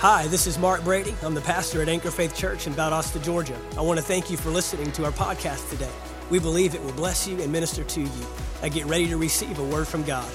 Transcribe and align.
Hi, 0.00 0.28
this 0.28 0.46
is 0.46 0.60
Mark 0.60 0.84
Brady. 0.84 1.12
I'm 1.24 1.34
the 1.34 1.40
pastor 1.40 1.82
at 1.82 1.88
Anchor 1.88 2.12
Faith 2.12 2.32
Church 2.32 2.68
in 2.68 2.72
Valdosta, 2.72 3.20
Georgia. 3.20 3.58
I 3.76 3.80
want 3.80 3.98
to 3.98 4.04
thank 4.04 4.30
you 4.30 4.36
for 4.36 4.48
listening 4.48 4.92
to 4.92 5.04
our 5.04 5.10
podcast 5.10 5.68
today. 5.70 5.90
We 6.30 6.38
believe 6.38 6.76
it 6.76 6.84
will 6.84 6.92
bless 6.92 7.26
you 7.26 7.42
and 7.42 7.50
minister 7.50 7.82
to 7.82 8.02
you. 8.02 8.26
I 8.62 8.68
get 8.68 8.86
ready 8.86 9.08
to 9.08 9.16
receive 9.16 9.58
a 9.58 9.64
word 9.64 9.88
from 9.88 10.04
God. 10.04 10.30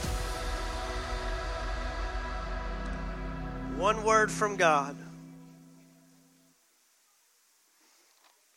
One 3.77 4.03
word 4.03 4.29
from 4.29 4.57
God. 4.57 4.97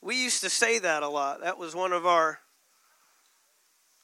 We 0.02 0.24
used 0.24 0.42
to 0.42 0.50
say 0.50 0.80
that 0.80 1.04
a 1.04 1.08
lot. 1.08 1.42
That 1.42 1.56
was 1.56 1.72
one 1.72 1.92
of 1.92 2.04
our 2.04 2.40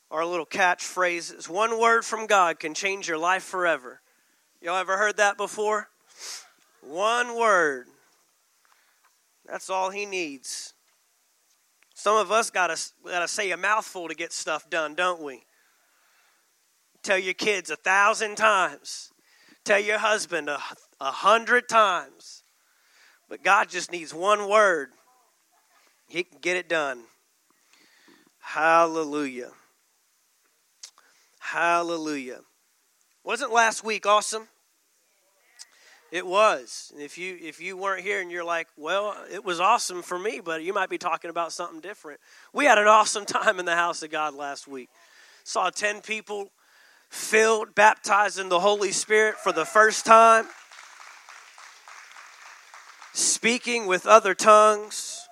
our 0.08 0.24
little 0.24 0.46
catchphrases. 0.46 1.48
One 1.48 1.80
word 1.80 2.04
from 2.04 2.28
God 2.28 2.60
can 2.60 2.74
change 2.74 3.08
your 3.08 3.18
life 3.18 3.42
forever. 3.42 4.02
Y'all 4.60 4.76
ever 4.76 4.98
heard 4.98 5.16
that 5.16 5.36
before? 5.36 5.88
One 6.82 7.38
word. 7.38 7.86
That's 9.46 9.70
all 9.70 9.90
he 9.90 10.04
needs. 10.04 10.74
Some 11.94 12.16
of 12.16 12.32
us 12.32 12.50
got 12.50 12.66
to 12.68 12.82
gotta 13.04 13.28
say 13.28 13.50
a 13.52 13.56
mouthful 13.56 14.08
to 14.08 14.14
get 14.14 14.32
stuff 14.32 14.68
done, 14.68 14.94
don't 14.94 15.22
we? 15.22 15.42
Tell 17.02 17.18
your 17.18 17.34
kids 17.34 17.70
a 17.70 17.76
thousand 17.76 18.36
times. 18.36 19.10
Tell 19.64 19.78
your 19.78 19.98
husband 19.98 20.48
a, 20.48 20.58
a 21.00 21.10
hundred 21.10 21.68
times. 21.68 22.42
But 23.28 23.42
God 23.42 23.68
just 23.68 23.92
needs 23.92 24.12
one 24.12 24.48
word. 24.48 24.90
He 26.08 26.24
can 26.24 26.38
get 26.40 26.56
it 26.56 26.68
done. 26.68 27.02
Hallelujah. 28.40 29.50
Hallelujah. 31.38 32.40
Wasn't 33.24 33.52
last 33.52 33.84
week 33.84 34.06
awesome? 34.06 34.48
It 36.12 36.26
was. 36.26 36.92
If 36.98 37.16
you 37.16 37.38
if 37.40 37.58
you 37.58 37.74
weren't 37.74 38.02
here 38.02 38.20
and 38.20 38.30
you're 38.30 38.44
like, 38.44 38.68
well, 38.76 39.16
it 39.32 39.42
was 39.42 39.60
awesome 39.60 40.02
for 40.02 40.18
me, 40.18 40.42
but 40.44 40.62
you 40.62 40.74
might 40.74 40.90
be 40.90 40.98
talking 40.98 41.30
about 41.30 41.52
something 41.52 41.80
different. 41.80 42.20
We 42.52 42.66
had 42.66 42.76
an 42.76 42.86
awesome 42.86 43.24
time 43.24 43.58
in 43.58 43.64
the 43.64 43.74
house 43.74 44.02
of 44.02 44.10
God 44.10 44.34
last 44.34 44.68
week. 44.68 44.90
Saw 45.42 45.70
10 45.70 46.02
people 46.02 46.50
filled, 47.08 47.74
baptized 47.74 48.38
in 48.38 48.50
the 48.50 48.60
Holy 48.60 48.92
Spirit 48.92 49.36
for 49.36 49.52
the 49.52 49.64
first 49.64 50.04
time. 50.04 50.44
Speaking 53.14 53.86
with 53.86 54.04
other 54.04 54.34
tongues. 54.34 55.26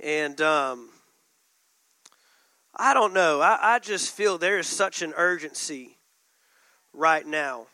And 0.00 0.40
um, 0.40 0.88
I 2.74 2.94
don't 2.94 3.14
know. 3.14 3.40
I, 3.40 3.74
I 3.74 3.78
just 3.78 4.12
feel 4.12 4.38
there 4.38 4.58
is 4.58 4.66
such 4.66 5.02
an 5.02 5.12
urgency 5.16 5.98
right 6.92 7.24
now 7.24 7.68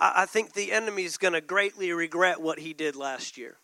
I, 0.00 0.22
I 0.22 0.26
think 0.26 0.54
the 0.54 0.72
enemy 0.72 1.04
is 1.04 1.18
going 1.18 1.34
to 1.34 1.40
greatly 1.40 1.92
regret 1.92 2.40
what 2.40 2.58
he 2.58 2.72
did 2.72 2.96
last 2.96 3.38
year. 3.38 3.56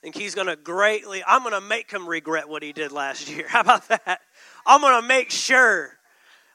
I 0.00 0.02
think 0.02 0.16
he's 0.16 0.34
going 0.34 0.46
to 0.46 0.56
greatly, 0.56 1.22
I'm 1.26 1.42
going 1.42 1.54
to 1.54 1.60
make 1.60 1.90
him 1.90 2.08
regret 2.08 2.48
what 2.48 2.62
he 2.62 2.72
did 2.72 2.90
last 2.90 3.28
year. 3.28 3.46
How 3.48 3.60
about 3.60 3.86
that? 3.88 4.20
I'm 4.66 4.80
going 4.80 5.00
to 5.00 5.06
make 5.06 5.30
sure, 5.30 5.90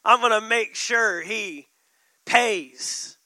I'm 0.03 0.19
going 0.19 0.31
to 0.31 0.47
make 0.47 0.75
sure 0.75 1.21
he 1.21 1.67
pays 2.25 3.17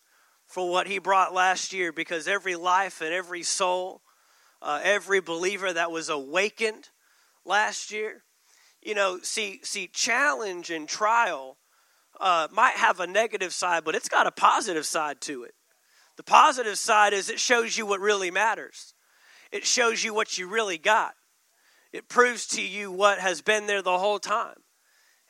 for 0.45 0.69
what 0.69 0.87
he 0.87 0.99
brought 0.99 1.33
last 1.33 1.71
year 1.71 1.93
because 1.93 2.27
every 2.27 2.55
life 2.55 3.01
and 3.01 3.13
every 3.13 3.43
soul, 3.43 4.01
uh, 4.61 4.81
every 4.83 5.21
believer 5.21 5.71
that 5.71 5.91
was 5.91 6.09
awakened 6.09 6.89
last 7.45 7.91
year, 7.91 8.23
you 8.81 8.95
know, 8.95 9.19
see, 9.21 9.61
see, 9.63 9.87
challenge 9.87 10.69
and 10.69 10.87
trial 10.87 11.57
uh, 12.19 12.47
might 12.51 12.75
have 12.75 12.99
a 12.99 13.07
negative 13.07 13.53
side, 13.53 13.83
but 13.83 13.95
it's 13.95 14.09
got 14.09 14.27
a 14.27 14.31
positive 14.31 14.85
side 14.85 15.21
to 15.21 15.43
it. 15.43 15.53
The 16.17 16.23
positive 16.23 16.77
side 16.77 17.13
is 17.13 17.29
it 17.29 17.39
shows 17.39 17.77
you 17.77 17.85
what 17.85 18.01
really 18.01 18.31
matters, 18.31 18.93
it 19.51 19.65
shows 19.65 20.03
you 20.03 20.13
what 20.13 20.37
you 20.37 20.47
really 20.47 20.77
got. 20.77 21.13
It 21.91 22.07
proves 22.07 22.45
to 22.47 22.61
you 22.61 22.91
what 22.91 23.17
has 23.19 23.41
been 23.41 23.65
there 23.65 23.81
the 23.81 23.97
whole 23.97 24.19
time. 24.19 24.57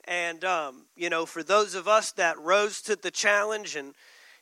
And, 0.04 0.44
um, 0.44 0.88
you 0.96 1.10
know, 1.10 1.26
for 1.26 1.42
those 1.44 1.76
of 1.76 1.88
us 1.88 2.12
that 2.14 2.38
rose 2.40 2.82
to 2.82 2.96
the 2.96 3.12
challenge 3.12 3.76
and, 3.76 3.94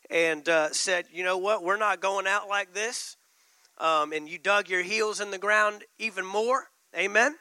and 0.10 0.48
uh, 0.48 0.72
said, 0.72 1.06
you 1.12 1.24
know 1.24 1.38
what, 1.38 1.64
we're 1.64 1.78
not 1.78 2.00
going 2.00 2.26
out 2.26 2.48
like 2.48 2.74
this, 2.74 3.18
um, 3.78 4.14
and 4.14 4.28
you 4.28 4.40
dug 4.40 4.70
your 4.70 4.82
heels 4.82 5.20
in 5.20 5.30
the 5.30 5.38
ground 5.38 5.84
even 6.00 6.26
more, 6.26 6.70
amen. 6.98 7.36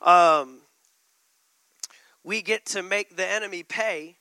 Um, 0.00 0.62
we 2.22 2.42
get 2.42 2.66
to 2.66 2.82
make 2.82 3.16
the 3.16 3.26
enemy 3.26 3.62
pay 3.62 4.16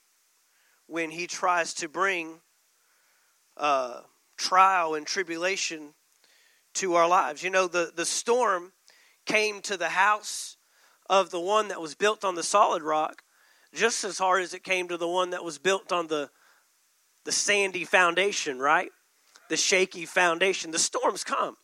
when 0.88 1.12
he 1.12 1.28
tries 1.28 1.74
to 1.76 1.88
bring 1.88 2.40
uh, 3.58 4.02
trial 4.38 4.96
and 4.96 5.06
tribulation 5.06 5.94
to 6.76 6.96
our 6.96 7.08
lives. 7.08 7.44
You 7.44 7.50
know, 7.50 7.68
the, 7.68 7.92
the 7.96 8.06
storm 8.06 8.72
came 9.26 9.62
to 9.62 9.78
the 9.78 9.90
house 9.90 10.58
of 11.10 11.30
the 11.30 11.40
one 11.40 11.68
that 11.68 11.82
was 11.82 11.96
built 11.96 12.24
on 12.24 12.36
the 12.36 12.44
solid 12.44 12.84
rock 12.84 13.24
just 13.74 14.04
as 14.04 14.18
hard 14.18 14.42
as 14.42 14.54
it 14.54 14.64
came 14.64 14.88
to 14.88 14.98
the 14.98 15.08
one 15.08 15.32
that 15.32 15.44
was 15.44 15.60
built 15.60 15.92
on 15.92 16.08
the, 16.08 16.30
the 17.26 17.32
sandy 17.32 17.84
foundation, 17.84 18.60
right? 18.60 18.90
The 19.50 19.58
shaky 19.58 20.06
foundation. 20.06 20.72
The 20.72 20.80
storms 20.80 21.24
come. 21.24 21.58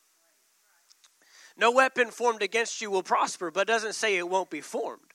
No 1.57 1.72
weapon 1.72 2.12
formed 2.12 2.41
against 2.41 2.81
you 2.81 2.91
will 2.91 3.03
prosper, 3.03 3.50
but 3.50 3.68
doesn't 3.68 3.94
say 3.94 4.18
it 4.18 4.29
won't 4.29 4.50
be 4.50 4.62
formed. 4.62 5.15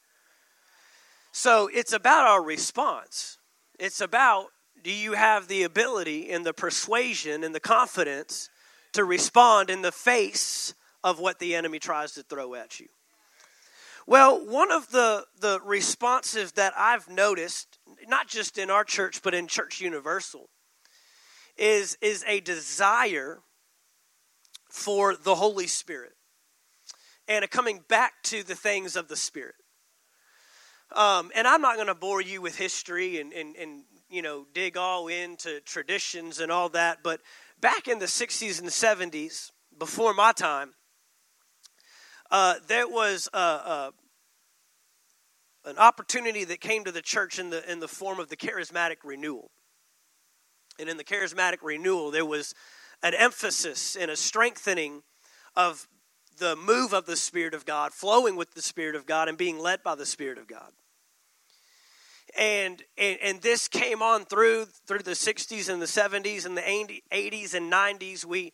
So 1.33 1.69
it's 1.73 1.93
about 1.93 2.27
our 2.27 2.43
response. 2.43 3.39
It's 3.79 4.01
about 4.01 4.47
do 4.83 4.93
you 4.93 5.13
have 5.13 5.49
the 5.49 5.63
ability 5.63 6.31
and 6.31 6.45
the 6.45 6.55
persuasion 6.55 7.45
and 7.45 7.55
the 7.55 7.61
confidence 7.61 8.49
to 8.93 9.05
respond 9.05 9.71
in 9.71 9.83
the 9.83 9.93
face 9.93 10.75
of 11.05 11.19
what 11.19 11.39
the 11.39 11.55
enemy 11.55 11.79
tries 11.79 12.13
to 12.13 12.23
throw 12.23 12.55
at 12.55 12.81
you? 12.81 12.87
Well, 14.07 14.45
one 14.45 14.73
of 14.73 14.91
the, 14.91 15.27
the 15.39 15.61
responses 15.65 16.53
that 16.53 16.73
I've 16.77 17.09
noticed, 17.09 17.79
not 18.09 18.27
just 18.27 18.59
in 18.59 18.71
our 18.71 18.85
church, 18.85 19.23
but 19.23 19.35
in 19.35 19.47
Church 19.47 19.81
Universal, 19.81 20.49
is, 21.57 21.97
is 22.01 22.25
a 22.27 22.41
desire 22.41 23.41
for 24.71 25.15
the 25.15 25.35
Holy 25.35 25.67
Spirit 25.67 26.13
and 27.29 27.45
a 27.45 27.49
coming 27.49 27.85
back 27.89 28.15
to 28.25 28.43
the 28.43 28.55
things 28.55 28.97
of 28.97 29.09
the 29.09 29.17
Spirit. 29.17 29.55
Um, 30.95 31.31
and 31.35 31.47
I'm 31.47 31.63
not 31.63 31.77
going 31.77 31.87
to 31.87 31.95
bore 31.95 32.21
you 32.21 32.43
with 32.43 32.57
history 32.57 33.21
and, 33.21 33.33
and, 33.33 33.55
and, 33.57 33.85
you 34.11 34.23
know, 34.23 34.47
dig 34.53 34.77
all 34.77 35.09
into 35.09 35.61
traditions 35.61 36.41
and 36.41 36.51
all 36.51 36.69
that. 36.71 36.99
But 37.03 37.21
back 37.61 37.87
in 37.87 38.01
the 38.01 38.07
60s 38.07 38.61
and 38.61 38.69
70s, 38.69 39.51
before 39.79 40.15
my 40.15 40.33
time, 40.33 40.75
uh, 42.31 42.55
there 42.67 42.89
was 42.89 43.29
a, 43.33 43.39
a, 43.39 43.93
an 45.65 45.79
opportunity 45.79 46.45
that 46.45 46.61
came 46.61 46.85
to 46.85 46.93
the 46.93 47.03
church 47.03 47.39
in 47.39 47.51
the, 47.51 47.71
in 47.71 47.81
the 47.81 47.89
form 47.89 48.19
of 48.19 48.29
the 48.29 48.37
charismatic 48.37 48.97
renewal. 49.05 49.51
And 50.79 50.89
in 50.89 50.97
the 50.97 51.05
charismatic 51.05 51.59
renewal, 51.63 52.11
there 52.11 52.25
was 52.25 52.55
an 53.03 53.15
emphasis 53.15 53.97
and 53.97 54.11
a 54.11 54.17
strengthening 54.17 55.03
of 55.55 55.89
the 56.39 56.57
move 56.57 56.93
of 56.93 57.07
the 57.07 57.17
Spirit 57.17 57.55
of 57.55 57.67
God, 57.67 57.93
flowing 57.93 58.37
with 58.37 58.55
the 58.55 58.63
Spirit 58.63 58.95
of 58.95 59.07
God, 59.07 59.29
and 59.29 59.37
being 59.37 59.59
led 59.59 59.83
by 59.83 59.95
the 59.95 60.07
Spirit 60.07 60.39
of 60.39 60.47
God. 60.47 60.73
And, 62.39 62.83
and 62.97 63.19
and 63.21 63.43
this 63.43 63.67
came 63.67 64.03
on 64.03 64.25
through 64.25 64.67
through 64.87 65.01
the 65.01 65.13
60s 65.13 65.69
and 65.69 65.83
the 65.83 65.87
70s 65.87 66.47
and 66.47 66.57
the 66.57 66.63
80s 66.63 67.55
and 67.55 67.73
90s 67.73 68.25
we 68.25 68.53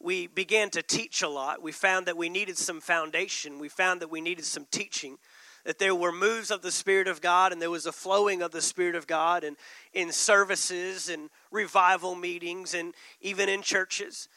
we 0.00 0.28
began 0.28 0.70
to 0.70 0.82
teach 0.82 1.22
a 1.22 1.28
lot. 1.28 1.60
We 1.60 1.72
found 1.72 2.06
that 2.06 2.16
we 2.16 2.28
needed 2.28 2.56
some 2.56 2.80
foundation. 2.80 3.58
We 3.58 3.68
found 3.68 4.00
that 4.00 4.10
we 4.10 4.20
needed 4.20 4.44
some 4.44 4.66
teaching 4.70 5.18
that 5.64 5.78
there 5.78 5.94
were 5.94 6.12
moves 6.12 6.50
of 6.50 6.62
the 6.62 6.70
spirit 6.70 7.06
of 7.06 7.20
god 7.20 7.52
and 7.52 7.60
there 7.60 7.70
was 7.70 7.84
a 7.84 7.92
flowing 7.92 8.40
of 8.40 8.52
the 8.52 8.62
spirit 8.62 8.94
of 8.94 9.06
god 9.06 9.44
and 9.44 9.56
in 9.92 10.10
services 10.10 11.10
and 11.10 11.28
revival 11.50 12.14
meetings 12.14 12.72
and 12.72 12.94
even 13.20 13.48
in 13.50 13.60
churches. 13.60 14.28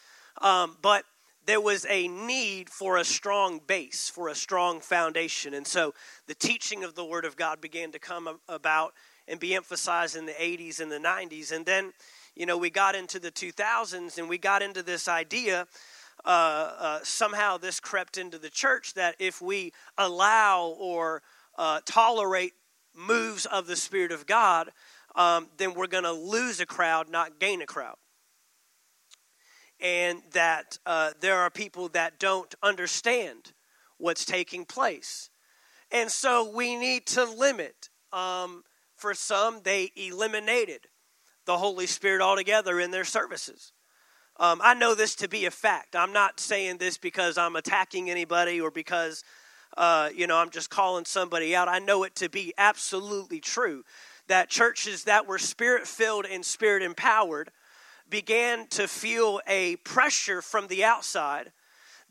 Um, 0.42 0.78
but 0.82 1.06
there 1.46 1.62
was 1.62 1.86
a 1.90 2.08
need 2.08 2.70
for 2.70 2.98
a 2.98 3.04
strong 3.04 3.60
base, 3.66 4.10
for 4.10 4.28
a 4.28 4.36
strong 4.36 4.80
foundation. 4.80 5.54
And 5.54 5.66
so 5.66 5.94
the 6.28 6.36
teaching 6.36 6.84
of 6.84 6.96
the 6.96 7.06
Word 7.06 7.26
of 7.26 7.36
God 7.36 7.62
began 7.62 7.92
to 7.92 8.00
come 8.00 8.40
about 8.48 8.94
and 9.28 9.40
be 9.40 9.56
emphasized 9.56 10.16
in 10.16 10.26
the 10.26 10.34
80s 10.34 10.80
and 10.80 10.92
the 10.92 11.00
90s. 11.00 11.52
And 11.52 11.66
then, 11.66 11.94
you 12.36 12.46
know, 12.46 12.58
we 12.58 12.70
got 12.70 12.96
into 12.96 13.20
the 13.20 13.32
2000s 13.32 14.18
and 14.18 14.30
we 14.30 14.38
got 14.38 14.62
into 14.62 14.84
this 14.84 15.08
idea. 15.08 15.68
Uh, 16.24 16.74
uh, 16.78 17.00
somehow 17.04 17.58
this 17.58 17.80
crept 17.80 18.18
into 18.18 18.38
the 18.38 18.50
church 18.50 18.94
that 18.94 19.16
if 19.18 19.42
we 19.42 19.74
allow 19.98 20.76
or 20.80 21.24
uh, 21.58 21.80
tolerate 21.86 22.54
moves 22.94 23.48
of 23.48 23.66
the 23.66 23.76
Spirit 23.76 24.12
of 24.12 24.28
God, 24.28 24.70
um, 25.16 25.48
then 25.58 25.74
we're 25.74 25.88
going 25.88 26.04
to 26.04 26.12
lose 26.12 26.60
a 26.60 26.66
crowd, 26.66 27.10
not 27.10 27.40
gain 27.40 27.62
a 27.62 27.66
crowd 27.66 27.96
and 29.82 30.22
that 30.34 30.78
uh, 30.86 31.12
there 31.20 31.38
are 31.38 31.50
people 31.50 31.90
that 31.90 32.20
don't 32.20 32.54
understand 32.62 33.54
what's 33.98 34.26
taking 34.26 34.66
place. 34.66 35.30
And 35.92 36.10
so 36.10 36.50
we 36.50 36.76
need 36.76 37.06
to 37.08 37.26
limit. 37.26 37.90
Um, 38.14 38.64
for 38.96 39.14
some, 39.14 39.62
they 39.64 39.92
eliminated 39.96 40.88
the 41.46 41.58
Holy 41.58 41.88
Spirit 41.88 42.22
altogether 42.22 42.80
in 42.80 42.92
their 42.92 43.04
services. 43.04 43.74
Um, 44.40 44.62
I 44.64 44.74
know 44.74 44.96
this 44.96 45.16
to 45.16 45.28
be 45.28 45.46
a 45.46 45.52
fact. 45.52 45.96
I'm 45.96 46.14
not 46.14 46.40
saying 46.40 46.78
this 46.78 46.98
because 46.98 47.38
I'm 47.38 47.56
attacking 47.56 48.10
anybody 48.10 48.62
or 48.62 48.72
because, 48.72 49.24
uh, 49.78 50.10
you 50.16 50.28
know, 50.28 50.38
I'm 50.38 50.50
just 50.50 50.70
calling 50.70 51.06
somebody 51.06 51.56
out. 51.56 51.68
I 51.68 51.80
know 51.80 52.04
it 52.04 52.16
to 52.16 52.30
be 52.30 52.54
absolutely 52.58 53.40
true 53.40 53.84
that 54.28 54.50
churches 54.50 55.04
that 55.06 55.28
were 55.28 55.38
spirit 55.38 55.88
filled 55.88 56.26
and 56.26 56.46
spirit 56.46 56.84
empowered 56.84 57.52
began 58.12 58.68
to 58.68 58.88
feel 58.88 59.42
a 59.48 59.78
pressure 59.78 60.44
from 60.44 60.68
the 60.68 60.84
outside 60.84 61.52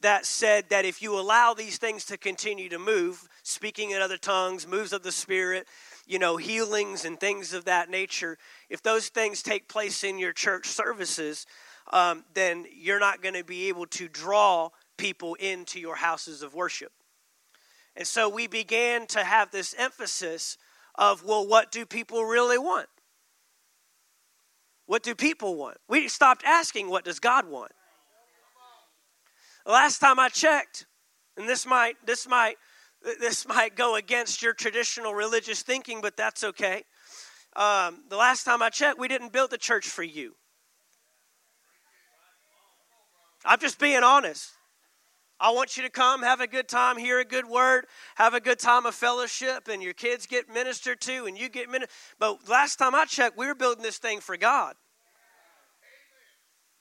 that 0.01 0.27
said 0.27 0.65
that 0.71 0.85
if 0.85 1.03
you 1.03 1.19
allow 1.19 1.55
these 1.55 1.79
things 1.79 2.07
to 2.07 2.17
continue 2.17 2.69
to 2.71 2.79
move, 2.79 3.29
speaking 3.43 3.91
in 3.91 4.01
other 4.01 4.17
tongues, 4.17 4.67
moves 4.67 4.93
of 4.93 5.03
the 5.03 5.13
Spirit, 5.13 5.69
you 6.07 6.19
know, 6.19 6.39
healings 6.39 7.05
and 7.05 7.21
things 7.21 7.53
of 7.53 7.67
that 7.67 7.91
nature, 7.91 8.39
if 8.69 8.83
those 8.83 9.09
things 9.09 9.43
take 9.43 9.69
place 9.69 10.03
in 10.03 10.19
your 10.19 10.33
church 10.33 10.67
services, 10.67 11.47
um, 11.93 12.25
then 12.35 12.65
you're 12.75 12.99
not 12.99 13.23
going 13.23 13.35
to 13.35 13.45
be 13.45 13.69
able 13.69 13.87
to 13.87 14.09
draw 14.09 14.71
people 14.97 15.35
into 15.35 15.79
your 15.79 15.97
houses 15.97 16.43
of 16.43 16.55
worship. 16.55 16.93
And 17.95 18.07
so 18.07 18.29
we 18.29 18.47
began 18.47 19.07
to 19.09 19.23
have 19.23 19.51
this 19.51 19.75
emphasis 19.77 20.57
of, 20.95 21.25
well, 21.25 21.47
what 21.47 21.71
do 21.71 21.85
people 21.85 22.25
really 22.25 22.59
want? 22.59 22.89
What 24.91 25.05
do 25.05 25.15
people 25.15 25.55
want? 25.55 25.77
We 25.89 26.09
stopped 26.09 26.43
asking, 26.45 26.91
what 26.91 27.05
does 27.05 27.21
God 27.21 27.49
want? 27.49 27.71
last 29.65 30.01
time 30.01 30.19
I 30.19 30.29
checked, 30.29 30.87
and 31.37 31.49
this 31.49 31.65
might 31.65 31.95
this 32.05 32.27
might 32.27 32.57
this 33.21 33.47
might 33.47 33.77
go 33.77 33.95
against 33.95 34.43
your 34.43 34.53
traditional 34.53 35.15
religious 35.15 35.63
thinking, 35.63 36.01
but 36.01 36.17
that's 36.17 36.43
okay. 36.43 36.83
Um, 37.55 38.03
the 38.09 38.17
last 38.17 38.43
time 38.43 38.63
I 38.63 38.69
checked, 38.69 38.99
we 38.99 39.07
didn't 39.07 39.33
build 39.33 39.53
the 39.53 39.59
church 39.59 39.87
for 39.87 40.03
you. 40.03 40.35
I'm 43.45 43.61
just 43.61 43.79
being 43.79 44.03
honest. 44.03 44.51
I 45.41 45.51
want 45.51 45.77
you 45.77 45.83
to 45.85 45.91
come, 45.91 46.23
have 46.23 46.41
a 46.41 46.47
good 46.47 46.69
time, 46.69 46.99
hear 46.99 47.19
a 47.19 47.25
good 47.25 47.47
word, 47.47 47.87
have 48.17 48.35
a 48.35 48.41
good 48.41 48.59
time 48.59 48.85
of 48.85 48.95
fellowship, 48.95 49.69
and 49.69 49.83
your 49.83 49.95
kids 49.95 50.27
get 50.27 50.53
ministered 50.53 51.01
to, 51.03 51.25
and 51.25 51.39
you 51.39 51.49
get 51.49 51.71
ministered. 51.71 51.95
But 52.19 52.47
last 52.49 52.77
time 52.77 52.95
I 52.95 53.07
checked, 53.07 53.39
we 53.39 53.47
were 53.47 53.55
building 53.55 53.83
this 53.83 53.97
thing 53.97 54.21
for 54.21 54.37
God. 54.37 54.75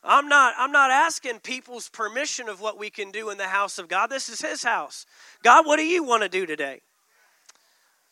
I'm 0.04 0.28
not, 0.28 0.54
I'm 0.58 0.72
not 0.72 0.92
asking 0.92 1.40
people's 1.40 1.90
permission 1.90 2.50
of 2.50 2.60
what 2.60 2.78
we 2.78 2.90
can 2.90 3.12
do 3.12 3.30
in 3.30 3.38
the 3.38 3.48
house 3.48 3.80
of 3.80 3.88
God. 3.88 4.08
This 4.10 4.28
is 4.30 4.42
His 4.42 4.64
house. 4.64 5.06
God, 5.44 5.66
what 5.66 5.78
do 5.78 5.86
you 5.86 6.04
want 6.04 6.24
to 6.24 6.30
do 6.30 6.46
today? 6.46 6.82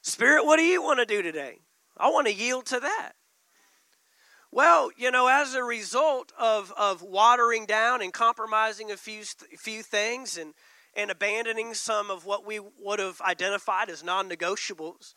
Spirit, 0.02 0.46
what 0.46 0.58
do 0.58 0.64
you 0.64 0.82
want 0.82 1.00
to 1.00 1.06
do 1.06 1.22
today? 1.22 1.60
I 1.98 2.10
want 2.10 2.28
to 2.28 2.34
yield 2.34 2.66
to 2.68 2.80
that. 2.80 3.14
Well, 4.52 4.92
you 4.96 5.12
know, 5.12 5.28
as 5.28 5.56
a 5.56 5.64
result 5.64 6.32
of, 6.40 6.74
of 6.78 7.02
watering 7.02 7.66
down 7.66 8.02
and 8.02 8.14
compromising 8.14 8.92
a 8.92 8.98
few, 8.98 9.24
few 9.58 9.84
things 9.84 10.38
and, 10.38 10.54
and 10.96 11.12
abandoning 11.12 11.74
some 11.74 12.10
of 12.10 12.26
what 12.26 12.46
we 12.46 12.62
would 12.82 13.00
have 13.00 13.20
identified 13.22 13.90
as 13.90 14.04
non 14.04 14.30
negotiables, 14.30 15.14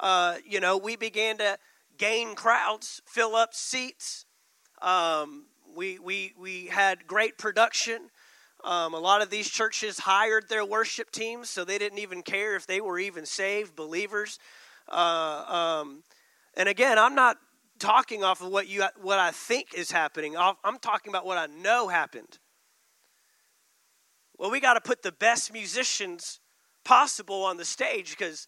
uh, 0.00 0.36
you 0.44 0.60
know, 0.60 0.76
we 0.76 0.96
began 0.96 1.38
to 1.38 1.58
gain 1.98 2.34
crowds, 2.34 3.00
fill 3.06 3.36
up 3.36 3.54
seats, 3.54 4.26
um, 4.82 5.46
we, 5.74 5.98
we, 5.98 6.34
we 6.38 6.66
had 6.66 7.06
great 7.06 7.38
production. 7.38 8.10
Um, 8.64 8.92
a 8.92 8.98
lot 8.98 9.22
of 9.22 9.30
these 9.30 9.48
churches 9.48 10.00
hired 10.00 10.48
their 10.48 10.64
worship 10.64 11.12
teams, 11.12 11.48
so 11.48 11.64
they 11.64 11.78
didn't 11.78 11.98
even 11.98 12.22
care 12.22 12.56
if 12.56 12.66
they 12.66 12.80
were 12.80 12.98
even 12.98 13.24
saved 13.24 13.76
believers. 13.76 14.40
Uh, 14.88 15.80
um, 15.82 16.02
and 16.56 16.68
again, 16.68 16.98
I'm 16.98 17.14
not 17.14 17.38
talking 17.78 18.24
off 18.24 18.40
of 18.42 18.50
what 18.50 18.68
you 18.68 18.84
what 19.00 19.18
I 19.18 19.30
think 19.30 19.74
is 19.74 19.90
happening. 19.90 20.36
I'm 20.36 20.78
talking 20.80 21.10
about 21.10 21.26
what 21.26 21.38
I 21.38 21.46
know 21.46 21.88
happened. 21.88 22.38
Well, 24.38 24.50
we 24.50 24.60
got 24.60 24.74
to 24.74 24.80
put 24.80 25.02
the 25.02 25.12
best 25.12 25.52
musicians 25.52 26.40
possible 26.84 27.44
on 27.44 27.56
the 27.56 27.64
stage 27.64 28.10
because 28.10 28.46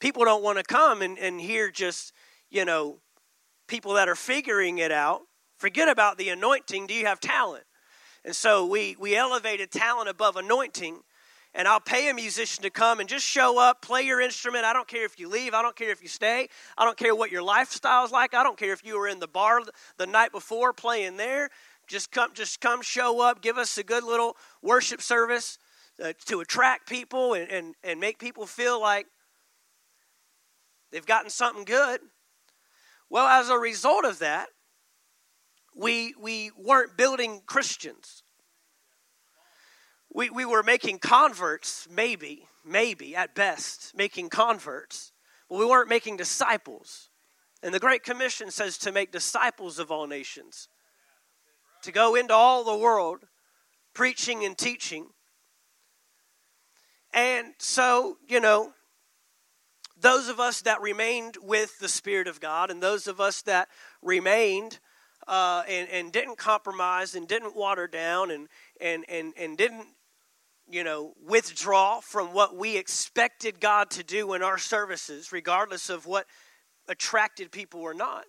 people 0.00 0.24
don't 0.24 0.42
want 0.42 0.58
to 0.58 0.64
come 0.64 1.02
and, 1.02 1.18
and 1.18 1.40
hear 1.40 1.70
just 1.70 2.12
you 2.50 2.64
know 2.64 2.98
people 3.66 3.94
that 3.94 4.08
are 4.08 4.14
figuring 4.14 4.78
it 4.78 4.92
out 4.92 5.22
Forget 5.56 5.88
about 5.88 6.18
the 6.18 6.28
anointing. 6.28 6.86
Do 6.86 6.94
you 6.94 7.06
have 7.06 7.20
talent? 7.20 7.64
And 8.24 8.34
so 8.34 8.66
we, 8.66 8.96
we 8.98 9.16
elevated 9.16 9.70
talent 9.70 10.08
above 10.08 10.36
anointing. 10.36 11.00
And 11.56 11.68
I'll 11.68 11.80
pay 11.80 12.10
a 12.10 12.14
musician 12.14 12.64
to 12.64 12.70
come 12.70 12.98
and 12.98 13.08
just 13.08 13.24
show 13.24 13.60
up, 13.60 13.80
play 13.80 14.02
your 14.02 14.20
instrument. 14.20 14.64
I 14.64 14.72
don't 14.72 14.88
care 14.88 15.04
if 15.04 15.20
you 15.20 15.28
leave. 15.28 15.54
I 15.54 15.62
don't 15.62 15.76
care 15.76 15.90
if 15.90 16.02
you 16.02 16.08
stay. 16.08 16.48
I 16.76 16.84
don't 16.84 16.96
care 16.96 17.14
what 17.14 17.30
your 17.30 17.42
lifestyle 17.42 18.04
is 18.04 18.10
like. 18.10 18.34
I 18.34 18.42
don't 18.42 18.58
care 18.58 18.72
if 18.72 18.84
you 18.84 18.98
were 18.98 19.06
in 19.06 19.20
the 19.20 19.28
bar 19.28 19.60
the 19.96 20.06
night 20.06 20.32
before 20.32 20.72
playing 20.72 21.16
there. 21.16 21.50
Just 21.86 22.10
come, 22.10 22.30
just 22.34 22.60
come, 22.60 22.82
show 22.82 23.20
up, 23.20 23.40
give 23.40 23.56
us 23.56 23.78
a 23.78 23.84
good 23.84 24.02
little 24.02 24.36
worship 24.62 25.00
service 25.00 25.58
uh, 26.02 26.12
to 26.26 26.40
attract 26.40 26.88
people 26.88 27.34
and, 27.34 27.48
and, 27.48 27.74
and 27.84 28.00
make 28.00 28.18
people 28.18 28.46
feel 28.46 28.80
like 28.80 29.06
they've 30.90 31.06
gotten 31.06 31.30
something 31.30 31.64
good. 31.64 32.00
Well, 33.08 33.26
as 33.28 33.48
a 33.48 33.56
result 33.56 34.04
of 34.04 34.18
that, 34.18 34.48
we, 35.76 36.14
we 36.20 36.50
weren't 36.58 36.96
building 36.96 37.42
Christians. 37.46 38.23
We, 40.14 40.30
we 40.30 40.44
were 40.44 40.62
making 40.62 41.00
converts, 41.00 41.88
maybe, 41.90 42.46
maybe 42.64 43.16
at 43.16 43.34
best, 43.34 43.96
making 43.96 44.30
converts, 44.30 45.12
but 45.50 45.58
we 45.58 45.66
weren't 45.66 45.88
making 45.88 46.16
disciples. 46.16 47.10
And 47.64 47.74
the 47.74 47.80
Great 47.80 48.04
Commission 48.04 48.50
says 48.50 48.78
to 48.78 48.92
make 48.92 49.10
disciples 49.10 49.78
of 49.80 49.90
all 49.90 50.06
nations, 50.06 50.68
to 51.82 51.90
go 51.90 52.14
into 52.14 52.32
all 52.32 52.62
the 52.62 52.76
world 52.76 53.24
preaching 53.92 54.44
and 54.44 54.56
teaching. 54.56 55.06
And 57.12 57.54
so, 57.58 58.18
you 58.28 58.40
know, 58.40 58.72
those 60.00 60.28
of 60.28 60.38
us 60.38 60.62
that 60.62 60.80
remained 60.80 61.38
with 61.42 61.78
the 61.78 61.88
Spirit 61.88 62.28
of 62.28 62.40
God 62.40 62.70
and 62.70 62.82
those 62.82 63.06
of 63.06 63.20
us 63.20 63.42
that 63.42 63.68
remained 64.02 64.78
uh, 65.26 65.62
and, 65.68 65.88
and 65.88 66.12
didn't 66.12 66.38
compromise 66.38 67.14
and 67.14 67.26
didn't 67.26 67.56
water 67.56 67.86
down 67.86 68.30
and, 68.30 68.48
and, 68.80 69.04
and, 69.08 69.32
and 69.36 69.56
didn't, 69.56 69.86
you 70.68 70.84
know, 70.84 71.12
withdraw 71.24 72.00
from 72.00 72.32
what 72.32 72.56
we 72.56 72.76
expected 72.76 73.60
God 73.60 73.90
to 73.90 74.02
do 74.02 74.32
in 74.34 74.42
our 74.42 74.58
services, 74.58 75.32
regardless 75.32 75.90
of 75.90 76.06
what 76.06 76.26
attracted 76.88 77.52
people 77.52 77.80
or 77.80 77.94
not. 77.94 78.24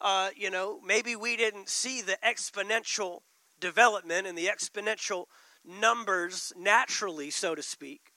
Uh, 0.00 0.30
you 0.36 0.50
know, 0.50 0.80
maybe 0.84 1.14
we 1.16 1.36
didn't 1.36 1.68
see 1.68 2.00
the 2.00 2.16
exponential 2.24 3.20
development 3.60 4.26
and 4.26 4.36
the 4.36 4.46
exponential 4.46 5.26
numbers 5.64 6.52
naturally, 6.56 7.30
so 7.30 7.54
to 7.54 7.62
speak. 7.62 8.12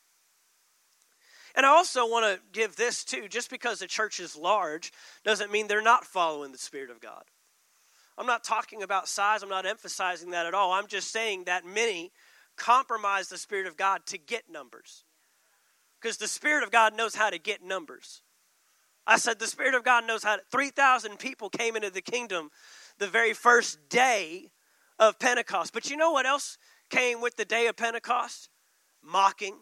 And 1.55 1.65
I 1.65 1.69
also 1.69 2.07
want 2.07 2.25
to 2.25 2.41
give 2.51 2.75
this 2.75 3.03
too 3.03 3.27
just 3.27 3.49
because 3.49 3.79
the 3.79 3.87
church 3.87 4.19
is 4.19 4.35
large 4.35 4.91
doesn't 5.23 5.51
mean 5.51 5.67
they're 5.67 5.81
not 5.81 6.05
following 6.05 6.51
the 6.51 6.57
Spirit 6.57 6.89
of 6.89 6.99
God. 6.99 7.23
I'm 8.17 8.25
not 8.27 8.43
talking 8.43 8.83
about 8.83 9.07
size, 9.07 9.43
I'm 9.43 9.49
not 9.49 9.65
emphasizing 9.65 10.31
that 10.31 10.45
at 10.45 10.53
all. 10.53 10.71
I'm 10.71 10.87
just 10.87 11.11
saying 11.11 11.45
that 11.45 11.65
many 11.65 12.11
compromise 12.57 13.29
the 13.29 13.37
Spirit 13.37 13.67
of 13.67 13.77
God 13.77 14.05
to 14.07 14.17
get 14.17 14.49
numbers. 14.49 15.05
Because 16.01 16.17
the 16.17 16.27
Spirit 16.27 16.63
of 16.63 16.71
God 16.71 16.95
knows 16.95 17.15
how 17.15 17.29
to 17.29 17.39
get 17.39 17.63
numbers. 17.63 18.21
I 19.05 19.17
said, 19.17 19.39
the 19.39 19.47
Spirit 19.47 19.75
of 19.75 19.83
God 19.83 20.05
knows 20.05 20.23
how 20.23 20.37
to. 20.37 20.41
3,000 20.51 21.17
people 21.19 21.49
came 21.49 21.75
into 21.75 21.89
the 21.89 22.01
kingdom 22.01 22.49
the 22.99 23.07
very 23.07 23.33
first 23.33 23.89
day 23.89 24.51
of 24.99 25.19
Pentecost. 25.19 25.73
But 25.73 25.89
you 25.89 25.97
know 25.97 26.11
what 26.11 26.25
else 26.25 26.57
came 26.89 27.21
with 27.21 27.35
the 27.35 27.45
day 27.45 27.67
of 27.67 27.75
Pentecost? 27.75 28.49
Mocking. 29.01 29.57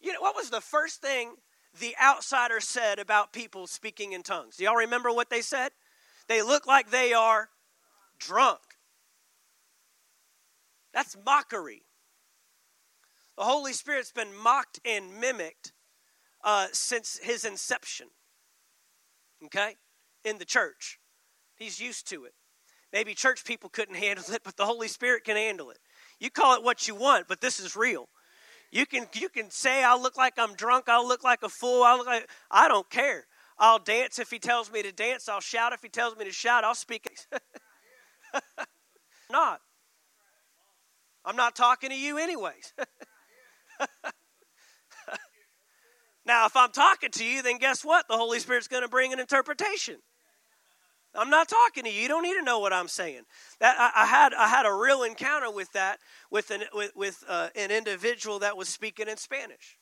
You 0.00 0.12
know, 0.12 0.20
what 0.20 0.36
was 0.36 0.50
the 0.50 0.60
first 0.60 1.00
thing 1.00 1.34
the 1.78 1.94
outsider 2.02 2.60
said 2.60 2.98
about 2.98 3.32
people 3.32 3.66
speaking 3.66 4.12
in 4.12 4.22
tongues? 4.22 4.56
Do 4.56 4.64
y'all 4.64 4.76
remember 4.76 5.12
what 5.12 5.30
they 5.30 5.42
said? 5.42 5.72
They 6.28 6.42
look 6.42 6.66
like 6.66 6.90
they 6.90 7.12
are 7.12 7.48
drunk. 8.18 8.60
That's 10.92 11.16
mockery. 11.24 11.82
The 13.36 13.44
Holy 13.44 13.72
Spirit's 13.72 14.12
been 14.12 14.36
mocked 14.36 14.80
and 14.84 15.18
mimicked 15.18 15.72
uh, 16.44 16.66
since 16.72 17.18
his 17.22 17.44
inception. 17.44 18.08
Okay? 19.44 19.76
In 20.24 20.38
the 20.38 20.44
church. 20.44 20.98
He's 21.56 21.80
used 21.80 22.08
to 22.08 22.24
it. 22.24 22.34
Maybe 22.92 23.14
church 23.14 23.44
people 23.44 23.70
couldn't 23.70 23.94
handle 23.94 24.24
it, 24.32 24.42
but 24.44 24.56
the 24.56 24.66
Holy 24.66 24.88
Spirit 24.88 25.24
can 25.24 25.36
handle 25.36 25.70
it. 25.70 25.78
You 26.18 26.30
call 26.30 26.56
it 26.56 26.64
what 26.64 26.88
you 26.88 26.94
want, 26.94 27.28
but 27.28 27.40
this 27.40 27.60
is 27.60 27.76
real. 27.76 28.08
You 28.72 28.86
can 28.86 29.06
you 29.14 29.28
can 29.28 29.50
say 29.50 29.82
I 29.82 29.96
look 29.96 30.16
like 30.16 30.34
I'm 30.38 30.54
drunk, 30.54 30.88
I 30.88 31.00
look 31.02 31.24
like 31.24 31.42
a 31.42 31.48
fool, 31.48 31.82
I 31.82 31.96
look 31.96 32.06
like 32.06 32.28
I 32.50 32.68
don't 32.68 32.88
care. 32.88 33.26
I'll 33.58 33.78
dance 33.78 34.18
if 34.18 34.30
he 34.30 34.38
tells 34.38 34.72
me 34.72 34.82
to 34.82 34.92
dance. 34.92 35.28
I'll 35.28 35.40
shout 35.40 35.72
if 35.72 35.82
he 35.82 35.88
tells 35.88 36.16
me 36.16 36.24
to 36.24 36.32
shout. 36.32 36.64
I'll 36.64 36.74
speak. 36.74 37.08
not. 39.30 39.60
I'm 41.24 41.36
not 41.36 41.54
talking 41.54 41.90
to 41.90 41.96
you, 41.96 42.18
anyways. 42.18 42.72
now, 46.26 46.46
if 46.46 46.56
I'm 46.56 46.72
talking 46.72 47.10
to 47.10 47.24
you, 47.24 47.42
then 47.42 47.58
guess 47.58 47.84
what? 47.84 48.06
The 48.08 48.16
Holy 48.16 48.38
Spirit's 48.38 48.68
going 48.68 48.82
to 48.82 48.88
bring 48.88 49.12
an 49.12 49.20
interpretation. 49.20 49.96
I'm 51.14 51.30
not 51.30 51.48
talking 51.48 51.84
to 51.84 51.90
you. 51.90 52.02
You 52.02 52.08
don't 52.08 52.22
need 52.22 52.34
to 52.34 52.42
know 52.42 52.60
what 52.60 52.72
I'm 52.72 52.88
saying. 52.88 53.22
That 53.58 53.76
I, 53.78 54.02
I 54.02 54.06
had 54.06 54.32
I 54.32 54.46
had 54.46 54.64
a 54.64 54.72
real 54.72 55.02
encounter 55.02 55.50
with 55.50 55.72
that 55.72 55.98
with 56.30 56.50
an 56.50 56.62
with, 56.72 56.92
with 56.94 57.24
uh, 57.28 57.48
an 57.56 57.70
individual 57.70 58.38
that 58.38 58.56
was 58.56 58.68
speaking 58.68 59.08
in 59.08 59.16
Spanish, 59.16 59.76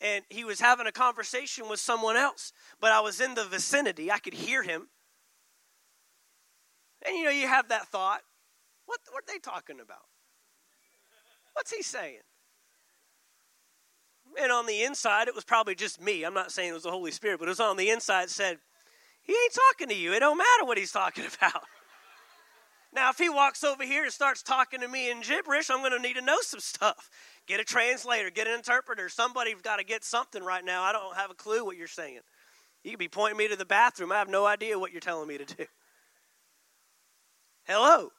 and 0.00 0.24
he 0.28 0.44
was 0.44 0.60
having 0.60 0.86
a 0.88 0.92
conversation 0.92 1.68
with 1.68 1.78
someone 1.78 2.16
else. 2.16 2.52
But 2.80 2.90
I 2.90 3.00
was 3.00 3.20
in 3.20 3.34
the 3.34 3.44
vicinity. 3.44 4.10
I 4.10 4.18
could 4.18 4.34
hear 4.34 4.64
him, 4.64 4.88
and 7.06 7.16
you 7.16 7.24
know 7.24 7.30
you 7.30 7.46
have 7.46 7.68
that 7.68 7.86
thought. 7.86 8.22
What 8.86 8.98
what 9.12 9.22
are 9.22 9.32
they 9.32 9.38
talking 9.38 9.78
about? 9.78 10.02
What's 11.58 11.74
he 11.74 11.82
saying? 11.82 12.20
And 14.40 14.52
on 14.52 14.66
the 14.66 14.84
inside, 14.84 15.26
it 15.26 15.34
was 15.34 15.42
probably 15.42 15.74
just 15.74 16.00
me. 16.00 16.22
I'm 16.22 16.32
not 16.32 16.52
saying 16.52 16.70
it 16.70 16.72
was 16.72 16.84
the 16.84 16.92
Holy 16.92 17.10
Spirit, 17.10 17.40
but 17.40 17.46
it 17.46 17.48
was 17.48 17.58
on 17.58 17.76
the 17.76 17.90
inside. 17.90 18.30
Said, 18.30 18.58
he 19.22 19.32
ain't 19.32 19.58
talking 19.72 19.88
to 19.88 19.94
you. 19.96 20.12
It 20.12 20.20
don't 20.20 20.38
matter 20.38 20.64
what 20.64 20.78
he's 20.78 20.92
talking 20.92 21.24
about. 21.42 21.64
Now, 22.92 23.10
if 23.10 23.18
he 23.18 23.28
walks 23.28 23.64
over 23.64 23.82
here 23.82 24.04
and 24.04 24.12
starts 24.12 24.40
talking 24.40 24.82
to 24.82 24.88
me 24.88 25.10
in 25.10 25.20
gibberish, 25.20 25.68
I'm 25.68 25.80
going 25.80 25.90
to 25.90 25.98
need 25.98 26.14
to 26.14 26.22
know 26.22 26.38
some 26.42 26.60
stuff. 26.60 27.10
Get 27.48 27.58
a 27.58 27.64
translator, 27.64 28.30
get 28.30 28.46
an 28.46 28.54
interpreter. 28.54 29.08
Somebody's 29.08 29.60
got 29.60 29.78
to 29.78 29.84
get 29.84 30.04
something 30.04 30.44
right 30.44 30.64
now. 30.64 30.84
I 30.84 30.92
don't 30.92 31.16
have 31.16 31.32
a 31.32 31.34
clue 31.34 31.64
what 31.64 31.76
you're 31.76 31.88
saying. 31.88 32.20
You 32.84 32.92
could 32.92 33.00
be 33.00 33.08
pointing 33.08 33.36
me 33.36 33.48
to 33.48 33.56
the 33.56 33.64
bathroom. 33.66 34.12
I 34.12 34.18
have 34.18 34.28
no 34.28 34.46
idea 34.46 34.78
what 34.78 34.92
you're 34.92 35.00
telling 35.00 35.26
me 35.26 35.38
to 35.38 35.44
do. 35.44 35.64
Hello. 37.64 38.10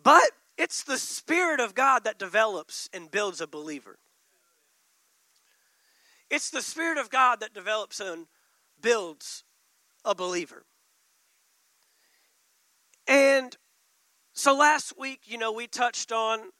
But 0.00 0.30
it's 0.58 0.82
the 0.82 0.98
Spirit 0.98 1.60
of 1.60 1.74
God 1.74 2.04
that 2.04 2.18
develops 2.18 2.90
and 2.92 3.10
builds 3.10 3.40
a 3.40 3.46
believer. 3.46 3.98
It's 6.28 6.50
the 6.50 6.60
Spirit 6.60 6.98
of 6.98 7.08
God 7.08 7.40
that 7.40 7.54
develops 7.54 8.00
and 8.00 8.26
builds 8.82 9.44
a 10.04 10.14
believer. 10.14 10.64
And 13.06 13.56
so 14.32 14.54
last 14.54 14.98
week, 14.98 15.20
you 15.24 15.38
know, 15.38 15.52
we 15.52 15.66
touched 15.66 16.12
on 16.12 16.50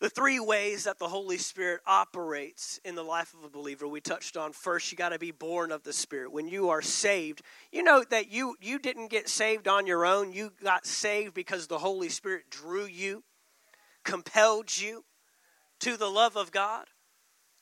the 0.00 0.10
three 0.10 0.40
ways 0.40 0.84
that 0.84 0.98
the 0.98 1.08
Holy 1.08 1.36
Spirit 1.36 1.82
operates 1.86 2.80
in 2.84 2.94
the 2.94 3.04
life 3.04 3.34
of 3.34 3.44
a 3.44 3.50
believer. 3.50 3.86
We 3.86 4.00
touched 4.00 4.36
on 4.36 4.52
first, 4.52 4.90
you 4.90 4.98
got 4.98 5.10
to 5.10 5.18
be 5.18 5.30
born 5.30 5.70
of 5.70 5.82
the 5.82 5.92
Spirit. 5.92 6.32
When 6.32 6.48
you 6.48 6.70
are 6.70 6.82
saved, 6.82 7.42
you 7.70 7.82
know 7.82 8.02
that 8.10 8.30
you 8.30 8.56
you 8.60 8.78
didn't 8.78 9.08
get 9.08 9.28
saved 9.28 9.68
on 9.68 9.86
your 9.86 10.06
own. 10.06 10.32
You 10.32 10.52
got 10.62 10.86
saved 10.86 11.34
because 11.34 11.66
the 11.66 11.78
Holy 11.78 12.08
Spirit 12.08 12.50
drew 12.50 12.86
you, 12.86 13.24
compelled 14.04 14.76
you 14.76 15.04
to 15.80 15.96
the 15.96 16.10
love 16.10 16.36
of 16.36 16.50
God 16.50 16.86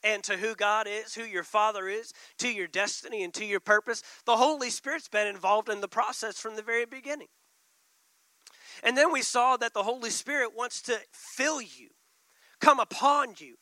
and 0.03 0.23
to 0.23 0.37
who 0.37 0.55
God 0.55 0.87
is, 0.87 1.15
who 1.15 1.23
your 1.23 1.43
Father 1.43 1.87
is, 1.89 2.13
to 2.37 2.49
your 2.49 2.67
destiny, 2.67 3.23
and 3.23 3.33
to 3.33 3.45
your 3.45 3.59
purpose. 3.59 4.01
The 4.25 4.37
Holy 4.37 4.69
Spirit's 4.69 5.09
been 5.09 5.27
involved 5.27 5.69
in 5.69 5.81
the 5.81 5.87
process 5.87 6.39
from 6.39 6.55
the 6.55 6.61
very 6.61 6.85
beginning. 6.85 7.27
And 8.81 8.97
then 8.97 9.11
we 9.11 9.21
saw 9.21 9.57
that 9.57 9.73
the 9.73 9.83
Holy 9.83 10.09
Spirit 10.09 10.55
wants 10.55 10.81
to 10.83 10.99
fill 11.11 11.61
you, 11.61 11.89
come 12.59 12.79
upon 12.79 13.35
you, 13.37 13.55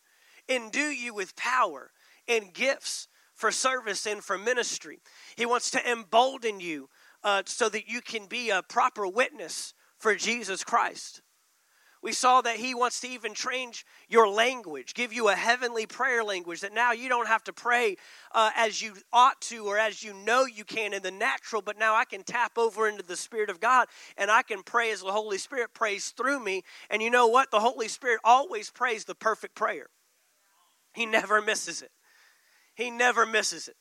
endue 0.48 0.92
you 0.92 1.13
with 1.13 1.36
power 1.36 1.92
and 2.27 2.54
gifts 2.54 3.08
for 3.34 3.51
service 3.51 4.06
and 4.06 4.24
for 4.24 4.38
ministry. 4.38 5.00
He 5.36 5.46
wants 5.46 5.72
to 5.72 5.92
embolden 5.92 6.60
you 6.60 6.89
uh, 7.24 7.44
so 7.46 7.70
that 7.70 7.88
you 7.88 8.01
can 8.01 8.25
be 8.25 8.50
a 8.50 8.63
proper 8.63 9.08
witness 9.08 9.74
for 9.98 10.16
Jesus 10.16 10.63
Christ. 10.63 11.22
We 12.07 12.13
saw 12.13 12.39
that 12.39 12.55
he 12.55 12.73
wants 12.73 13.01
to 13.01 13.09
even 13.09 13.33
change 13.33 13.85
your 14.07 14.29
language, 14.29 14.93
give 14.93 15.11
you 15.11 15.27
a 15.27 15.35
heavenly 15.35 15.85
prayer 15.85 16.23
language 16.23 16.61
that 16.61 16.73
now 16.73 16.93
you 16.93 17.09
don't 17.09 17.27
have 17.27 17.43
to 17.43 17.51
pray 17.51 17.97
uh, 18.31 18.49
as 18.55 18.81
you 18.81 18.93
ought 19.11 19.41
to 19.41 19.65
or 19.65 19.77
as 19.77 20.01
you 20.01 20.13
know 20.13 20.45
you 20.45 20.63
can 20.63 20.93
in 20.93 21.03
the 21.03 21.11
natural, 21.11 21.61
but 21.61 21.77
now 21.77 21.95
I 21.95 22.05
can 22.05 22.23
tap 22.23 22.57
over 22.57 22.87
into 22.87 23.03
the 23.03 23.17
Spirit 23.17 23.49
of 23.49 23.59
God 23.59 23.89
and 24.17 24.31
I 24.31 24.41
can 24.41 24.63
pray 24.63 24.91
as 24.91 25.01
the 25.01 25.11
Holy 25.11 25.37
Spirit 25.37 25.73
prays 25.73 26.11
through 26.11 26.39
me. 26.41 26.63
And 26.89 27.01
you 27.01 27.09
know 27.09 27.27
what? 27.27 27.51
The 27.51 27.59
Holy 27.59 27.89
Spirit 27.89 28.21
always 28.23 28.69
prays 28.69 29.03
the 29.03 29.13
perfect 29.13 29.53
prayer, 29.53 29.87
He 30.93 31.05
never 31.05 31.41
misses 31.41 31.81
it. 31.81 31.91
He 32.73 32.89
never 32.89 33.25
misses 33.25 33.67
it. 33.67 33.75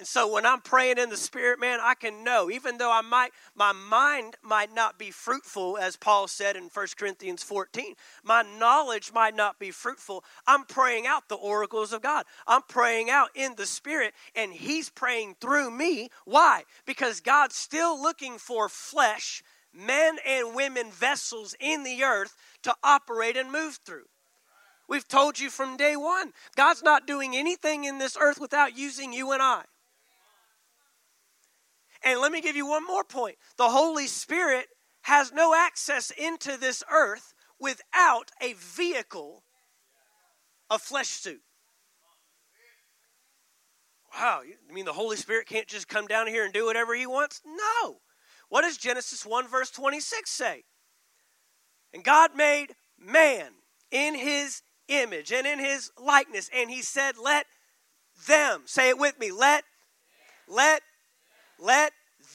And 0.00 0.06
so 0.06 0.32
when 0.32 0.46
I'm 0.46 0.62
praying 0.62 0.96
in 0.96 1.10
the 1.10 1.16
spirit, 1.18 1.60
man, 1.60 1.78
I 1.82 1.92
can 1.92 2.24
know, 2.24 2.50
even 2.50 2.78
though 2.78 2.90
I 2.90 3.02
might, 3.02 3.32
my 3.54 3.72
mind 3.72 4.34
might 4.42 4.74
not 4.74 4.98
be 4.98 5.10
fruitful, 5.10 5.76
as 5.76 5.98
Paul 5.98 6.26
said 6.26 6.56
in 6.56 6.70
1 6.72 6.86
Corinthians 6.96 7.42
14, 7.42 7.96
my 8.24 8.40
knowledge 8.58 9.12
might 9.12 9.36
not 9.36 9.58
be 9.58 9.70
fruitful. 9.70 10.24
I'm 10.46 10.64
praying 10.64 11.06
out 11.06 11.28
the 11.28 11.34
oracles 11.34 11.92
of 11.92 12.00
God. 12.00 12.24
I'm 12.46 12.62
praying 12.62 13.10
out 13.10 13.28
in 13.34 13.56
the 13.56 13.66
spirit, 13.66 14.14
and 14.34 14.54
He's 14.54 14.88
praying 14.88 15.36
through 15.38 15.70
me. 15.70 16.08
Why? 16.24 16.62
Because 16.86 17.20
God's 17.20 17.56
still 17.56 18.00
looking 18.00 18.38
for 18.38 18.70
flesh, 18.70 19.42
men 19.70 20.16
and 20.26 20.54
women 20.54 20.90
vessels 20.90 21.54
in 21.60 21.84
the 21.84 22.04
earth 22.04 22.34
to 22.62 22.74
operate 22.82 23.36
and 23.36 23.52
move 23.52 23.80
through. 23.84 24.06
We've 24.88 25.06
told 25.06 25.38
you 25.38 25.50
from 25.50 25.76
day 25.76 25.94
one, 25.94 26.32
God's 26.56 26.82
not 26.82 27.06
doing 27.06 27.36
anything 27.36 27.84
in 27.84 27.98
this 27.98 28.16
earth 28.18 28.40
without 28.40 28.78
using 28.78 29.12
you 29.12 29.32
and 29.32 29.42
I. 29.42 29.64
And 32.04 32.20
let 32.20 32.32
me 32.32 32.40
give 32.40 32.56
you 32.56 32.66
one 32.66 32.86
more 32.86 33.04
point 33.04 33.36
the 33.56 33.68
Holy 33.68 34.06
Spirit 34.06 34.66
has 35.02 35.32
no 35.32 35.54
access 35.54 36.10
into 36.10 36.56
this 36.56 36.82
earth 36.90 37.34
without 37.58 38.30
a 38.40 38.54
vehicle, 38.54 39.44
a 40.70 40.78
flesh 40.78 41.08
suit. 41.08 41.42
Wow, 44.14 44.40
you 44.42 44.56
mean 44.74 44.86
the 44.86 44.92
Holy 44.92 45.16
Spirit 45.16 45.46
can't 45.46 45.68
just 45.68 45.88
come 45.88 46.06
down 46.06 46.26
here 46.26 46.44
and 46.44 46.52
do 46.52 46.66
whatever 46.66 46.94
he 46.94 47.06
wants? 47.06 47.42
No. 47.46 48.00
What 48.48 48.62
does 48.62 48.76
Genesis 48.76 49.24
1, 49.24 49.46
verse 49.46 49.70
26 49.70 50.28
say? 50.28 50.64
And 51.94 52.02
God 52.02 52.34
made 52.34 52.74
man 52.98 53.52
in 53.90 54.14
his 54.14 54.62
image 54.88 55.32
and 55.32 55.46
in 55.46 55.58
his 55.58 55.90
likeness, 55.96 56.50
and 56.54 56.70
he 56.70 56.82
said, 56.82 57.16
Let 57.22 57.46
them, 58.26 58.62
say 58.66 58.88
it 58.88 58.98
with 58.98 59.18
me, 59.18 59.30
let, 59.30 59.64
let 60.48 60.82
let 61.60 61.92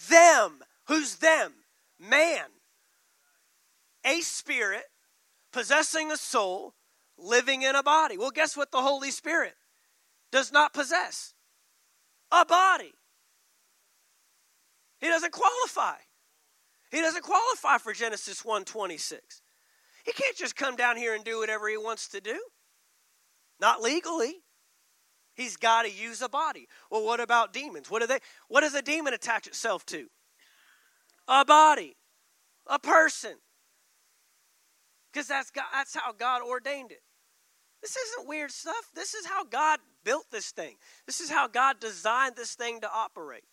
them, 0.10 0.60
who's 0.88 1.16
them? 1.16 1.54
Man, 2.00 2.46
a 4.06 4.22
spirit, 4.22 4.86
possessing 5.52 6.12
a 6.12 6.18
soul, 6.18 6.76
living 7.18 7.64
in 7.64 7.76
a 7.76 7.84
body. 7.84 8.18
Well, 8.18 8.32
guess 8.32 8.56
what 8.56 8.72
the 8.72 8.82
Holy 8.82 9.12
Spirit 9.12 9.56
does 10.32 10.52
not 10.52 10.74
possess? 10.74 11.34
A 12.32 12.46
body. 12.46 12.94
He 15.00 15.08
doesn't 15.08 15.32
qualify. 15.32 15.98
He 16.92 17.02
doesn't 17.02 17.24
qualify 17.24 17.78
for 17.78 17.94
Genesis 17.94 18.44
1:26. 18.44 19.42
He 20.06 20.12
can't 20.12 20.38
just 20.38 20.56
come 20.56 20.76
down 20.76 20.98
here 20.98 21.16
and 21.16 21.24
do 21.24 21.40
whatever 21.40 21.68
he 21.68 21.78
wants 21.78 22.08
to 22.10 22.22
do. 22.22 22.40
Not 23.60 23.82
legally. 23.82 24.45
He's 25.36 25.58
got 25.58 25.84
to 25.84 25.92
use 25.92 26.22
a 26.22 26.30
body. 26.30 26.68
Well, 26.90 27.06
what 27.06 27.20
about 27.20 27.52
demons? 27.52 27.92
What 27.92 28.02
do 28.02 28.08
they 28.08 28.20
what 28.48 28.62
does 28.62 28.74
a 28.74 28.82
demon 28.82 29.14
attach 29.14 29.48
itself 29.48 29.86
to? 29.88 30.08
A 31.28 31.44
body. 31.44 31.96
A 32.68 32.80
person. 32.80 33.36
Because 35.12 35.28
that's 35.28 35.52
that's 35.74 35.96
how 35.96 36.14
God 36.14 36.42
ordained 36.42 36.92
it. 36.92 37.02
This 37.82 37.98
isn't 37.98 38.28
weird 38.28 38.52
stuff. 38.52 38.90
This 38.96 39.14
is 39.14 39.26
how 39.26 39.44
God 39.44 39.80
built 40.04 40.26
this 40.32 40.52
thing. 40.52 40.78
This 41.06 41.20
is 41.20 41.30
how 41.30 41.48
God 41.48 41.80
designed 41.80 42.36
this 42.36 42.56
thing 42.56 42.82
to 42.82 42.90
operate. 42.92 43.44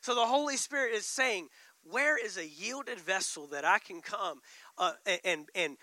So 0.00 0.14
the 0.14 0.26
Holy 0.26 0.56
Spirit 0.56 0.92
is 0.94 1.06
saying, 1.06 1.48
where 1.84 2.22
is 2.22 2.36
a 2.36 2.46
yielded 2.46 2.98
vessel 2.98 3.46
that 3.48 3.64
I 3.64 3.78
can 3.78 4.00
come 4.00 4.40
uh, 4.76 4.92
and, 5.24 5.48
and 5.54 5.78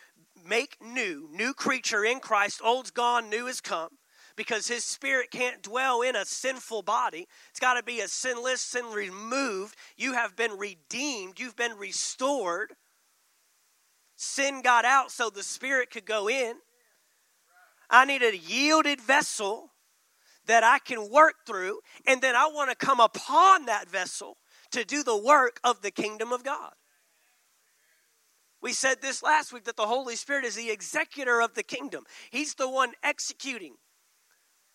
make 0.48 0.78
new, 0.82 1.30
new 1.32 1.54
creature 1.54 2.04
in 2.04 2.20
Christ? 2.20 2.62
Old's 2.64 2.92
gone, 2.92 3.30
new 3.30 3.48
has 3.48 3.62
come 3.62 3.99
because 4.40 4.70
his 4.70 4.86
spirit 4.86 5.32
can't 5.32 5.62
dwell 5.62 6.02
in 6.02 6.16
a 6.16 6.24
sinful 6.24 6.82
body. 6.82 7.28
It's 7.50 7.60
got 7.60 7.74
to 7.74 7.84
be 7.84 8.00
a 8.00 8.08
sinless, 8.08 8.62
sin 8.62 8.86
removed. 8.86 9.76
You 9.98 10.14
have 10.14 10.38
been 10.38 10.58
redeemed, 10.58 11.42
you've 11.42 11.58
been 11.58 11.78
restored. 11.78 12.72
Sin 14.16 14.62
got 14.62 14.86
out 14.86 15.12
so 15.12 15.30
the 15.30 15.44
spirit 15.44 15.92
could 15.92 16.06
go 16.06 16.30
in. 16.30 16.54
I 17.90 18.06
need 18.06 18.24
a 18.24 18.38
yielded 18.38 19.02
vessel 19.02 19.74
that 20.46 20.64
I 20.64 20.80
can 20.80 21.12
work 21.12 21.46
through, 21.46 21.82
and 22.08 22.22
then 22.22 22.38
I 22.38 22.48
want 22.48 22.70
to 22.70 22.78
come 22.78 23.02
upon 23.02 23.66
that 23.66 23.90
vessel 23.90 24.38
to 24.72 24.86
do 24.86 25.04
the 25.04 25.18
work 25.18 25.60
of 25.66 25.82
the 25.82 25.92
kingdom 25.92 26.32
of 26.32 26.46
God. 26.46 26.72
We 28.62 28.72
said 28.72 29.02
this 29.02 29.22
last 29.22 29.52
week 29.52 29.66
that 29.66 29.76
the 29.76 29.88
Holy 29.88 30.16
Spirit 30.16 30.46
is 30.46 30.56
the 30.56 30.72
executor 30.72 31.42
of 31.42 31.56
the 31.56 31.64
kingdom. 31.64 32.06
He's 32.30 32.54
the 32.54 32.70
one 32.70 32.94
executing 33.04 33.76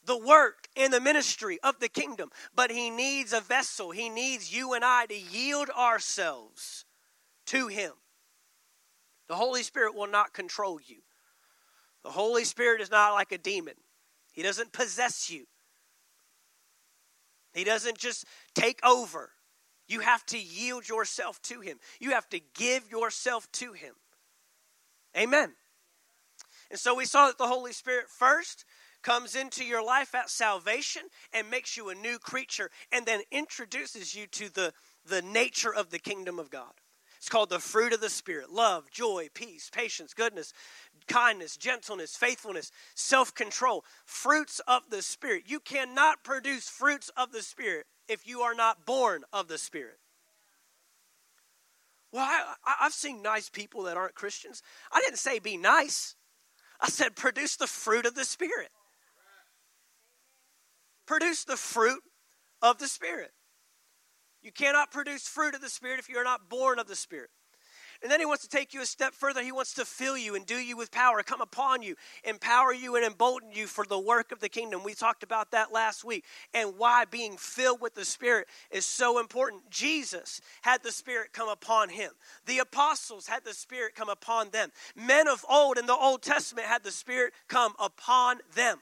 the 0.06 0.18
work 0.18 0.68
and 0.76 0.92
the 0.92 1.00
ministry 1.00 1.58
of 1.62 1.80
the 1.80 1.88
kingdom. 1.88 2.30
But 2.54 2.70
he 2.70 2.90
needs 2.90 3.32
a 3.32 3.40
vessel. 3.40 3.90
He 3.90 4.08
needs 4.08 4.54
you 4.54 4.74
and 4.74 4.84
I 4.84 5.06
to 5.06 5.18
yield 5.18 5.70
ourselves 5.70 6.84
to 7.46 7.68
him. 7.68 7.92
The 9.28 9.36
Holy 9.36 9.62
Spirit 9.62 9.94
will 9.94 10.06
not 10.06 10.32
control 10.32 10.78
you. 10.84 10.98
The 12.02 12.10
Holy 12.10 12.44
Spirit 12.44 12.82
is 12.82 12.90
not 12.90 13.14
like 13.14 13.32
a 13.32 13.38
demon, 13.38 13.74
he 14.32 14.42
doesn't 14.42 14.72
possess 14.72 15.30
you. 15.30 15.46
He 17.54 17.62
doesn't 17.62 17.98
just 17.98 18.24
take 18.54 18.84
over. 18.84 19.30
You 19.86 20.00
have 20.00 20.26
to 20.26 20.38
yield 20.38 20.88
yourself 20.88 21.40
to 21.42 21.60
Him, 21.60 21.78
you 22.00 22.10
have 22.10 22.28
to 22.30 22.40
give 22.54 22.90
yourself 22.90 23.50
to 23.52 23.72
Him. 23.72 23.94
Amen. 25.16 25.54
And 26.70 26.80
so 26.80 26.94
we 26.94 27.04
saw 27.04 27.28
that 27.28 27.38
the 27.38 27.46
Holy 27.46 27.72
Spirit 27.72 28.06
first 28.08 28.64
comes 29.04 29.36
into 29.36 29.64
your 29.64 29.84
life 29.84 30.14
at 30.14 30.30
salvation 30.30 31.02
and 31.32 31.50
makes 31.50 31.76
you 31.76 31.90
a 31.90 31.94
new 31.94 32.18
creature 32.18 32.70
and 32.90 33.06
then 33.06 33.20
introduces 33.30 34.14
you 34.14 34.26
to 34.26 34.52
the, 34.52 34.72
the 35.06 35.22
nature 35.22 35.72
of 35.72 35.90
the 35.90 35.98
kingdom 35.98 36.38
of 36.38 36.50
God. 36.50 36.72
It's 37.18 37.28
called 37.28 37.50
the 37.50 37.58
fruit 37.58 37.92
of 37.92 38.00
the 38.00 38.10
Spirit 38.10 38.50
love, 38.50 38.90
joy, 38.90 39.28
peace, 39.32 39.70
patience, 39.72 40.12
goodness, 40.12 40.52
kindness, 41.06 41.56
gentleness, 41.56 42.16
faithfulness, 42.16 42.70
self 42.94 43.34
control. 43.34 43.84
Fruits 44.04 44.60
of 44.66 44.90
the 44.90 45.00
Spirit. 45.00 45.44
You 45.46 45.60
cannot 45.60 46.22
produce 46.22 46.68
fruits 46.68 47.10
of 47.16 47.32
the 47.32 47.42
Spirit 47.42 47.86
if 48.08 48.26
you 48.26 48.40
are 48.40 48.54
not 48.54 48.84
born 48.84 49.22
of 49.32 49.48
the 49.48 49.56
Spirit. 49.56 49.98
Well, 52.12 52.24
I, 52.64 52.74
have 52.80 52.92
seen 52.92 53.22
nice 53.22 53.48
people 53.48 53.84
that 53.84 53.96
aren't 53.96 54.14
Christians. 54.14 54.62
I 54.92 55.00
didn't 55.00 55.18
say 55.18 55.38
be 55.38 55.56
nice, 55.56 56.16
I 56.80 56.88
said 56.88 57.16
produce 57.16 57.56
the 57.56 57.66
fruit 57.66 58.04
of 58.04 58.14
the 58.14 58.24
Spirit. 58.24 58.70
Produce 61.06 61.44
the 61.44 61.56
fruit 61.56 62.02
of 62.62 62.78
the 62.78 62.88
Spirit. 62.88 63.30
You 64.42 64.52
cannot 64.52 64.90
produce 64.90 65.26
fruit 65.26 65.54
of 65.54 65.60
the 65.60 65.70
Spirit 65.70 65.98
if 65.98 66.08
you 66.08 66.16
are 66.18 66.24
not 66.24 66.48
born 66.48 66.78
of 66.78 66.86
the 66.86 66.96
Spirit. 66.96 67.30
And 68.02 68.12
then 68.12 68.20
he 68.20 68.26
wants 68.26 68.42
to 68.42 68.48
take 68.50 68.74
you 68.74 68.82
a 68.82 68.86
step 68.86 69.14
further. 69.14 69.42
He 69.42 69.52
wants 69.52 69.72
to 69.74 69.84
fill 69.86 70.18
you 70.18 70.34
endue 70.34 70.56
you 70.56 70.76
with 70.76 70.90
power, 70.90 71.22
come 71.22 71.40
upon 71.40 71.80
you, 71.80 71.94
empower 72.22 72.72
you, 72.72 72.96
and 72.96 73.04
embolden 73.04 73.50
you 73.52 73.66
for 73.66 73.86
the 73.86 73.98
work 73.98 74.30
of 74.30 74.40
the 74.40 74.48
kingdom. 74.50 74.82
We 74.84 74.92
talked 74.92 75.22
about 75.22 75.52
that 75.52 75.72
last 75.72 76.04
week 76.04 76.24
and 76.52 76.76
why 76.76 77.06
being 77.06 77.38
filled 77.38 77.80
with 77.80 77.94
the 77.94 78.04
Spirit 78.04 78.48
is 78.70 78.84
so 78.84 79.18
important. 79.18 79.70
Jesus 79.70 80.42
had 80.60 80.82
the 80.82 80.92
Spirit 80.92 81.32
come 81.32 81.48
upon 81.48 81.88
him, 81.88 82.10
the 82.44 82.58
apostles 82.58 83.26
had 83.26 83.44
the 83.44 83.54
Spirit 83.54 83.94
come 83.94 84.10
upon 84.10 84.50
them. 84.50 84.70
Men 84.94 85.26
of 85.26 85.44
old 85.48 85.78
in 85.78 85.86
the 85.86 85.96
Old 85.96 86.20
Testament 86.22 86.66
had 86.66 86.84
the 86.84 86.90
Spirit 86.90 87.32
come 87.48 87.72
upon 87.78 88.38
them 88.54 88.78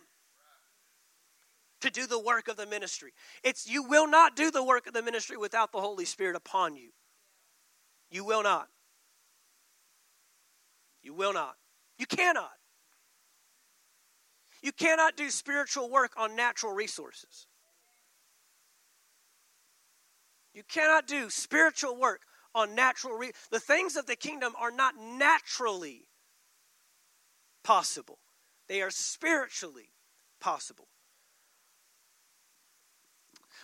to 1.82 1.90
do 1.90 2.06
the 2.06 2.18
work 2.18 2.48
of 2.48 2.56
the 2.56 2.66
ministry. 2.66 3.12
It's 3.44 3.68
you 3.68 3.82
will 3.82 4.08
not 4.08 4.34
do 4.34 4.50
the 4.50 4.64
work 4.64 4.86
of 4.86 4.94
the 4.94 5.02
ministry 5.02 5.36
without 5.36 5.72
the 5.72 5.80
Holy 5.80 6.04
Spirit 6.04 6.36
upon 6.36 6.76
you. 6.76 6.90
You 8.10 8.24
will 8.24 8.42
not. 8.42 8.68
You 11.02 11.14
will 11.14 11.32
not. 11.32 11.56
You 11.98 12.06
cannot. 12.06 12.50
You 14.62 14.72
cannot 14.72 15.16
do 15.16 15.28
spiritual 15.30 15.90
work 15.90 16.12
on 16.16 16.36
natural 16.36 16.72
resources. 16.72 17.46
You 20.54 20.62
cannot 20.68 21.06
do 21.06 21.30
spiritual 21.30 21.96
work 21.96 22.20
on 22.54 22.74
natural 22.74 23.16
re- 23.16 23.32
the 23.50 23.58
things 23.58 23.96
of 23.96 24.06
the 24.06 24.16
kingdom 24.16 24.52
are 24.58 24.70
not 24.70 24.94
naturally 24.96 26.06
possible. 27.64 28.18
They 28.68 28.82
are 28.82 28.90
spiritually 28.90 29.90
possible. 30.40 30.86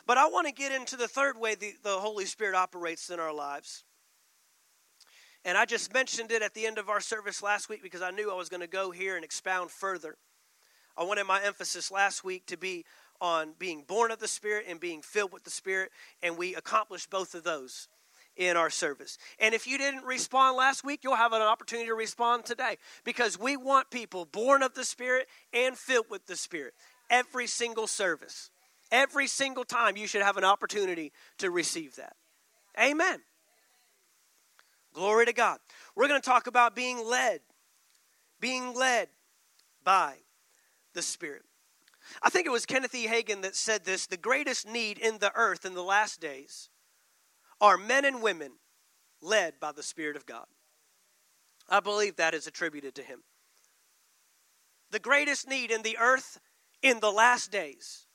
But 0.09 0.17
I 0.17 0.27
want 0.27 0.47
to 0.47 0.55
get 0.55 0.73
into 0.73 0.97
the 0.97 1.07
third 1.07 1.39
way 1.39 1.55
the, 1.55 1.75
the 1.83 1.99
Holy 1.99 2.25
Spirit 2.25 2.57
operates 2.57 3.11
in 3.11 3.21
our 3.21 3.33
lives. 3.33 3.85
And 5.45 5.59
I 5.59 5.67
just 5.67 5.93
mentioned 5.93 6.33
it 6.33 6.41
at 6.41 6.55
the 6.55 6.65
end 6.65 6.79
of 6.79 6.89
our 6.89 7.01
service 7.01 7.43
last 7.43 7.69
week 7.69 7.83
because 7.83 8.01
I 8.01 8.11
knew 8.11 8.31
I 8.31 8.35
was 8.35 8.49
going 8.49 8.63
to 8.63 8.67
go 8.67 8.91
here 8.91 9.17
and 9.17 9.25
expound 9.25 9.71
further. 9.71 10.17
I 10.97 11.05
wanted 11.05 11.25
my 11.25 11.43
emphasis 11.45 11.91
last 11.91 12.25
week 12.25 12.47
to 12.47 12.57
be 12.57 12.87
on 13.21 13.53
being 13.59 13.85
born 13.87 14.11
of 14.11 14.19
the 14.19 14.29
Spirit 14.29 14.65
and 14.67 14.81
being 14.81 15.03
filled 15.03 15.31
with 15.31 15.45
the 15.45 15.51
Spirit, 15.51 15.91
and 16.23 16.39
we 16.39 16.55
accomplished 16.55 17.11
both 17.11 17.35
of 17.35 17.45
those 17.45 17.87
in 18.35 18.57
our 18.57 18.71
service. 18.71 19.19
And 19.39 19.55
if 19.55 19.67
you 19.67 19.77
didn't 19.77 20.05
respond 20.05 20.57
last 20.57 20.85
week, 20.85 21.01
you'll 21.05 21.17
have 21.17 21.35
an 21.35 21.43
opportunity 21.43 21.89
to 21.89 21.95
respond 21.95 22.47
today 22.47 22.79
because 23.05 23.39
we 23.39 23.59
want 23.59 23.91
people 23.91 24.25
born 24.25 24.63
of 24.63 24.73
the 24.73 24.85
Spirit 24.85 25.29
and 25.53 25.77
filled 25.77 26.07
with 26.09 26.27
the 26.27 26.37
Spirit 26.37 26.73
every 27.11 27.47
single 27.47 27.87
service. 27.87 28.51
Every 28.91 29.27
single 29.27 29.65
time 29.65 29.97
you 29.97 30.07
should 30.07 30.23
have 30.23 30.37
an 30.37 30.45
opportunity 30.45 31.13
to 31.39 31.51
receive 31.51 31.97
that. 31.97 32.17
Amen. 32.81 33.21
Glory 34.95 35.27
to 35.27 35.33
God. 35.33 35.59
We're 35.95 36.09
going 36.09 36.21
to 36.21 36.29
talk 36.29 36.47
about 36.47 36.75
being 36.75 37.07
led, 37.07 37.41
being 38.41 38.75
led 38.75 39.09
by 39.85 40.15
the 40.95 41.03
Spirit. 41.03 41.43
I 42.23 42.31
think 42.31 42.47
it 42.47 42.51
was 42.51 42.67
Kenneth 42.67 42.95
E. 42.95 43.07
Hagin 43.07 43.43
that 43.43 43.55
said 43.55 43.85
this 43.85 44.07
the 44.07 44.17
greatest 44.17 44.67
need 44.67 44.99
in 44.99 45.19
the 45.19 45.33
earth 45.35 45.65
in 45.65 45.75
the 45.75 45.83
last 45.83 46.21
days 46.21 46.71
are 47.61 47.77
men 47.77 48.05
and 48.05 48.23
women 48.23 48.53
led 49.21 49.61
by 49.61 49.73
the 49.73 49.83
Spirit 49.83 50.17
of 50.17 50.27
God. 50.27 50.47
I 51.69 51.81
believe 51.81 52.17
that 52.17 52.35
is 52.35 52.47
attributed 52.47 52.95
to 52.95 53.03
him. 53.03 53.23
The 54.91 54.99
greatest 54.99 55.47
need 55.47 55.71
in 55.71 55.83
the 55.83 55.99
earth 55.99 56.41
in 56.83 57.01
the 57.01 57.13
last 57.13 57.53
days 57.53 58.08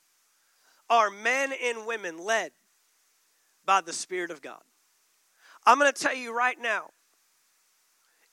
are 0.90 1.10
men 1.10 1.52
and 1.62 1.86
women 1.86 2.18
led 2.18 2.52
by 3.64 3.80
the 3.80 3.92
Spirit 3.92 4.30
of 4.30 4.42
God. 4.42 4.60
I'm 5.66 5.78
going 5.78 5.92
to 5.92 6.02
tell 6.02 6.14
you 6.14 6.36
right 6.36 6.60
now 6.60 6.90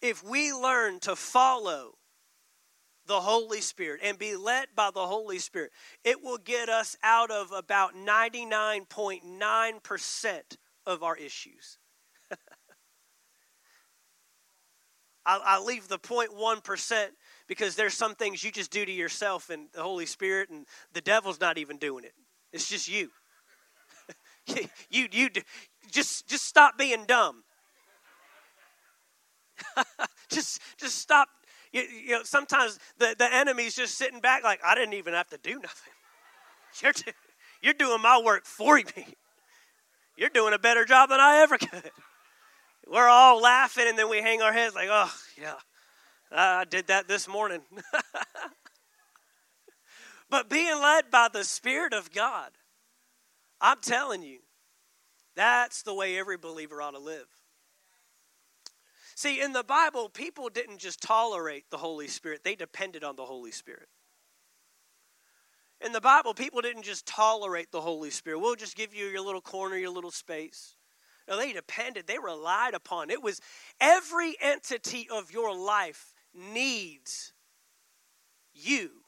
if 0.01 0.23
we 0.23 0.51
learn 0.51 0.99
to 1.01 1.15
follow 1.15 1.93
the 3.05 3.21
Holy 3.21 3.61
Spirit 3.61 4.01
and 4.03 4.17
be 4.17 4.35
led 4.35 4.69
by 4.75 4.89
the 4.93 5.05
Holy 5.05 5.39
Spirit, 5.39 5.71
it 6.03 6.21
will 6.23 6.37
get 6.37 6.69
us 6.69 6.97
out 7.03 7.31
of 7.31 7.51
about 7.51 7.95
99.9% 7.95 10.41
of 10.85 11.03
our 11.03 11.17
issues. 11.17 11.77
I'll, 15.25 15.65
leave 15.65 15.87
the 15.87 15.99
0.1% 15.99 17.07
because 17.47 17.75
there's 17.75 17.93
some 17.93 18.15
things 18.15 18.43
you 18.43 18.51
just 18.51 18.71
do 18.71 18.85
to 18.85 18.91
yourself 18.91 19.49
and 19.49 19.67
the 19.73 19.83
Holy 19.83 20.05
Spirit, 20.05 20.49
and 20.49 20.65
the 20.93 21.01
devil's 21.01 21.39
not 21.39 21.57
even 21.57 21.77
doing 21.77 22.05
it. 22.05 22.13
It's 22.53 22.69
just 22.69 22.87
you. 22.87 23.09
you, 24.89 25.07
you, 25.11 25.29
just, 25.91 26.27
just 26.27 26.45
stop 26.45 26.77
being 26.77 27.05
dumb. 27.05 27.43
just, 30.29 30.61
just 30.77 30.97
stop. 30.97 31.27
You, 31.71 31.81
you, 31.81 32.11
know, 32.11 32.23
sometimes 32.23 32.79
the, 32.97 33.15
the 33.17 33.33
enemy's 33.33 33.75
just 33.75 33.95
sitting 33.97 34.19
back 34.19 34.43
like, 34.43 34.59
I 34.65 34.75
didn't 34.75 34.93
even 34.93 35.13
have 35.13 35.29
to 35.29 35.37
do 35.37 35.53
nothing. 35.53 35.93
You're, 36.81 36.93
you're 37.61 37.73
doing 37.73 38.01
my 38.01 38.21
work 38.23 38.45
for 38.45 38.75
me. 38.75 39.05
You're 40.15 40.29
doing 40.29 40.53
a 40.53 40.59
better 40.59 40.85
job 40.85 41.09
than 41.09 41.19
I 41.19 41.39
ever 41.39 41.57
could. 41.57 41.91
We're 42.89 43.09
all 43.09 43.41
laughing 43.41 43.87
and 43.89 43.99
then 43.99 44.09
we 44.09 44.21
hang 44.21 44.41
our 44.41 44.53
heads 44.53 44.73
like, 44.73 44.87
oh, 44.89 45.13
yeah, 45.37 45.55
I 46.31 46.63
did 46.63 46.87
that 46.87 47.09
this 47.09 47.27
morning. 47.27 47.59
But 50.31 50.49
being 50.49 50.79
led 50.81 51.11
by 51.11 51.27
the 51.31 51.43
Spirit 51.43 51.93
of 51.93 52.11
God, 52.11 52.51
I'm 53.59 53.81
telling 53.81 54.23
you, 54.23 54.39
that's 55.35 55.83
the 55.83 55.93
way 55.93 56.17
every 56.17 56.37
believer 56.37 56.81
ought 56.81 56.91
to 56.91 56.99
live. 56.99 57.27
See, 59.13 59.41
in 59.41 59.51
the 59.51 59.63
Bible, 59.63 60.07
people 60.07 60.47
didn't 60.49 60.79
just 60.79 61.01
tolerate 61.01 61.65
the 61.69 61.77
Holy 61.77 62.07
Spirit, 62.07 62.45
they 62.45 62.55
depended 62.55 63.03
on 63.03 63.17
the 63.17 63.25
Holy 63.25 63.51
Spirit. 63.51 63.89
In 65.81 65.91
the 65.91 66.01
Bible, 66.01 66.33
people 66.33 66.61
didn't 66.61 66.83
just 66.83 67.05
tolerate 67.05 67.71
the 67.71 67.81
Holy 67.81 68.09
Spirit. 68.09 68.39
We'll 68.39 68.55
just 68.55 68.77
give 68.77 68.93
you 68.93 69.07
your 69.07 69.21
little 69.21 69.41
corner, 69.41 69.75
your 69.75 69.89
little 69.89 70.11
space. 70.11 70.75
No, 71.27 71.37
they 71.37 71.51
depended, 71.51 72.07
they 72.07 72.19
relied 72.19 72.73
upon. 72.73 73.09
It 73.09 73.21
was 73.21 73.41
every 73.81 74.35
entity 74.41 75.07
of 75.11 75.31
your 75.31 75.55
life 75.55 76.13
needs 76.33 77.33
you 78.53 79.00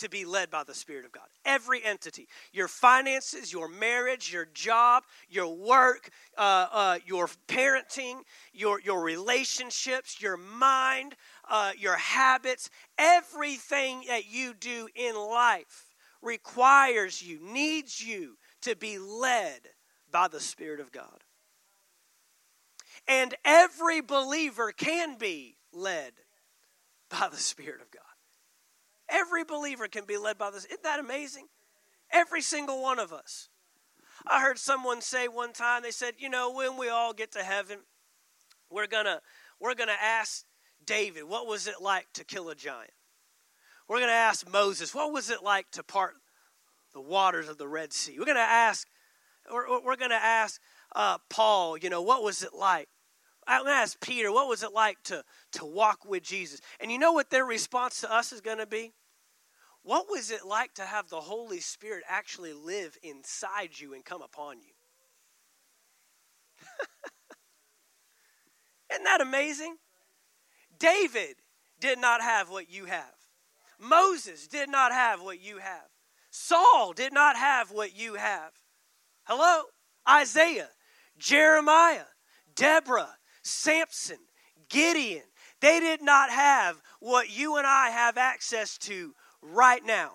to 0.00 0.08
be 0.08 0.24
led 0.24 0.50
by 0.50 0.64
the 0.64 0.74
Spirit 0.74 1.04
of 1.04 1.12
God. 1.12 1.24
Every 1.44 1.82
entity, 1.84 2.28
your 2.52 2.68
finances, 2.68 3.52
your 3.52 3.68
marriage, 3.68 4.32
your 4.32 4.46
job, 4.52 5.04
your 5.28 5.54
work, 5.54 6.10
uh, 6.36 6.66
uh, 6.70 6.98
your 7.06 7.28
parenting, 7.48 8.20
your, 8.52 8.80
your 8.80 9.02
relationships, 9.02 10.20
your 10.20 10.36
mind, 10.36 11.14
uh, 11.48 11.72
your 11.78 11.96
habits, 11.96 12.70
everything 12.98 14.04
that 14.08 14.30
you 14.30 14.54
do 14.54 14.88
in 14.94 15.14
life 15.16 15.86
requires 16.22 17.22
you, 17.22 17.38
needs 17.40 18.00
you 18.00 18.36
to 18.62 18.76
be 18.76 18.98
led 18.98 19.60
by 20.10 20.28
the 20.28 20.40
Spirit 20.40 20.80
of 20.80 20.92
God. 20.92 21.24
And 23.08 23.34
every 23.44 24.00
believer 24.00 24.72
can 24.72 25.16
be 25.18 25.56
led 25.72 26.12
by 27.08 27.28
the 27.30 27.36
Spirit 27.38 27.80
of 27.80 27.89
God. 27.89 27.89
Every 29.10 29.44
believer 29.44 29.88
can 29.88 30.04
be 30.04 30.16
led 30.16 30.38
by 30.38 30.50
this. 30.50 30.64
Isn't 30.64 30.82
that 30.82 31.00
amazing? 31.00 31.46
Every 32.12 32.40
single 32.40 32.82
one 32.82 32.98
of 32.98 33.12
us. 33.12 33.48
I 34.26 34.40
heard 34.40 34.58
someone 34.58 35.00
say 35.00 35.28
one 35.28 35.52
time, 35.52 35.82
they 35.82 35.90
said, 35.90 36.14
you 36.18 36.28
know, 36.28 36.52
when 36.52 36.76
we 36.76 36.88
all 36.88 37.12
get 37.12 37.32
to 37.32 37.42
heaven, 37.42 37.78
we're 38.70 38.86
gonna 38.86 39.20
we're 39.60 39.74
gonna 39.74 39.92
ask 40.00 40.44
David, 40.84 41.24
what 41.24 41.46
was 41.46 41.66
it 41.66 41.80
like 41.80 42.06
to 42.14 42.24
kill 42.24 42.50
a 42.50 42.54
giant? 42.54 42.92
We're 43.88 44.00
gonna 44.00 44.12
ask 44.12 44.50
Moses, 44.50 44.94
what 44.94 45.12
was 45.12 45.30
it 45.30 45.42
like 45.42 45.70
to 45.72 45.82
part 45.82 46.14
the 46.92 47.00
waters 47.00 47.48
of 47.48 47.58
the 47.58 47.68
Red 47.68 47.92
Sea. 47.92 48.16
We're 48.18 48.24
to 48.36 48.40
ask, 48.40 48.86
we're, 49.50 49.80
we're 49.82 49.96
to 50.10 50.14
ask 50.14 50.60
uh, 50.94 51.18
Paul, 51.28 51.76
you 51.76 51.90
know, 51.90 52.02
what 52.02 52.22
was 52.22 52.42
it 52.42 52.54
like? 52.54 52.88
I'm 53.46 53.64
to 53.64 53.70
ask 53.70 54.00
Peter, 54.00 54.30
what 54.30 54.48
was 54.48 54.62
it 54.62 54.72
like 54.72 55.02
to, 55.04 55.24
to 55.52 55.64
walk 55.64 56.04
with 56.04 56.22
Jesus? 56.22 56.60
And 56.78 56.90
you 56.90 56.98
know 56.98 57.12
what 57.12 57.30
their 57.30 57.44
response 57.44 58.00
to 58.00 58.12
us 58.12 58.32
is 58.32 58.40
to 58.58 58.66
be? 58.66 58.92
What 59.82 60.06
was 60.10 60.30
it 60.30 60.44
like 60.44 60.74
to 60.74 60.84
have 60.84 61.08
the 61.08 61.20
Holy 61.20 61.60
Spirit 61.60 62.04
actually 62.08 62.52
live 62.52 62.98
inside 63.02 63.78
you 63.78 63.94
and 63.94 64.04
come 64.04 64.22
upon 64.22 64.58
you? 64.58 64.72
Isn't 68.92 69.04
that 69.04 69.20
amazing? 69.20 69.76
David 70.78 71.36
did 71.80 71.98
not 71.98 72.20
have 72.20 72.50
what 72.50 72.70
you 72.70 72.86
have. 72.86 73.14
Moses 73.78 74.46
did 74.46 74.68
not 74.68 74.92
have 74.92 75.22
what 75.22 75.40
you 75.40 75.58
have. 75.58 75.88
Saul 76.30 76.92
did 76.92 77.12
not 77.12 77.36
have 77.36 77.70
what 77.70 77.96
you 77.96 78.14
have. 78.14 78.52
Hello? 79.24 79.64
Isaiah, 80.08 80.70
Jeremiah, 81.18 82.06
Deborah, 82.54 83.16
Samson, 83.42 84.18
Gideon. 84.68 85.22
They 85.60 85.80
did 85.80 86.02
not 86.02 86.30
have 86.30 86.80
what 87.00 87.30
you 87.30 87.56
and 87.56 87.66
I 87.66 87.90
have 87.90 88.16
access 88.16 88.78
to 88.78 89.14
right 89.42 89.84
now. 89.84 90.12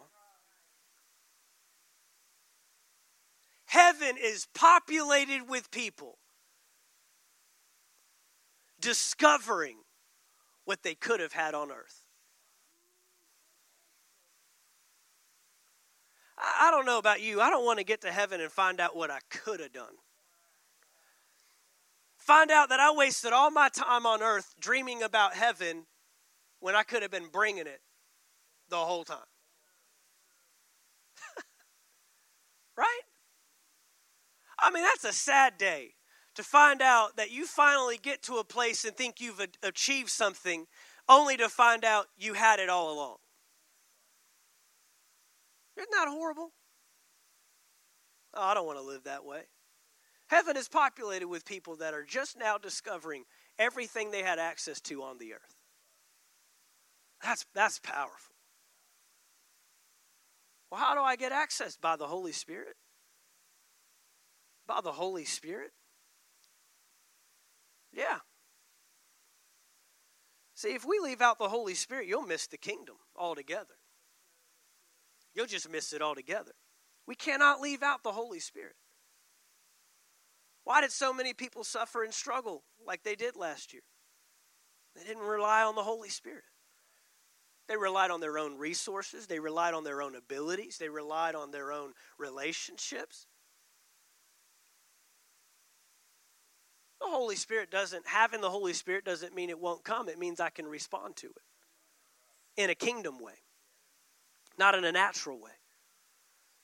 Heaven 3.66 4.16
is 4.22 4.48
populated 4.54 5.50
with 5.50 5.70
people 5.72 6.18
discovering 8.80 9.78
what 10.64 10.84
they 10.84 10.96
could 10.96 11.20
have 11.20 11.34
had 11.34 11.54
on 11.54 11.72
earth. 11.72 12.04
I 16.38 16.70
don't 16.72 16.86
know 16.86 16.98
about 16.98 17.22
you. 17.22 17.42
I 17.42 17.50
don't 17.50 17.66
want 17.66 17.80
to 17.80 17.86
get 17.86 18.02
to 18.02 18.12
heaven 18.12 18.42
and 18.42 18.52
find 18.52 18.80
out 18.80 18.96
what 18.96 19.10
I 19.10 19.20
could 19.30 19.60
have 19.60 19.74
done. 19.74 19.94
Find 22.18 22.52
out 22.52 22.70
that 22.70 22.80
I 22.80 22.92
wasted 22.92 23.34
all 23.34 23.52
my 23.52 23.70
time 23.70 24.06
on 24.06 24.22
earth 24.22 24.56
dreaming 24.60 25.04
about 25.04 25.36
heaven 25.36 25.86
when 26.60 26.76
I 26.76 26.84
could 26.84 27.04
have 27.04 27.12
been 27.12 27.28
bringing 27.32 27.68
it 27.68 27.82
the 28.70 28.78
whole 28.78 29.04
time. 29.04 29.18
right? 32.78 33.02
I 34.60 34.72
mean, 34.72 34.84
that's 34.84 35.04
a 35.04 35.14
sad 35.14 35.58
day 35.58 35.96
to 36.36 36.44
find 36.44 36.82
out 36.82 37.18
that 37.18 37.32
you 37.32 37.46
finally 37.46 37.98
get 38.02 38.22
to 38.24 38.36
a 38.38 38.44
place 38.44 38.86
and 38.86 38.96
think 38.96 39.20
you've 39.20 39.46
achieved 39.64 40.10
something 40.10 40.66
only 41.08 41.38
to 41.38 41.50
find 41.50 41.86
out 41.86 42.08
you 42.18 42.34
had 42.34 42.60
it 42.60 42.70
all 42.70 42.94
along. 42.94 43.18
Isn't 45.78 45.92
that 45.92 46.08
horrible? 46.08 46.52
Oh, 48.34 48.42
I 48.42 48.54
don't 48.54 48.66
want 48.66 48.80
to 48.80 48.86
live 48.86 49.04
that 49.04 49.26
way. 49.26 49.44
Heaven 50.28 50.58
is 50.58 50.68
populated 50.68 51.28
with 51.28 51.46
people 51.46 51.76
that 51.78 51.94
are 51.94 52.04
just 52.04 52.38
now 52.38 52.58
discovering 52.58 53.24
everything 53.60 54.12
they 54.12 54.24
had 54.24 54.40
access 54.40 54.82
to 54.82 55.04
on 55.04 55.18
the 55.18 55.34
earth. 55.34 55.62
That's, 57.24 57.46
that's 57.54 57.80
powerful. 57.80 58.35
Well, 60.76 60.84
how 60.84 60.94
do 60.94 61.00
I 61.00 61.16
get 61.16 61.32
access? 61.32 61.78
By 61.78 61.96
the 61.96 62.08
Holy 62.08 62.34
Spirit. 62.34 62.76
By 64.68 64.82
the 64.84 64.92
Holy 64.92 65.24
Spirit. 65.24 65.72
Yeah. 67.94 68.18
See, 70.54 70.74
if 70.74 70.84
we 70.84 71.00
leave 71.00 71.22
out 71.22 71.40
the 71.40 71.48
Holy 71.48 71.76
Spirit, 71.76 72.08
you'll 72.08 72.24
miss 72.24 72.48
the 72.48 72.58
kingdom 72.58 72.96
altogether. 73.16 73.76
You'll 75.34 75.46
just 75.46 75.72
miss 75.72 75.94
it 75.94 76.02
altogether. 76.02 76.52
We 77.08 77.16
cannot 77.16 77.62
leave 77.62 77.82
out 77.82 78.04
the 78.04 78.12
Holy 78.12 78.42
Spirit. 78.42 78.76
Why 80.66 80.82
did 80.82 80.92
so 80.92 81.14
many 81.14 81.32
people 81.34 81.64
suffer 81.64 82.04
and 82.04 82.14
struggle 82.14 82.66
like 82.86 83.04
they 83.04 83.16
did 83.16 83.38
last 83.38 83.72
year? 83.72 83.84
They 84.94 85.06
didn't 85.06 85.24
rely 85.24 85.64
on 85.64 85.76
the 85.76 85.84
Holy 85.84 86.10
Spirit. 86.10 86.44
They 87.68 87.78
relied 87.78 88.12
on 88.12 88.20
their 88.20 88.38
own 88.38 88.58
resources, 88.58 89.26
they 89.26 89.40
relied 89.40 89.74
on 89.74 89.84
their 89.84 90.02
own 90.02 90.16
abilities, 90.16 90.78
they 90.78 90.90
relied 90.90 91.34
on 91.34 91.52
their 91.52 91.72
own 91.72 91.94
relationships. 92.20 93.28
The 97.02 97.08
Holy 97.08 97.36
Spirit 97.36 97.72
doesn't, 97.72 98.08
having 98.08 98.42
the 98.42 98.50
Holy 98.50 98.74
Spirit 98.74 99.04
doesn't 99.04 99.36
mean 99.36 99.50
it 99.50 99.60
won't 99.60 99.84
come. 99.84 100.10
It 100.10 100.20
means 100.20 100.40
I 100.40 100.50
can 100.50 100.66
respond 100.66 101.16
to 101.18 101.28
it 101.28 102.62
in 102.62 102.70
a 102.70 102.76
kingdom 102.76 103.20
way, 103.20 103.34
not 104.58 104.76
in 104.76 104.86
a 104.86 104.92
natural 104.92 105.40
way. 105.40 105.52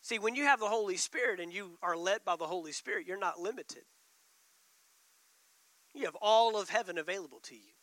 See, 0.02 0.20
when 0.20 0.36
you 0.36 0.46
have 0.46 0.60
the 0.60 0.68
Holy 0.68 0.98
Spirit 0.98 1.40
and 1.40 1.54
you 1.54 1.78
are 1.84 1.98
led 1.98 2.24
by 2.26 2.36
the 2.36 2.48
Holy 2.48 2.72
Spirit, 2.72 3.06
you're 3.08 3.20
not 3.20 3.40
limited. 3.40 3.84
You 5.94 6.06
have 6.06 6.16
all 6.22 6.60
of 6.60 6.70
heaven 6.70 6.98
available 6.98 7.40
to 7.44 7.56
you. 7.56 7.74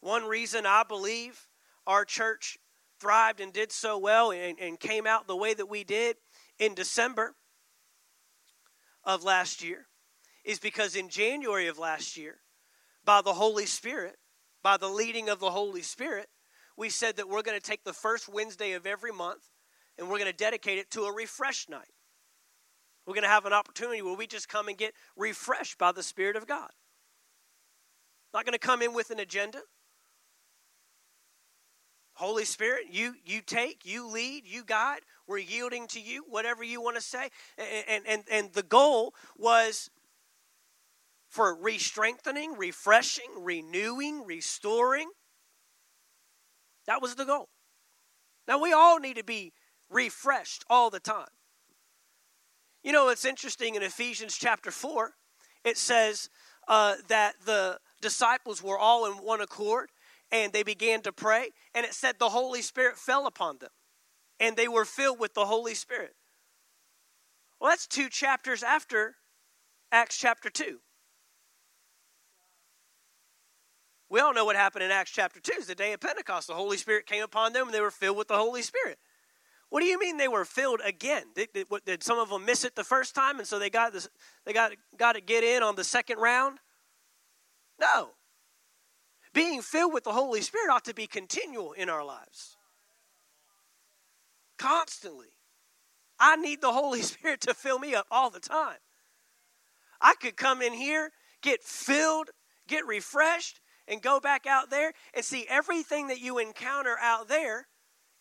One 0.00 0.24
reason 0.24 0.66
I 0.66 0.82
believe 0.86 1.48
our 1.86 2.04
church 2.04 2.58
thrived 3.00 3.40
and 3.40 3.52
did 3.52 3.72
so 3.72 3.98
well 3.98 4.30
and, 4.30 4.58
and 4.58 4.78
came 4.78 5.06
out 5.06 5.26
the 5.26 5.36
way 5.36 5.54
that 5.54 5.68
we 5.68 5.84
did 5.84 6.16
in 6.58 6.74
December 6.74 7.34
of 9.04 9.24
last 9.24 9.62
year 9.62 9.86
is 10.44 10.58
because 10.58 10.96
in 10.96 11.08
January 11.08 11.66
of 11.66 11.78
last 11.78 12.16
year, 12.16 12.40
by 13.04 13.22
the 13.22 13.32
Holy 13.32 13.66
Spirit, 13.66 14.16
by 14.62 14.76
the 14.76 14.88
leading 14.88 15.28
of 15.28 15.40
the 15.40 15.50
Holy 15.50 15.82
Spirit, 15.82 16.28
we 16.76 16.88
said 16.88 17.16
that 17.16 17.28
we're 17.28 17.42
going 17.42 17.58
to 17.58 17.66
take 17.66 17.84
the 17.84 17.92
first 17.92 18.28
Wednesday 18.28 18.72
of 18.72 18.86
every 18.86 19.12
month 19.12 19.50
and 19.98 20.08
we're 20.08 20.18
going 20.18 20.30
to 20.30 20.36
dedicate 20.36 20.78
it 20.78 20.90
to 20.90 21.02
a 21.02 21.14
refresh 21.14 21.68
night. 21.68 21.92
We're 23.06 23.14
going 23.14 23.24
to 23.24 23.30
have 23.30 23.46
an 23.46 23.52
opportunity 23.52 24.02
where 24.02 24.14
we 24.14 24.26
just 24.26 24.48
come 24.48 24.68
and 24.68 24.76
get 24.76 24.94
refreshed 25.16 25.78
by 25.78 25.92
the 25.92 26.02
Spirit 26.02 26.36
of 26.36 26.46
God. 26.46 26.70
Not 28.32 28.44
going 28.44 28.52
to 28.52 28.58
come 28.58 28.82
in 28.82 28.94
with 28.94 29.10
an 29.10 29.18
agenda. 29.18 29.60
Holy 32.20 32.44
Spirit, 32.44 32.84
you 32.90 33.14
you 33.24 33.40
take, 33.40 33.86
you 33.86 34.06
lead, 34.06 34.42
you 34.46 34.62
guide. 34.62 35.00
We're 35.26 35.38
yielding 35.38 35.86
to 35.88 36.00
you, 36.00 36.22
whatever 36.28 36.62
you 36.62 36.82
want 36.82 36.96
to 36.96 37.02
say. 37.02 37.30
And 37.56 38.04
and 38.06 38.24
and 38.30 38.52
the 38.52 38.62
goal 38.62 39.14
was 39.38 39.88
for 41.30 41.54
re-strengthening, 41.54 42.58
refreshing, 42.58 43.30
renewing, 43.38 44.26
restoring. 44.26 45.08
That 46.86 47.00
was 47.00 47.14
the 47.14 47.24
goal. 47.24 47.48
Now 48.46 48.60
we 48.60 48.74
all 48.74 48.98
need 48.98 49.16
to 49.16 49.24
be 49.24 49.54
refreshed 49.88 50.62
all 50.68 50.90
the 50.90 51.00
time. 51.00 51.32
You 52.82 52.92
know, 52.92 53.08
it's 53.08 53.24
interesting 53.24 53.76
in 53.76 53.82
Ephesians 53.82 54.36
chapter 54.36 54.70
4, 54.70 55.12
it 55.64 55.78
says 55.78 56.28
uh, 56.68 56.96
that 57.08 57.36
the 57.46 57.78
disciples 58.02 58.62
were 58.62 58.78
all 58.78 59.06
in 59.06 59.12
one 59.24 59.40
accord 59.40 59.88
and 60.32 60.52
they 60.52 60.62
began 60.62 61.02
to 61.02 61.12
pray, 61.12 61.50
and 61.74 61.84
it 61.84 61.94
said 61.94 62.16
the 62.18 62.28
Holy 62.28 62.62
Spirit 62.62 62.96
fell 62.96 63.26
upon 63.26 63.58
them 63.58 63.70
and 64.40 64.56
they 64.56 64.66
were 64.66 64.86
filled 64.86 65.20
with 65.20 65.34
the 65.34 65.44
Holy 65.44 65.74
Spirit. 65.74 66.16
Well, 67.60 67.70
that's 67.70 67.86
two 67.86 68.08
chapters 68.08 68.62
after 68.62 69.16
Acts 69.92 70.16
chapter 70.16 70.48
2. 70.48 70.78
We 74.08 74.18
all 74.18 74.34
know 74.34 74.46
what 74.46 74.56
happened 74.56 74.82
in 74.82 74.90
Acts 74.90 75.12
chapter 75.12 75.38
2 75.38 75.52
is 75.60 75.66
the 75.66 75.74
day 75.74 75.92
of 75.92 76.00
Pentecost. 76.00 76.48
The 76.48 76.54
Holy 76.54 76.78
Spirit 76.78 77.06
came 77.06 77.22
upon 77.22 77.52
them 77.52 77.66
and 77.66 77.74
they 77.74 77.82
were 77.82 77.92
filled 77.92 78.16
with 78.16 78.28
the 78.28 78.36
Holy 78.36 78.62
Spirit. 78.62 78.98
What 79.68 79.82
do 79.82 79.86
you 79.86 80.00
mean 80.00 80.16
they 80.16 80.26
were 80.26 80.44
filled 80.44 80.80
again? 80.84 81.24
Did, 81.36 81.50
did, 81.52 81.68
did 81.86 82.02
some 82.02 82.18
of 82.18 82.30
them 82.30 82.44
miss 82.44 82.64
it 82.64 82.74
the 82.74 82.82
first 82.82 83.14
time 83.14 83.38
and 83.38 83.46
so 83.46 83.58
they 83.58 83.70
got 83.70 83.92
this, 83.92 84.08
they 84.44 84.52
got, 84.52 84.72
got 84.96 85.12
to 85.12 85.20
get 85.20 85.44
in 85.44 85.62
on 85.62 85.76
the 85.76 85.84
second 85.84 86.18
round? 86.18 86.58
No. 87.78 88.10
Being 89.32 89.62
filled 89.62 89.92
with 89.92 90.04
the 90.04 90.12
Holy 90.12 90.40
Spirit 90.40 90.72
ought 90.72 90.84
to 90.86 90.94
be 90.94 91.06
continual 91.06 91.72
in 91.72 91.88
our 91.88 92.04
lives. 92.04 92.56
Constantly. 94.58 95.28
I 96.18 96.36
need 96.36 96.60
the 96.60 96.72
Holy 96.72 97.02
Spirit 97.02 97.40
to 97.42 97.54
fill 97.54 97.78
me 97.78 97.94
up 97.94 98.06
all 98.10 98.30
the 98.30 98.40
time. 98.40 98.78
I 100.00 100.14
could 100.20 100.36
come 100.36 100.62
in 100.62 100.72
here, 100.72 101.12
get 101.42 101.62
filled, 101.62 102.30
get 102.66 102.86
refreshed, 102.86 103.60
and 103.86 104.00
go 104.00 104.20
back 104.20 104.46
out 104.46 104.70
there 104.70 104.92
and 105.14 105.24
see 105.24 105.46
everything 105.48 106.08
that 106.08 106.20
you 106.20 106.38
encounter 106.38 106.96
out 107.00 107.28
there, 107.28 107.66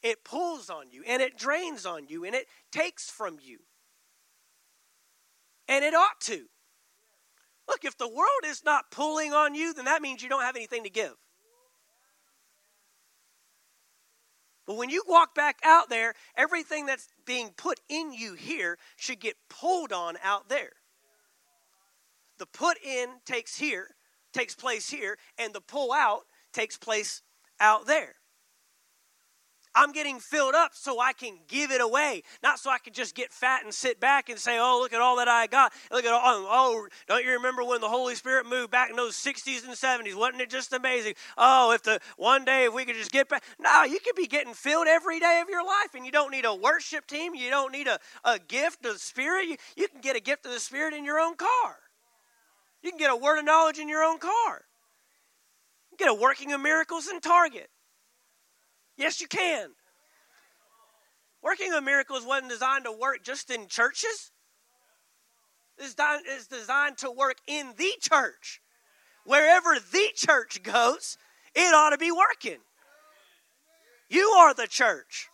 it 0.02 0.24
pulls 0.24 0.70
on 0.70 0.92
you 0.92 1.04
and 1.08 1.22
it 1.22 1.38
drains 1.38 1.86
on 1.86 2.08
you 2.08 2.26
and 2.26 2.36
it 2.36 2.48
takes 2.72 3.10
from 3.10 3.38
you. 3.42 3.60
And 5.68 5.86
it 5.86 5.94
ought 5.94 6.20
to. 6.22 6.46
Look, 7.70 7.86
if 7.86 7.98
the 7.98 8.10
world 8.10 8.44
is 8.46 8.66
not 8.66 8.90
pulling 8.90 9.32
on 9.32 9.54
you, 9.54 9.74
then 9.74 9.86
that 9.86 10.02
means 10.02 10.24
you 10.24 10.28
don't 10.28 10.42
have 10.42 10.56
anything 10.56 10.84
to 10.84 10.90
give. 10.90 11.14
But 14.66 14.76
when 14.76 14.90
you 14.90 15.04
walk 15.08 15.36
back 15.36 15.60
out 15.64 15.90
there, 15.90 16.16
everything 16.36 16.88
that's 16.88 17.08
being 17.26 17.52
put 17.56 17.80
in 17.88 18.12
you 18.12 18.34
here 18.34 18.78
should 18.98 19.20
get 19.20 19.36
pulled 19.50 19.94
on 19.94 20.16
out 20.24 20.50
there. 20.50 20.72
The 22.40 22.48
put 22.48 22.78
in 22.84 23.08
takes 23.26 23.58
here, 23.58 23.96
takes 24.34 24.56
place 24.56 24.90
here, 24.90 25.18
and 25.38 25.54
the 25.54 25.62
pull 25.62 25.94
out 25.94 26.22
takes 26.54 26.78
place 26.78 27.22
out 27.60 27.86
there. 27.86 28.16
I'm 29.80 29.94
getting 29.94 30.20
filled 30.20 30.56
up 30.56 30.72
so 30.76 31.00
I 31.00 31.14
can 31.14 31.38
give 31.48 31.72
it 31.72 31.80
away, 31.80 32.24
not 32.44 32.60
so 32.60 32.70
I 32.70 32.80
can 32.80 32.92
just 32.92 33.16
get 33.16 33.32
fat 33.32 33.64
and 33.64 33.74
sit 33.74 34.02
back 34.02 34.28
and 34.28 34.38
say, 34.38 34.60
"Oh, 34.60 34.78
look 34.82 34.92
at 34.92 35.00
all 35.00 35.16
that 35.16 35.30
I 35.30 35.48
got." 35.48 35.72
Look 35.90 36.04
at 36.04 36.12
all. 36.12 36.22
Oh, 36.22 36.48
oh 36.50 36.88
don't 37.08 37.24
you 37.24 37.32
remember 37.32 37.64
when 37.64 37.80
the 37.80 37.88
Holy 37.88 38.14
Spirit 38.16 38.46
moved 38.46 38.72
back 38.72 38.90
in 38.90 38.98
those 38.98 39.16
60s 39.16 39.64
and 39.64 39.74
70s? 39.74 40.16
Wasn't 40.16 40.42
it 40.42 40.50
just 40.50 40.74
amazing? 40.74 41.14
Oh, 41.38 41.72
if 41.72 41.82
the 41.84 42.02
one 42.18 42.44
day 42.44 42.66
if 42.66 42.74
we 42.74 42.84
could 42.84 42.98
just 42.98 43.12
get 43.12 43.30
back. 43.30 43.42
No, 43.58 43.84
you 43.84 44.02
could 44.02 44.16
be 44.16 44.28
getting 44.28 44.54
filled 44.54 44.88
every 44.88 45.18
day 45.22 45.40
of 45.42 45.48
your 45.48 45.66
life, 45.66 45.96
and 45.96 46.06
you 46.06 46.12
don't 46.12 46.32
need 46.32 46.44
a 46.44 46.54
worship 46.54 47.08
team. 47.08 47.34
You 47.34 47.50
don't 47.50 47.72
need 47.72 47.88
a, 47.88 48.00
a 48.26 48.38
gift 48.38 48.86
of 48.86 48.94
the 48.94 49.00
Spirit. 49.00 49.48
You, 49.48 49.56
you 49.78 49.88
can 49.88 50.02
get 50.02 50.18
a 50.18 50.22
gift 50.22 50.46
of 50.46 50.52
the 50.52 50.60
Spirit 50.60 50.94
in 50.94 51.06
your 51.06 51.20
own 51.20 51.38
car. 51.38 51.78
You 52.84 52.90
can 52.92 53.00
get 53.00 53.12
a 53.12 53.16
word 53.16 53.40
of 53.40 53.46
knowledge 53.46 53.80
in 53.80 53.88
your 53.88 54.04
own 54.04 54.20
car. 54.20 54.66
You 55.92 55.98
can 55.98 56.08
get 56.08 56.18
a 56.18 56.22
working 56.22 56.52
of 56.52 56.60
miracles 56.60 57.08
in 57.08 57.22
Target. 57.22 57.70
Yes, 59.00 59.22
you 59.22 59.28
can. 59.28 59.70
Working 61.42 61.74
of 61.74 61.86
miracles 61.86 62.26
wasn't 62.26 62.52
designed 62.52 62.84
to 62.84 62.92
work 62.92 63.24
just 63.24 63.50
in 63.50 63.68
churches. 63.70 64.32
It's 65.78 66.48
designed 66.48 66.98
to 66.98 67.10
work 67.10 67.38
in 67.48 67.74
the 67.78 67.94
church. 68.02 68.62
Wherever 69.26 69.76
the 69.80 70.10
church 70.16 70.62
goes, 70.64 71.18
it 71.56 71.74
ought 71.74 71.92
to 71.92 71.98
be 71.98 72.12
working. 72.12 72.60
You 74.10 74.26
are 74.38 74.54
the 74.54 74.68
church. 74.68 75.30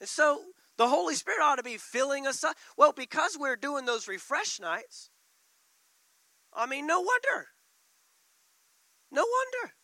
And 0.00 0.08
so 0.08 0.40
the 0.78 0.88
Holy 0.88 1.14
Spirit 1.14 1.42
ought 1.42 1.56
to 1.56 1.62
be 1.62 1.76
filling 1.76 2.26
us 2.26 2.42
up. 2.42 2.56
Well, 2.78 2.92
because 2.92 3.36
we're 3.38 3.56
doing 3.56 3.84
those 3.84 4.08
refresh 4.08 4.58
nights, 4.60 5.10
I 6.54 6.64
mean, 6.64 6.86
no 6.86 7.00
wonder. 7.00 7.48
No 9.12 9.26
wonder. 9.26 9.74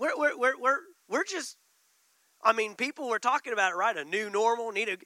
We're, 0.00 0.16
we're, 0.16 0.36
we're, 0.38 0.58
we're, 0.58 0.78
we're 1.10 1.24
just, 1.24 1.58
I 2.42 2.54
mean, 2.54 2.74
people 2.74 3.10
were 3.10 3.18
talking 3.18 3.52
about 3.52 3.72
it, 3.72 3.76
right? 3.76 3.94
A 3.94 4.04
new 4.04 4.30
normal, 4.30 4.72
need 4.72 4.88
a, 4.88 4.96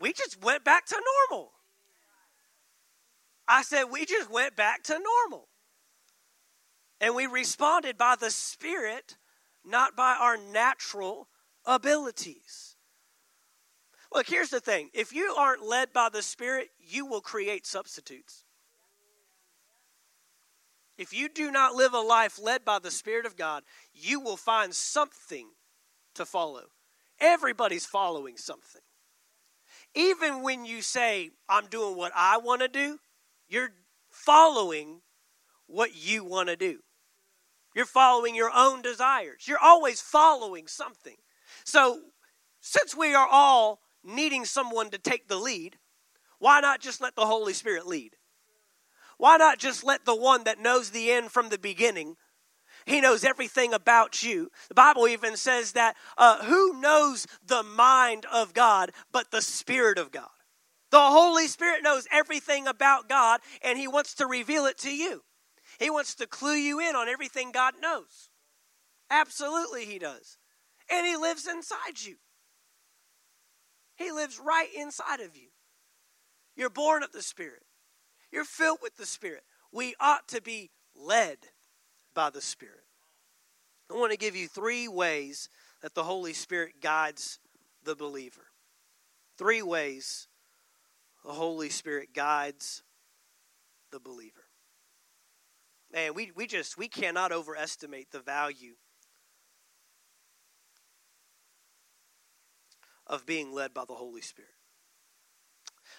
we 0.00 0.12
just 0.12 0.42
went 0.42 0.64
back 0.64 0.84
to 0.86 1.00
normal. 1.30 1.52
I 3.46 3.62
said, 3.62 3.84
we 3.84 4.04
just 4.04 4.28
went 4.28 4.56
back 4.56 4.82
to 4.84 4.98
normal. 4.98 5.48
And 7.00 7.14
we 7.14 7.26
responded 7.26 7.96
by 7.96 8.16
the 8.18 8.30
Spirit, 8.32 9.16
not 9.64 9.94
by 9.94 10.16
our 10.20 10.36
natural 10.36 11.28
abilities. 11.64 12.74
Look, 14.12 14.28
here's 14.28 14.50
the 14.50 14.60
thing 14.60 14.90
if 14.92 15.12
you 15.12 15.34
aren't 15.38 15.64
led 15.64 15.92
by 15.92 16.08
the 16.12 16.22
Spirit, 16.22 16.70
you 16.80 17.06
will 17.06 17.20
create 17.20 17.64
substitutes. 17.64 18.41
If 20.98 21.12
you 21.12 21.28
do 21.28 21.50
not 21.50 21.74
live 21.74 21.94
a 21.94 22.00
life 22.00 22.38
led 22.40 22.64
by 22.64 22.78
the 22.78 22.90
Spirit 22.90 23.26
of 23.26 23.36
God, 23.36 23.62
you 23.94 24.20
will 24.20 24.36
find 24.36 24.74
something 24.74 25.48
to 26.14 26.24
follow. 26.24 26.64
Everybody's 27.18 27.86
following 27.86 28.36
something. 28.36 28.82
Even 29.94 30.42
when 30.42 30.64
you 30.64 30.82
say, 30.82 31.30
I'm 31.48 31.66
doing 31.66 31.96
what 31.96 32.12
I 32.14 32.38
want 32.38 32.62
to 32.62 32.68
do, 32.68 32.98
you're 33.48 33.72
following 34.10 35.00
what 35.66 35.94
you 35.94 36.24
want 36.24 36.48
to 36.48 36.56
do. 36.56 36.80
You're 37.74 37.86
following 37.86 38.34
your 38.34 38.50
own 38.54 38.82
desires. 38.82 39.44
You're 39.46 39.58
always 39.58 40.00
following 40.00 40.66
something. 40.66 41.16
So, 41.64 42.00
since 42.60 42.94
we 42.94 43.14
are 43.14 43.28
all 43.30 43.80
needing 44.04 44.44
someone 44.44 44.90
to 44.90 44.98
take 44.98 45.28
the 45.28 45.36
lead, 45.36 45.78
why 46.38 46.60
not 46.60 46.80
just 46.80 47.00
let 47.00 47.14
the 47.16 47.26
Holy 47.26 47.52
Spirit 47.52 47.86
lead? 47.86 48.16
Why 49.22 49.36
not 49.36 49.60
just 49.60 49.84
let 49.84 50.04
the 50.04 50.16
one 50.16 50.42
that 50.42 50.58
knows 50.58 50.90
the 50.90 51.12
end 51.12 51.30
from 51.30 51.48
the 51.48 51.56
beginning? 51.56 52.16
He 52.86 53.00
knows 53.00 53.22
everything 53.22 53.72
about 53.72 54.24
you. 54.24 54.50
The 54.66 54.74
Bible 54.74 55.06
even 55.06 55.36
says 55.36 55.74
that 55.74 55.94
uh, 56.18 56.42
who 56.42 56.80
knows 56.80 57.28
the 57.46 57.62
mind 57.62 58.26
of 58.32 58.52
God 58.52 58.90
but 59.12 59.30
the 59.30 59.40
Spirit 59.40 59.96
of 59.96 60.10
God? 60.10 60.26
The 60.90 60.98
Holy 60.98 61.46
Spirit 61.46 61.84
knows 61.84 62.08
everything 62.10 62.66
about 62.66 63.08
God 63.08 63.38
and 63.62 63.78
He 63.78 63.86
wants 63.86 64.12
to 64.14 64.26
reveal 64.26 64.66
it 64.66 64.76
to 64.78 64.90
you. 64.90 65.22
He 65.78 65.88
wants 65.88 66.16
to 66.16 66.26
clue 66.26 66.56
you 66.56 66.80
in 66.80 66.96
on 66.96 67.08
everything 67.08 67.52
God 67.52 67.74
knows. 67.80 68.28
Absolutely, 69.08 69.84
He 69.84 70.00
does 70.00 70.36
and 70.90 71.06
He 71.06 71.16
lives 71.16 71.46
inside 71.46 72.00
you. 72.00 72.16
He 73.94 74.10
lives 74.10 74.40
right 74.44 74.70
inside 74.76 75.20
of 75.20 75.36
you. 75.36 75.50
You're 76.56 76.70
born 76.70 77.04
of 77.04 77.12
the 77.12 77.22
Spirit, 77.22 77.62
you're 78.32 78.44
filled 78.44 78.78
with 78.82 78.96
the 78.96 79.06
Spirit. 79.06 79.42
We 79.70 79.94
ought 80.00 80.26
to 80.28 80.40
be 80.40 80.70
led 80.96 81.38
by 82.14 82.30
the 82.30 82.40
Spirit. 82.40 82.84
I 83.90 83.94
want 83.94 84.10
to 84.10 84.18
give 84.18 84.34
you 84.34 84.48
three 84.48 84.88
ways 84.88 85.50
that 85.82 85.94
the 85.94 86.04
Holy 86.04 86.32
Spirit 86.32 86.80
guides 86.80 87.38
the 87.84 87.94
believer. 87.94 88.46
Three 89.36 89.62
ways 89.62 90.28
the 91.24 91.32
Holy 91.32 91.68
Spirit 91.68 92.14
guides 92.14 92.82
the 93.90 94.00
believer. 94.00 94.44
Man, 95.92 96.14
we, 96.14 96.32
we 96.34 96.46
just 96.46 96.78
we 96.78 96.88
cannot 96.88 97.32
overestimate 97.32 98.10
the 98.10 98.20
value 98.20 98.74
of 103.06 103.26
being 103.26 103.52
led 103.52 103.74
by 103.74 103.84
the 103.86 103.94
Holy 103.94 104.22
Spirit. 104.22 104.50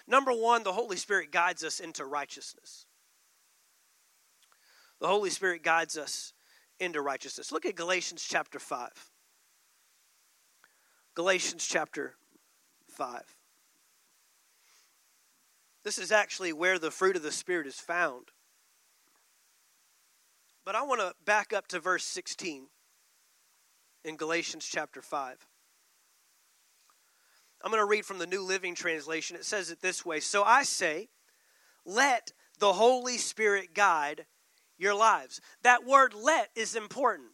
Number 0.06 0.32
one, 0.32 0.62
the 0.62 0.72
Holy 0.72 0.96
Spirit 0.96 1.30
guides 1.32 1.64
us 1.64 1.80
into 1.80 2.04
righteousness. 2.04 2.86
The 5.00 5.08
Holy 5.08 5.30
Spirit 5.30 5.62
guides 5.62 5.96
us 5.96 6.32
into 6.78 7.00
righteousness. 7.00 7.52
Look 7.52 7.66
at 7.66 7.74
Galatians 7.74 8.26
chapter 8.28 8.58
5. 8.58 8.90
Galatians 11.14 11.66
chapter 11.66 12.16
5. 12.90 13.22
This 15.84 15.98
is 15.98 16.10
actually 16.10 16.52
where 16.52 16.78
the 16.78 16.90
fruit 16.90 17.16
of 17.16 17.22
the 17.22 17.30
Spirit 17.32 17.66
is 17.66 17.78
found. 17.78 18.28
But 20.64 20.74
I 20.74 20.82
want 20.82 21.00
to 21.00 21.14
back 21.24 21.52
up 21.52 21.66
to 21.68 21.78
verse 21.78 22.04
16 22.04 22.66
in 24.04 24.16
Galatians 24.16 24.66
chapter 24.66 25.02
5. 25.02 25.46
I'm 27.64 27.70
going 27.70 27.80
to 27.80 27.86
read 27.86 28.04
from 28.04 28.18
the 28.18 28.26
New 28.26 28.42
Living 28.42 28.74
Translation. 28.74 29.36
It 29.36 29.46
says 29.46 29.70
it 29.70 29.80
this 29.80 30.04
way 30.04 30.20
So 30.20 30.44
I 30.44 30.64
say, 30.64 31.08
let 31.86 32.32
the 32.58 32.74
Holy 32.74 33.16
Spirit 33.16 33.74
guide 33.74 34.26
your 34.76 34.94
lives. 34.94 35.40
That 35.62 35.86
word 35.86 36.12
let 36.12 36.50
is 36.54 36.76
important 36.76 37.30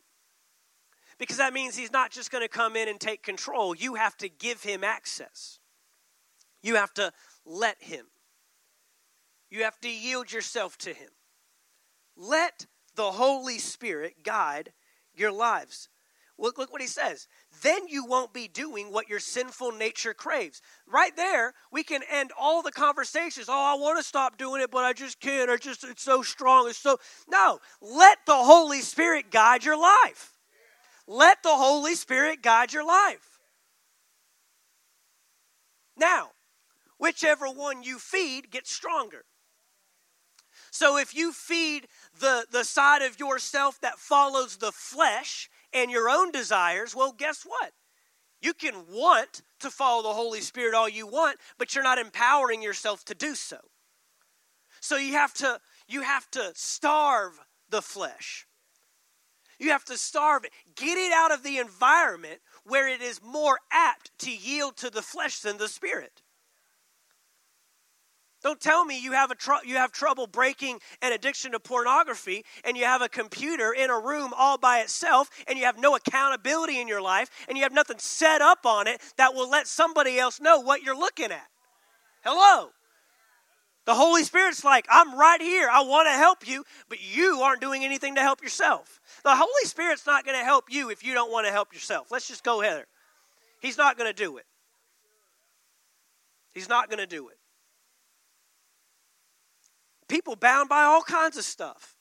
because 1.18 1.38
that 1.38 1.52
means 1.52 1.76
He's 1.76 1.90
not 1.90 2.12
just 2.12 2.30
going 2.30 2.44
to 2.44 2.48
come 2.48 2.76
in 2.76 2.88
and 2.88 3.00
take 3.00 3.24
control. 3.24 3.74
You 3.74 3.96
have 3.96 4.16
to 4.18 4.28
give 4.28 4.62
Him 4.62 4.84
access, 4.84 5.58
you 6.62 6.76
have 6.76 6.94
to 6.94 7.12
let 7.44 7.82
Him, 7.82 8.06
you 9.50 9.64
have 9.64 9.80
to 9.80 9.90
yield 9.90 10.32
yourself 10.32 10.78
to 10.78 10.90
Him. 10.90 11.10
Let 12.16 12.66
the 12.94 13.10
Holy 13.10 13.58
Spirit 13.58 14.22
guide 14.22 14.72
your 15.12 15.32
lives. 15.32 15.88
Look, 16.40 16.56
look 16.56 16.72
what 16.72 16.80
he 16.80 16.88
says. 16.88 17.28
Then 17.62 17.88
you 17.88 18.04
won't 18.04 18.32
be 18.32 18.48
doing 18.48 18.92
what 18.92 19.08
your 19.08 19.18
sinful 19.18 19.72
nature 19.72 20.14
craves. 20.14 20.62
Right 20.86 21.14
there, 21.16 21.54
we 21.70 21.82
can 21.82 22.02
end 22.10 22.32
all 22.38 22.62
the 22.62 22.72
conversations. 22.72 23.46
Oh, 23.48 23.52
I 23.52 23.80
want 23.80 23.98
to 23.98 24.04
stop 24.04 24.38
doing 24.38 24.62
it, 24.62 24.70
but 24.70 24.84
I 24.84 24.92
just 24.92 25.20
can't. 25.20 25.50
I 25.50 25.56
just 25.56 25.84
it's 25.84 26.02
so 26.02 26.22
strong. 26.22 26.68
It's 26.68 26.78
so 26.78 26.98
no. 27.28 27.58
Let 27.80 28.18
the 28.26 28.34
Holy 28.34 28.80
Spirit 28.80 29.30
guide 29.30 29.64
your 29.64 29.80
life. 29.80 30.34
Let 31.06 31.42
the 31.42 31.50
Holy 31.50 31.94
Spirit 31.94 32.42
guide 32.42 32.72
your 32.72 32.86
life. 32.86 33.38
Now, 35.96 36.30
whichever 36.98 37.46
one 37.46 37.82
you 37.82 37.98
feed 37.98 38.50
gets 38.50 38.72
stronger. 38.72 39.24
So 40.70 40.96
if 40.96 41.14
you 41.14 41.32
feed 41.32 41.88
the, 42.18 42.46
the 42.50 42.64
side 42.64 43.02
of 43.02 43.18
yourself 43.18 43.80
that 43.80 43.98
follows 43.98 44.58
the 44.58 44.72
flesh, 44.72 45.50
and 45.72 45.90
your 45.90 46.08
own 46.08 46.30
desires, 46.30 46.94
well, 46.94 47.12
guess 47.16 47.44
what? 47.44 47.72
You 48.42 48.54
can 48.54 48.74
want 48.90 49.42
to 49.60 49.70
follow 49.70 50.02
the 50.02 50.14
Holy 50.14 50.40
Spirit 50.40 50.74
all 50.74 50.88
you 50.88 51.06
want, 51.06 51.38
but 51.58 51.74
you're 51.74 51.84
not 51.84 51.98
empowering 51.98 52.62
yourself 52.62 53.04
to 53.06 53.14
do 53.14 53.34
so. 53.34 53.58
So 54.80 54.96
you 54.96 55.12
have 55.12 55.34
to 55.34 55.60
you 55.88 56.02
have 56.02 56.30
to 56.30 56.52
starve 56.54 57.38
the 57.68 57.82
flesh. 57.82 58.46
You 59.58 59.70
have 59.70 59.84
to 59.86 59.98
starve 59.98 60.44
it. 60.44 60.52
Get 60.74 60.96
it 60.96 61.12
out 61.12 61.32
of 61.32 61.42
the 61.42 61.58
environment 61.58 62.40
where 62.64 62.88
it 62.88 63.02
is 63.02 63.20
more 63.22 63.58
apt 63.70 64.10
to 64.20 64.30
yield 64.30 64.78
to 64.78 64.88
the 64.88 65.02
flesh 65.02 65.40
than 65.40 65.58
the 65.58 65.68
spirit. 65.68 66.19
Don't 68.42 68.60
tell 68.60 68.84
me 68.84 68.98
you 68.98 69.12
have, 69.12 69.30
a 69.30 69.34
tr- 69.34 69.64
you 69.64 69.76
have 69.76 69.92
trouble 69.92 70.26
breaking 70.26 70.78
an 71.02 71.12
addiction 71.12 71.52
to 71.52 71.60
pornography 71.60 72.44
and 72.64 72.76
you 72.76 72.84
have 72.84 73.02
a 73.02 73.08
computer 73.08 73.72
in 73.72 73.90
a 73.90 73.98
room 73.98 74.32
all 74.36 74.56
by 74.56 74.78
itself 74.78 75.28
and 75.46 75.58
you 75.58 75.66
have 75.66 75.78
no 75.78 75.94
accountability 75.94 76.80
in 76.80 76.88
your 76.88 77.02
life 77.02 77.28
and 77.48 77.58
you 77.58 77.64
have 77.64 77.72
nothing 77.72 77.98
set 77.98 78.40
up 78.40 78.64
on 78.64 78.86
it 78.86 79.00
that 79.18 79.34
will 79.34 79.50
let 79.50 79.66
somebody 79.66 80.18
else 80.18 80.40
know 80.40 80.60
what 80.60 80.82
you're 80.82 80.98
looking 80.98 81.30
at. 81.30 81.46
Hello. 82.24 82.70
The 83.86 83.94
Holy 83.94 84.24
Spirit's 84.24 84.62
like, 84.62 84.86
I'm 84.88 85.18
right 85.18 85.40
here. 85.40 85.68
I 85.70 85.82
want 85.82 86.06
to 86.06 86.12
help 86.12 86.46
you, 86.46 86.64
but 86.88 86.98
you 87.02 87.40
aren't 87.40 87.60
doing 87.60 87.84
anything 87.84 88.14
to 88.14 88.20
help 88.20 88.42
yourself. 88.42 89.00
The 89.24 89.34
Holy 89.34 89.64
Spirit's 89.64 90.06
not 90.06 90.24
going 90.24 90.38
to 90.38 90.44
help 90.44 90.66
you 90.70 90.90
if 90.90 91.02
you 91.02 91.12
don't 91.12 91.32
want 91.32 91.46
to 91.46 91.52
help 91.52 91.72
yourself. 91.72 92.10
Let's 92.10 92.28
just 92.28 92.44
go 92.44 92.60
Heather. 92.60 92.86
He's 93.60 93.76
not 93.76 93.98
going 93.98 94.08
to 94.08 94.14
do 94.14 94.36
it. 94.36 94.44
He's 96.54 96.68
not 96.68 96.88
going 96.88 97.00
to 97.00 97.06
do 97.06 97.28
it. 97.28 97.39
People 100.10 100.36
bound 100.36 100.68
by 100.68 100.82
all 100.82 101.02
kinds 101.02 101.38
of 101.38 101.44
stuff. 101.44 101.96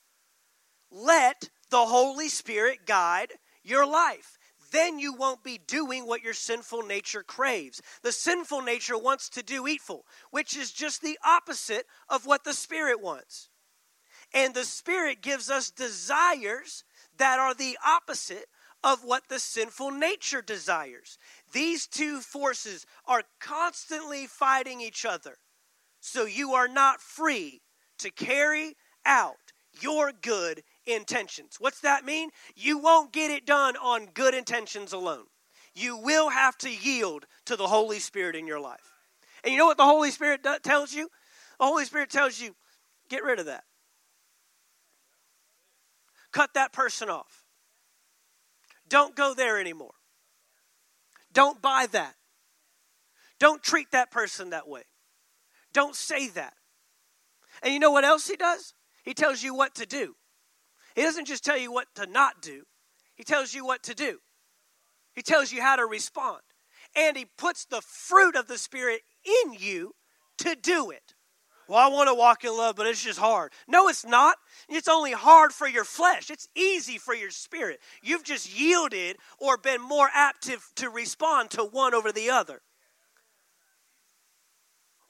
Let 0.90 1.48
the 1.70 1.86
Holy 1.86 2.28
Spirit 2.28 2.80
guide 2.84 3.32
your 3.62 3.86
life 3.86 4.36
then 4.70 4.98
you 4.98 5.12
won't 5.12 5.42
be 5.42 5.58
doing 5.58 6.06
what 6.06 6.22
your 6.22 6.34
sinful 6.34 6.82
nature 6.82 7.22
craves. 7.22 7.80
The 8.02 8.12
sinful 8.12 8.62
nature 8.62 8.98
wants 8.98 9.28
to 9.30 9.42
do 9.42 9.66
evil, 9.66 10.06
which 10.30 10.56
is 10.56 10.72
just 10.72 11.02
the 11.02 11.18
opposite 11.24 11.86
of 12.08 12.26
what 12.26 12.44
the 12.44 12.54
Spirit 12.54 13.00
wants. 13.00 13.48
And 14.32 14.54
the 14.54 14.64
Spirit 14.64 15.22
gives 15.22 15.50
us 15.50 15.70
desires 15.70 16.84
that 17.16 17.38
are 17.38 17.54
the 17.54 17.76
opposite 17.84 18.46
of 18.82 19.04
what 19.04 19.24
the 19.28 19.38
sinful 19.38 19.90
nature 19.90 20.42
desires. 20.42 21.18
These 21.52 21.86
two 21.86 22.20
forces 22.20 22.86
are 23.06 23.24
constantly 23.40 24.26
fighting 24.26 24.80
each 24.80 25.04
other. 25.04 25.38
So 26.00 26.24
you 26.24 26.52
are 26.52 26.68
not 26.68 27.00
free 27.00 27.60
to 28.00 28.10
carry 28.10 28.76
out 29.04 29.36
your 29.80 30.12
good 30.12 30.62
intentions. 30.86 31.56
What's 31.58 31.80
that 31.80 32.04
mean? 32.04 32.30
You 32.56 32.78
won't 32.78 33.12
get 33.12 33.30
it 33.30 33.46
done 33.46 33.76
on 33.76 34.06
good 34.06 34.34
intentions 34.34 34.92
alone. 34.92 35.26
You 35.74 35.96
will 35.96 36.30
have 36.30 36.58
to 36.58 36.70
yield 36.70 37.26
to 37.46 37.56
the 37.56 37.68
Holy 37.68 38.00
Spirit 38.00 38.34
in 38.36 38.46
your 38.46 38.60
life. 38.60 38.92
And 39.44 39.52
you 39.52 39.58
know 39.58 39.66
what 39.66 39.76
the 39.76 39.84
Holy 39.84 40.10
Spirit 40.10 40.46
tells 40.62 40.92
you? 40.92 41.08
The 41.58 41.66
Holy 41.66 41.84
Spirit 41.84 42.10
tells 42.10 42.40
you, 42.40 42.54
get 43.08 43.22
rid 43.22 43.38
of 43.38 43.46
that. 43.46 43.64
Cut 46.32 46.54
that 46.54 46.72
person 46.72 47.08
off. 47.08 47.44
Don't 48.88 49.14
go 49.14 49.34
there 49.34 49.60
anymore. 49.60 49.94
Don't 51.32 51.62
buy 51.62 51.86
that. 51.92 52.14
Don't 53.38 53.62
treat 53.62 53.92
that 53.92 54.10
person 54.10 54.50
that 54.50 54.68
way. 54.68 54.82
Don't 55.72 55.94
say 55.94 56.28
that. 56.30 56.54
And 57.62 57.72
you 57.72 57.80
know 57.80 57.90
what 57.90 58.04
else 58.04 58.26
he 58.26 58.36
does? 58.36 58.74
He 59.04 59.14
tells 59.14 59.42
you 59.42 59.54
what 59.54 59.74
to 59.76 59.86
do. 59.86 60.14
He 60.94 61.02
doesn't 61.02 61.26
just 61.26 61.44
tell 61.44 61.58
you 61.58 61.72
what 61.72 61.86
to 61.94 62.06
not 62.06 62.42
do, 62.42 62.64
He 63.14 63.24
tells 63.24 63.54
you 63.54 63.64
what 63.64 63.82
to 63.84 63.94
do. 63.94 64.18
He 65.14 65.22
tells 65.22 65.52
you 65.52 65.60
how 65.60 65.76
to 65.76 65.86
respond. 65.86 66.40
And 66.96 67.16
He 67.16 67.26
puts 67.38 67.64
the 67.64 67.80
fruit 67.80 68.36
of 68.36 68.48
the 68.48 68.58
Spirit 68.58 69.02
in 69.24 69.52
you 69.52 69.94
to 70.38 70.56
do 70.56 70.90
it. 70.90 71.14
Well, 71.70 71.78
I 71.78 71.86
want 71.86 72.08
to 72.08 72.14
walk 72.14 72.42
in 72.42 72.50
love, 72.50 72.74
but 72.74 72.88
it's 72.88 73.04
just 73.04 73.20
hard. 73.20 73.52
No, 73.68 73.86
it's 73.86 74.04
not. 74.04 74.38
It's 74.68 74.88
only 74.88 75.12
hard 75.12 75.52
for 75.52 75.68
your 75.68 75.84
flesh. 75.84 76.28
It's 76.28 76.48
easy 76.56 76.98
for 76.98 77.14
your 77.14 77.30
spirit. 77.30 77.78
You've 78.02 78.24
just 78.24 78.58
yielded 78.58 79.18
or 79.38 79.56
been 79.56 79.80
more 79.80 80.08
apt 80.12 80.42
to, 80.48 80.58
to 80.76 80.90
respond 80.90 81.50
to 81.50 81.62
one 81.62 81.94
over 81.94 82.10
the 82.10 82.28
other. 82.30 82.60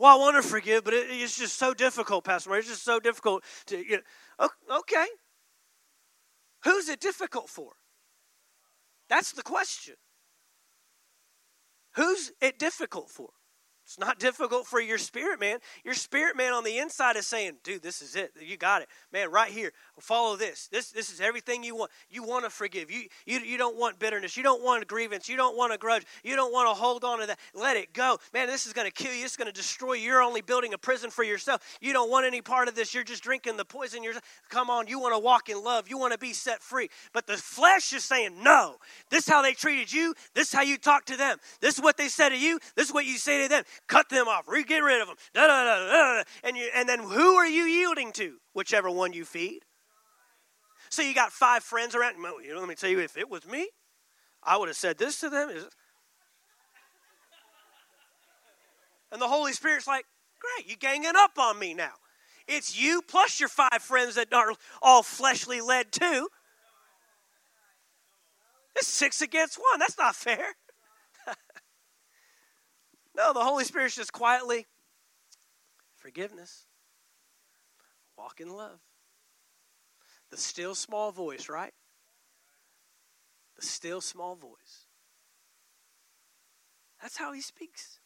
Well, 0.00 0.16
I 0.16 0.18
want 0.18 0.42
to 0.42 0.48
forgive, 0.48 0.82
but 0.82 0.94
it, 0.94 1.06
it's 1.10 1.38
just 1.38 1.58
so 1.58 1.74
difficult, 1.74 2.24
Pastor. 2.24 2.56
It's 2.56 2.68
just 2.68 2.84
so 2.84 2.98
difficult 2.98 3.44
to. 3.66 3.76
You 3.76 4.00
know, 4.40 4.48
okay, 4.78 5.06
Who's 6.64 6.88
it 6.88 7.00
difficult 7.00 7.48
for? 7.48 7.72
That's 9.08 9.32
the 9.32 9.42
question. 9.42 9.94
Who's 11.94 12.32
it 12.40 12.58
difficult 12.58 13.10
for? 13.10 13.30
It's 13.90 13.98
not 13.98 14.20
difficult 14.20 14.68
for 14.68 14.80
your 14.80 14.98
spirit 14.98 15.40
man. 15.40 15.58
Your 15.84 15.94
spirit 15.94 16.36
man 16.36 16.52
on 16.52 16.62
the 16.62 16.78
inside 16.78 17.16
is 17.16 17.26
saying, 17.26 17.54
dude, 17.64 17.82
this 17.82 18.02
is 18.02 18.14
it. 18.14 18.30
You 18.40 18.56
got 18.56 18.82
it. 18.82 18.88
Man, 19.12 19.32
right 19.32 19.50
here. 19.50 19.72
Follow 19.98 20.36
this. 20.36 20.68
This 20.68 20.92
this 20.92 21.12
is 21.12 21.20
everything 21.20 21.64
you 21.64 21.74
want. 21.74 21.90
You 22.08 22.22
want 22.22 22.44
to 22.44 22.50
forgive. 22.50 22.88
You, 22.88 23.08
you, 23.26 23.40
you 23.40 23.58
don't 23.58 23.76
want 23.76 23.98
bitterness. 23.98 24.36
You 24.36 24.44
don't 24.44 24.62
want 24.62 24.84
a 24.84 24.86
grievance. 24.86 25.28
You 25.28 25.36
don't 25.36 25.56
want 25.56 25.72
a 25.72 25.76
grudge. 25.76 26.04
You 26.22 26.36
don't 26.36 26.52
want 26.52 26.68
to 26.68 26.80
hold 26.80 27.02
on 27.02 27.18
to 27.18 27.26
that. 27.26 27.40
Let 27.52 27.76
it 27.76 27.92
go. 27.92 28.18
Man, 28.32 28.46
this 28.46 28.64
is 28.64 28.72
going 28.72 28.86
to 28.86 28.92
kill 28.92 29.12
you. 29.12 29.24
It's 29.24 29.36
going 29.36 29.46
to 29.46 29.52
destroy 29.52 29.94
you. 29.94 30.04
You're 30.04 30.22
only 30.22 30.40
building 30.40 30.72
a 30.72 30.78
prison 30.78 31.10
for 31.10 31.24
yourself. 31.24 31.60
You 31.80 31.92
don't 31.92 32.08
want 32.08 32.26
any 32.26 32.42
part 32.42 32.68
of 32.68 32.76
this. 32.76 32.94
You're 32.94 33.02
just 33.02 33.24
drinking 33.24 33.56
the 33.56 33.64
poison 33.64 34.04
You're 34.04 34.14
Come 34.50 34.70
on, 34.70 34.86
you 34.86 35.00
want 35.00 35.16
to 35.16 35.18
walk 35.18 35.48
in 35.48 35.64
love. 35.64 35.88
You 35.90 35.98
want 35.98 36.12
to 36.12 36.18
be 36.18 36.32
set 36.32 36.62
free. 36.62 36.90
But 37.12 37.26
the 37.26 37.36
flesh 37.36 37.92
is 37.92 38.04
saying, 38.04 38.40
no. 38.40 38.76
This 39.10 39.26
is 39.26 39.28
how 39.28 39.42
they 39.42 39.52
treated 39.52 39.92
you. 39.92 40.14
This 40.32 40.46
is 40.46 40.54
how 40.54 40.62
you 40.62 40.78
talk 40.78 41.06
to 41.06 41.16
them. 41.16 41.38
This 41.60 41.74
is 41.74 41.82
what 41.82 41.96
they 41.96 42.06
said 42.06 42.28
to 42.28 42.38
you. 42.38 42.60
This 42.76 42.86
is 42.86 42.94
what 42.94 43.04
you 43.04 43.18
say 43.18 43.42
to 43.42 43.48
them 43.48 43.64
cut 43.88 44.08
them 44.08 44.28
off, 44.28 44.46
re- 44.48 44.64
get 44.64 44.78
rid 44.78 45.00
of 45.00 45.08
them, 45.08 45.16
da, 45.34 45.46
da, 45.46 45.64
da, 45.64 45.86
da, 45.86 46.22
and 46.44 46.56
you, 46.56 46.70
and 46.74 46.88
then 46.88 47.00
who 47.00 47.34
are 47.34 47.46
you 47.46 47.64
yielding 47.64 48.12
to? 48.12 48.36
Whichever 48.52 48.90
one 48.90 49.12
you 49.12 49.24
feed. 49.24 49.60
So 50.88 51.02
you 51.02 51.14
got 51.14 51.32
five 51.32 51.62
friends 51.62 51.94
around. 51.94 52.16
You 52.44 52.54
know, 52.54 52.60
let 52.60 52.68
me 52.68 52.74
tell 52.74 52.90
you, 52.90 53.00
if 53.00 53.16
it 53.16 53.30
was 53.30 53.46
me, 53.46 53.68
I 54.42 54.56
would 54.56 54.68
have 54.68 54.76
said 54.76 54.98
this 54.98 55.20
to 55.20 55.30
them. 55.30 55.50
And 59.12 59.20
the 59.20 59.28
Holy 59.28 59.52
Spirit's 59.52 59.86
like, 59.86 60.04
great, 60.40 60.68
you're 60.68 60.76
ganging 60.80 61.12
up 61.16 61.38
on 61.38 61.58
me 61.58 61.74
now. 61.74 61.92
It's 62.48 62.76
you 62.80 63.02
plus 63.06 63.38
your 63.38 63.48
five 63.48 63.80
friends 63.80 64.16
that 64.16 64.32
are 64.32 64.52
all 64.82 65.02
fleshly 65.02 65.60
led 65.60 65.92
too. 65.92 66.28
It's 68.76 68.88
six 68.88 69.20
against 69.20 69.58
one. 69.58 69.78
That's 69.78 69.98
not 69.98 70.16
fair. 70.16 70.44
No, 73.20 73.34
the 73.34 73.44
Holy 73.44 73.64
Spirit's 73.64 73.96
just 73.96 74.14
quietly 74.14 74.66
forgiveness, 75.98 76.64
walk 78.16 78.40
in 78.40 78.48
love. 78.48 78.80
The 80.30 80.38
still 80.38 80.74
small 80.74 81.12
voice, 81.12 81.50
right? 81.50 81.74
The 83.56 83.66
still 83.66 84.00
small 84.00 84.36
voice. 84.36 84.86
That's 87.02 87.18
how 87.18 87.34
he 87.34 87.42
speaks. 87.42 88.00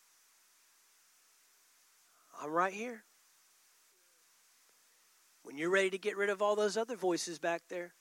I'm 2.42 2.50
right 2.50 2.72
here. 2.72 3.04
When 5.44 5.56
you're 5.56 5.70
ready 5.70 5.90
to 5.90 5.98
get 5.98 6.16
rid 6.16 6.28
of 6.28 6.42
all 6.42 6.56
those 6.56 6.76
other 6.76 6.96
voices 6.96 7.38
back 7.38 7.62
there, 7.68 7.94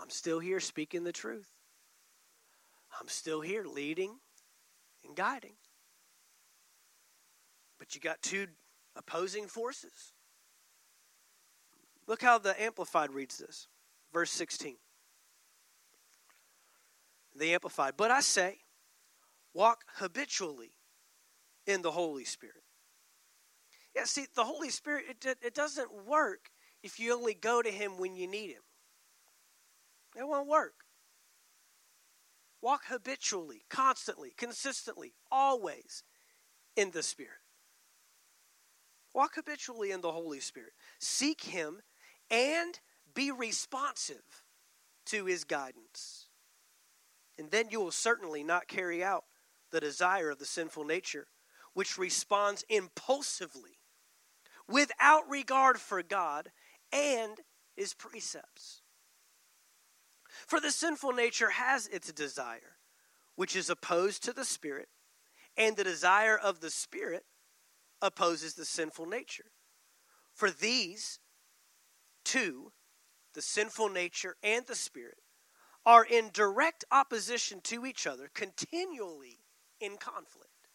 I'm 0.00 0.08
still 0.08 0.38
here 0.38 0.60
speaking 0.60 1.04
the 1.04 1.12
truth. 1.12 1.50
I'm 2.98 3.08
still 3.08 3.42
here 3.42 3.66
leading 3.66 4.20
and 5.04 5.14
guiding. 5.14 5.56
But 7.78 7.94
you 7.94 8.00
got 8.00 8.22
two 8.22 8.46
opposing 8.96 9.46
forces. 9.46 10.12
Look 12.06 12.22
how 12.22 12.38
the 12.38 12.60
Amplified 12.60 13.12
reads 13.12 13.38
this. 13.38 13.68
Verse 14.12 14.30
16. 14.30 14.76
The 17.36 17.54
Amplified. 17.54 17.94
But 17.96 18.10
I 18.10 18.20
say, 18.20 18.58
walk 19.54 19.84
habitually 19.96 20.72
in 21.66 21.82
the 21.82 21.90
Holy 21.90 22.24
Spirit. 22.24 22.62
Yeah, 23.94 24.04
see, 24.04 24.26
the 24.34 24.44
Holy 24.44 24.70
Spirit, 24.70 25.04
it, 25.24 25.38
it 25.42 25.54
doesn't 25.54 26.06
work 26.06 26.50
if 26.82 26.98
you 26.98 27.14
only 27.14 27.34
go 27.34 27.62
to 27.62 27.70
Him 27.70 27.98
when 27.98 28.16
you 28.16 28.26
need 28.26 28.50
Him. 28.50 28.62
It 30.16 30.26
won't 30.26 30.48
work. 30.48 30.84
Walk 32.60 32.82
habitually, 32.88 33.62
constantly, 33.68 34.32
consistently, 34.36 35.12
always 35.30 36.02
in 36.74 36.90
the 36.90 37.02
Spirit. 37.02 37.37
Walk 39.14 39.34
habitually 39.34 39.90
in 39.90 40.00
the 40.00 40.12
Holy 40.12 40.40
Spirit. 40.40 40.72
Seek 40.98 41.42
Him 41.42 41.80
and 42.30 42.78
be 43.14 43.30
responsive 43.30 44.44
to 45.06 45.24
His 45.24 45.44
guidance. 45.44 46.26
And 47.38 47.50
then 47.50 47.68
you 47.70 47.80
will 47.80 47.90
certainly 47.90 48.42
not 48.42 48.68
carry 48.68 49.02
out 49.02 49.24
the 49.70 49.80
desire 49.80 50.30
of 50.30 50.38
the 50.38 50.44
sinful 50.44 50.84
nature, 50.84 51.28
which 51.74 51.98
responds 51.98 52.64
impulsively 52.68 53.78
without 54.68 55.28
regard 55.28 55.78
for 55.78 56.02
God 56.02 56.50
and 56.92 57.38
His 57.76 57.94
precepts. 57.94 58.82
For 60.46 60.60
the 60.60 60.70
sinful 60.70 61.12
nature 61.12 61.50
has 61.50 61.86
its 61.86 62.12
desire, 62.12 62.76
which 63.34 63.56
is 63.56 63.70
opposed 63.70 64.22
to 64.24 64.32
the 64.32 64.44
Spirit, 64.44 64.88
and 65.56 65.76
the 65.76 65.84
desire 65.84 66.36
of 66.36 66.60
the 66.60 66.70
Spirit 66.70 67.24
opposes 68.02 68.54
the 68.54 68.64
sinful 68.64 69.06
nature. 69.06 69.50
For 70.34 70.50
these 70.50 71.18
two, 72.24 72.72
the 73.34 73.42
sinful 73.42 73.88
nature 73.88 74.36
and 74.42 74.66
the 74.66 74.74
spirit, 74.74 75.18
are 75.86 76.04
in 76.04 76.30
direct 76.32 76.84
opposition 76.90 77.60
to 77.62 77.86
each 77.86 78.06
other, 78.06 78.30
continually 78.34 79.38
in 79.80 79.96
conflict. 79.96 80.68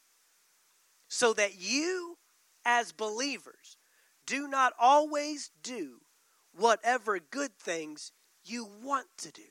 So 1.07 1.33
that 1.33 1.59
you, 1.59 2.17
as 2.65 2.91
believers, 2.91 3.77
do 4.25 4.47
not 4.47 4.73
always 4.79 5.51
do 5.61 5.99
whatever 6.55 7.19
good 7.19 7.57
things 7.59 8.11
you 8.43 8.67
want 8.83 9.07
to 9.17 9.31
do. 9.31 9.43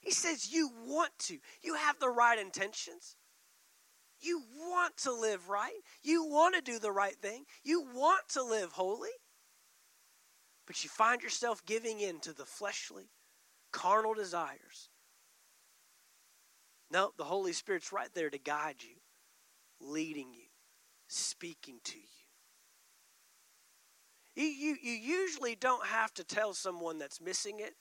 He 0.00 0.12
says 0.12 0.52
you 0.52 0.70
want 0.86 1.10
to. 1.20 1.38
You 1.62 1.74
have 1.74 1.98
the 1.98 2.08
right 2.08 2.38
intentions. 2.38 3.16
You 4.20 4.42
want 4.56 4.96
to 4.98 5.12
live 5.12 5.48
right. 5.48 5.72
You 6.02 6.24
want 6.24 6.54
to 6.54 6.60
do 6.60 6.78
the 6.78 6.92
right 6.92 7.16
thing. 7.16 7.44
You 7.64 7.86
want 7.94 8.28
to 8.30 8.42
live 8.42 8.72
holy. 8.72 9.08
But 10.66 10.84
you 10.84 10.90
find 10.90 11.22
yourself 11.22 11.64
giving 11.66 12.00
in 12.00 12.20
to 12.20 12.32
the 12.32 12.44
fleshly, 12.44 13.10
carnal 13.72 14.14
desires. 14.14 14.90
No, 16.92 17.12
the 17.16 17.24
Holy 17.24 17.52
Spirit's 17.52 17.92
right 17.92 18.10
there 18.14 18.30
to 18.30 18.38
guide 18.38 18.76
you, 18.80 18.96
leading 19.80 20.32
you, 20.32 20.48
speaking 21.08 21.78
to 21.84 21.96
you. 21.96 22.04
You, 24.36 24.46
you, 24.46 24.76
you 24.82 24.92
usually 24.92 25.54
don't 25.54 25.86
have 25.86 26.14
to 26.14 26.24
tell 26.24 26.54
someone 26.54 26.98
that's 26.98 27.20
missing 27.20 27.60
it 27.60 27.74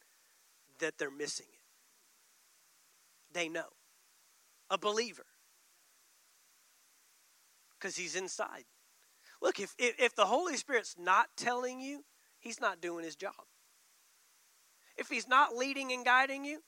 that 0.79 0.97
they're 0.97 1.11
missing 1.11 1.47
it. 1.51 1.59
They 3.33 3.49
know. 3.49 3.69
A 4.69 4.77
believer. 4.77 5.25
Because 7.79 7.95
he's 7.95 8.15
inside. 8.15 8.65
Look, 9.41 9.59
if, 9.59 9.73
if, 9.77 9.99
if 9.99 10.15
the 10.15 10.25
Holy 10.25 10.57
Spirit's 10.57 10.95
not 10.99 11.27
telling 11.37 11.79
you, 11.79 12.03
he's 12.39 12.59
not 12.59 12.81
doing 12.81 13.05
his 13.05 13.15
job. 13.15 13.33
If 14.97 15.07
he's 15.07 15.27
not 15.27 15.55
leading 15.55 15.93
and 15.93 16.03
guiding 16.03 16.43
you, 16.43 16.61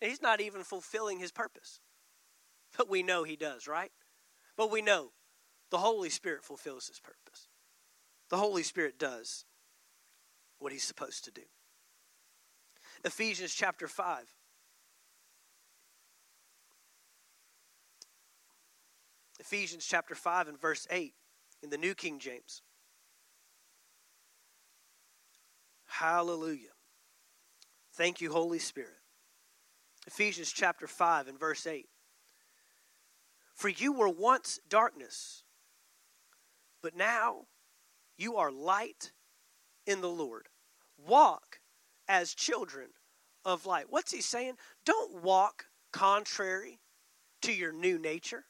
he's 0.00 0.20
not 0.20 0.40
even 0.40 0.62
fulfilling 0.62 1.18
his 1.18 1.32
purpose. 1.32 1.80
But 2.76 2.90
we 2.90 3.02
know 3.02 3.24
he 3.24 3.36
does, 3.36 3.66
right? 3.66 3.90
But 4.56 4.70
we 4.70 4.82
know 4.82 5.12
the 5.70 5.78
Holy 5.78 6.10
Spirit 6.10 6.44
fulfills 6.44 6.86
his 6.86 7.00
purpose. 7.00 7.48
The 8.28 8.36
Holy 8.36 8.62
Spirit 8.62 8.98
does 8.98 9.44
what 10.58 10.72
he's 10.72 10.84
supposed 10.84 11.24
to 11.24 11.30
do. 11.30 11.42
Ephesians 13.04 13.54
chapter 13.54 13.88
5. 13.88 14.26
Ephesians 19.40 19.86
chapter 19.86 20.14
5 20.14 20.48
and 20.48 20.60
verse 20.60 20.86
8 20.90 21.14
in 21.62 21.70
the 21.70 21.78
New 21.78 21.94
King 21.94 22.18
James. 22.18 22.60
Hallelujah. 25.86 26.74
Thank 27.94 28.20
you, 28.20 28.30
Holy 28.30 28.58
Spirit. 28.58 29.00
Ephesians 30.06 30.52
chapter 30.52 30.86
5 30.86 31.28
and 31.28 31.40
verse 31.40 31.66
8. 31.66 31.88
For 33.54 33.70
you 33.70 33.92
were 33.92 34.10
once 34.10 34.60
darkness, 34.68 35.42
but 36.82 36.94
now 36.94 37.46
you 38.18 38.36
are 38.36 38.52
light 38.52 39.12
in 39.86 40.02
the 40.02 40.08
Lord. 40.08 40.48
Walk 40.98 41.60
as 42.06 42.34
children 42.34 42.88
of 43.44 43.64
light. 43.64 43.86
What's 43.88 44.12
he 44.12 44.20
saying? 44.20 44.54
Don't 44.84 45.22
walk 45.22 45.66
contrary 45.92 46.80
to 47.42 47.52
your 47.52 47.72
new 47.72 47.98
nature. 47.98 48.44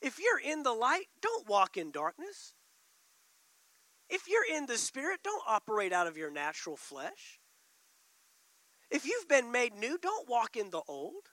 If 0.00 0.18
you're 0.18 0.40
in 0.40 0.62
the 0.62 0.72
light, 0.72 1.06
don't 1.20 1.48
walk 1.48 1.76
in 1.76 1.90
darkness. 1.90 2.54
If 4.08 4.28
you're 4.28 4.56
in 4.56 4.66
the 4.66 4.78
spirit, 4.78 5.20
don't 5.22 5.42
operate 5.46 5.92
out 5.92 6.06
of 6.06 6.16
your 6.16 6.30
natural 6.30 6.76
flesh. 6.76 7.38
If 8.90 9.06
you've 9.06 9.28
been 9.28 9.52
made 9.52 9.74
new, 9.74 9.98
don't 9.98 10.28
walk 10.28 10.56
in 10.56 10.70
the 10.70 10.82
old. 10.88 11.28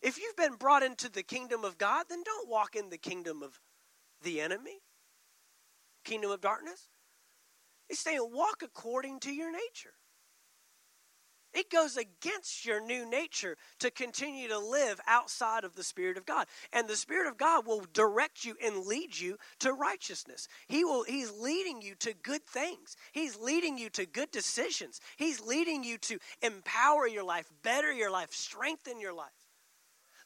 If 0.00 0.18
you've 0.18 0.36
been 0.36 0.54
brought 0.54 0.82
into 0.82 1.10
the 1.10 1.22
kingdom 1.22 1.64
of 1.64 1.78
God, 1.78 2.06
then 2.08 2.22
don't 2.24 2.48
walk 2.48 2.76
in 2.76 2.90
the 2.90 2.98
kingdom 2.98 3.42
of 3.42 3.60
the 4.22 4.40
enemy, 4.40 4.78
kingdom 6.04 6.30
of 6.30 6.40
darkness. 6.40 6.88
He's 7.88 7.98
saying, 7.98 8.20
walk 8.22 8.62
according 8.62 9.20
to 9.20 9.32
your 9.32 9.50
nature. 9.50 9.94
It 11.56 11.70
goes 11.70 11.96
against 11.96 12.66
your 12.66 12.84
new 12.84 13.08
nature 13.08 13.56
to 13.78 13.90
continue 13.90 14.46
to 14.48 14.58
live 14.58 15.00
outside 15.06 15.64
of 15.64 15.74
the 15.74 15.82
Spirit 15.82 16.18
of 16.18 16.26
God. 16.26 16.46
And 16.70 16.86
the 16.86 16.96
Spirit 16.96 17.28
of 17.28 17.38
God 17.38 17.66
will 17.66 17.86
direct 17.94 18.44
you 18.44 18.56
and 18.62 18.84
lead 18.84 19.18
you 19.18 19.38
to 19.60 19.72
righteousness. 19.72 20.48
He 20.68 20.84
will 20.84 21.04
He's 21.04 21.32
leading 21.32 21.80
you 21.80 21.94
to 22.00 22.12
good 22.22 22.44
things. 22.44 22.94
He's 23.12 23.38
leading 23.38 23.78
you 23.78 23.88
to 23.90 24.04
good 24.04 24.30
decisions. 24.30 25.00
He's 25.16 25.40
leading 25.40 25.82
you 25.82 25.96
to 25.96 26.18
empower 26.42 27.06
your 27.06 27.24
life, 27.24 27.50
better 27.62 27.90
your 27.90 28.10
life, 28.10 28.34
strengthen 28.34 29.00
your 29.00 29.14
life 29.14 29.32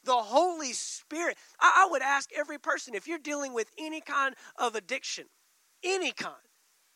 the 0.03 0.13
Holy 0.13 0.73
Spirit. 0.73 1.37
I, 1.59 1.85
I 1.85 1.91
would 1.91 2.01
ask 2.01 2.31
every 2.35 2.57
person 2.57 2.95
if 2.95 3.07
you're 3.07 3.19
dealing 3.19 3.53
with 3.53 3.69
any 3.77 4.01
kind 4.01 4.33
of 4.57 4.73
addiction, 4.73 5.25
any 5.83 6.11
kind, 6.11 6.33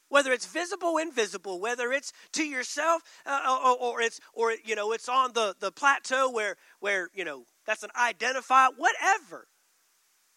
whether 0.10 0.32
it's 0.32 0.46
visible 0.46 0.98
invisible 0.98 1.60
whether 1.60 1.92
it's 1.92 2.14
to 2.32 2.44
yourself 2.44 3.02
uh, 3.26 3.58
or, 3.64 3.78
or, 3.78 4.02
it's 4.02 4.20
or 4.34 4.54
you 4.64 4.76
know 4.76 4.92
it's 4.92 5.10
on 5.10 5.34
the 5.34 5.56
the 5.60 5.72
plateau 5.72 6.30
where 6.30 6.56
where 6.80 7.10
you 7.14 7.26
know 7.26 7.46
that's 7.66 7.84
an 7.84 7.90
identify 8.00 8.68
whatever. 8.78 9.48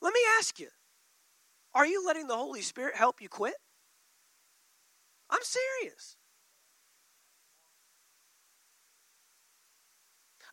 Let 0.01 0.13
me 0.15 0.21
ask 0.39 0.59
you 0.59 0.69
are 1.75 1.87
you 1.87 2.05
letting 2.05 2.27
the 2.29 2.37
holy 2.37 2.63
spirit 2.63 2.97
help 2.97 3.21
you 3.21 3.29
quit? 3.29 3.55
I'm 5.31 5.43
serious. 5.43 6.17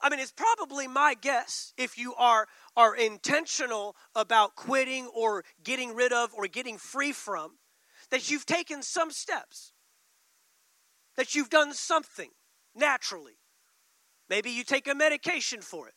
I 0.02 0.10
mean, 0.10 0.20
it's 0.20 0.32
probably 0.32 0.88
my 0.88 1.16
guess 1.20 1.74
if 1.78 1.98
you 1.98 2.14
are, 2.16 2.48
are 2.76 2.96
intentional 2.96 3.96
about 4.14 4.56
quitting 4.56 5.08
or 5.08 5.44
getting 5.64 5.96
rid 5.96 6.14
of 6.14 6.34
or 6.36 6.48
getting 6.48 6.78
free 6.78 7.12
from, 7.12 7.54
that 8.12 8.30
you've 8.30 8.46
taken 8.46 8.84
some 8.84 9.12
steps, 9.12 9.74
that 11.16 11.36
you've 11.36 11.50
done 11.50 11.74
something 11.74 12.30
naturally. 12.76 13.38
Maybe 14.30 14.50
you 14.50 14.64
take 14.64 14.88
a 14.88 14.96
medication 14.96 15.62
for 15.62 15.88
it. 15.88 15.94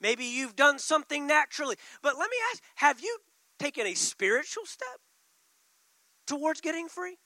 Maybe 0.00 0.24
you've 0.24 0.56
done 0.56 0.78
something 0.78 1.26
naturally. 1.26 1.76
But 2.02 2.18
let 2.18 2.30
me 2.30 2.36
ask 2.52 2.62
have 2.76 3.00
you 3.00 3.18
taken 3.58 3.86
a 3.86 3.94
spiritual 3.94 4.64
step 4.64 5.00
towards 6.26 6.60
getting 6.60 6.88
free? 6.88 7.16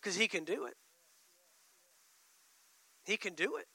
Because 0.00 0.16
He 0.16 0.28
can 0.28 0.44
do 0.44 0.66
it. 0.66 0.74
He 3.04 3.16
can 3.16 3.34
do 3.34 3.56
it. 3.56 3.66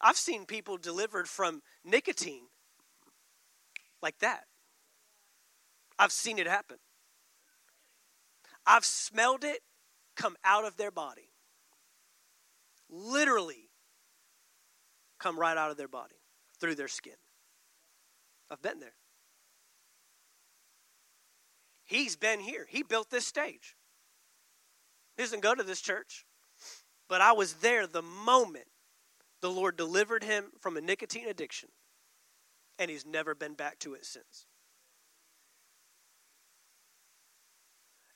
I've 0.00 0.16
seen 0.16 0.44
people 0.44 0.76
delivered 0.76 1.28
from 1.28 1.62
nicotine 1.84 2.46
like 4.02 4.18
that. 4.18 4.44
I've 5.98 6.12
seen 6.12 6.38
it 6.38 6.46
happen. 6.46 6.78
I've 8.66 8.84
smelled 8.84 9.44
it 9.44 9.60
come 10.16 10.36
out 10.44 10.64
of 10.64 10.76
their 10.76 10.90
body. 10.90 11.30
Literally 12.88 13.70
come 15.18 15.38
right 15.38 15.56
out 15.56 15.70
of 15.70 15.76
their 15.76 15.88
body 15.88 16.16
through 16.60 16.74
their 16.74 16.88
skin. 16.88 17.14
I've 18.50 18.62
been 18.62 18.80
there. 18.80 18.94
He's 21.84 22.16
been 22.16 22.40
here. 22.40 22.66
He 22.68 22.82
built 22.82 23.10
this 23.10 23.26
stage. 23.26 23.76
He 25.16 25.22
doesn't 25.22 25.42
go 25.42 25.54
to 25.54 25.62
this 25.62 25.80
church. 25.80 26.24
But 27.08 27.20
I 27.20 27.32
was 27.32 27.54
there 27.54 27.86
the 27.86 28.02
moment 28.02 28.66
the 29.40 29.50
Lord 29.50 29.76
delivered 29.76 30.24
him 30.24 30.52
from 30.58 30.76
a 30.76 30.80
nicotine 30.80 31.28
addiction, 31.28 31.68
and 32.78 32.90
he's 32.90 33.04
never 33.04 33.34
been 33.34 33.54
back 33.54 33.78
to 33.80 33.92
it 33.92 34.06
since. 34.06 34.46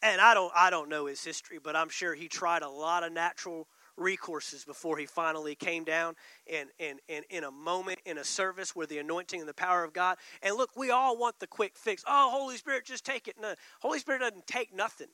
And 0.03 0.21
I 0.21 0.35
don't 0.35 0.53
I 0.55 0.71
don't 0.71 0.89
know 0.89 1.07
his 1.07 1.25
history, 1.25 1.59
but 1.63 1.75
I'm 1.75 1.89
sure 1.89 2.15
he 2.15 2.29
tried 2.29 2.63
a 2.63 2.69
lot 2.69 3.03
of 3.03 3.13
natural 3.13 3.69
recourses 3.99 4.65
before 4.65 4.97
he 4.97 5.07
finally 5.07 5.55
came 5.55 5.85
down 5.85 6.15
and, 6.51 6.69
and, 6.79 7.01
and 7.09 7.25
in 7.31 7.45
a 7.45 7.51
moment 7.51 7.99
in 8.07 8.19
a 8.19 8.25
service 8.25 8.75
where 8.75 8.87
the 8.87 8.99
anointing 8.99 9.41
and 9.41 9.49
the 9.49 9.55
power 9.55 9.85
of 9.85 9.93
God. 9.93 10.17
And 10.43 10.57
look, 10.57 10.71
we 10.77 10.91
all 10.91 11.19
want 11.19 11.41
the 11.41 11.47
quick 11.47 11.77
fix. 11.77 12.05
Oh, 12.07 12.31
Holy 12.33 12.57
Spirit, 12.57 12.87
just 12.87 13.05
take 13.05 13.29
it. 13.29 13.37
No, 13.41 13.55
Holy 13.81 13.99
Spirit 13.99 14.21
doesn't 14.21 14.47
take 14.47 14.75
nothing. 14.75 15.09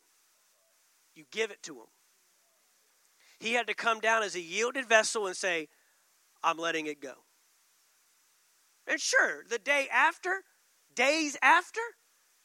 You 1.14 1.24
give 1.30 1.51
it 1.51 1.62
to 1.64 1.74
him. 1.74 1.87
He 3.41 3.55
had 3.55 3.66
to 3.66 3.74
come 3.74 4.01
down 4.01 4.22
as 4.22 4.35
a 4.35 4.41
yielded 4.41 4.87
vessel 4.87 5.26
and 5.26 5.37
say, 5.37 5.68
I'm 6.43 6.59
letting 6.59 6.87
it 6.87 7.01
go. 7.01 7.14
And 8.87 9.01
sure, 9.01 9.45
the 9.49 9.59
day 9.59 9.89
after, 9.93 10.43
days 10.95 11.37
after, 11.43 11.80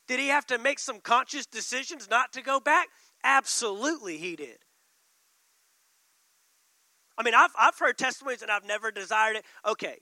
did 0.10 0.20
he 0.20 0.30
have 0.30 0.48
to 0.48 0.58
make 0.58 0.80
some 0.80 1.00
conscious 1.00 1.46
decisions 1.46 2.10
not 2.10 2.34
to 2.34 2.42
go 2.42 2.60
back? 2.60 2.88
Absolutely, 3.24 4.18
he 4.18 4.36
did. 4.36 4.58
I 7.16 7.22
mean, 7.22 7.36
I've, 7.36 7.52
I've 7.56 7.78
heard 7.78 8.00
testimonies 8.00 8.42
and 8.42 8.50
I've 8.50 8.66
never 8.66 8.90
desired 8.90 9.36
it. 9.36 9.46
Okay. 9.64 9.98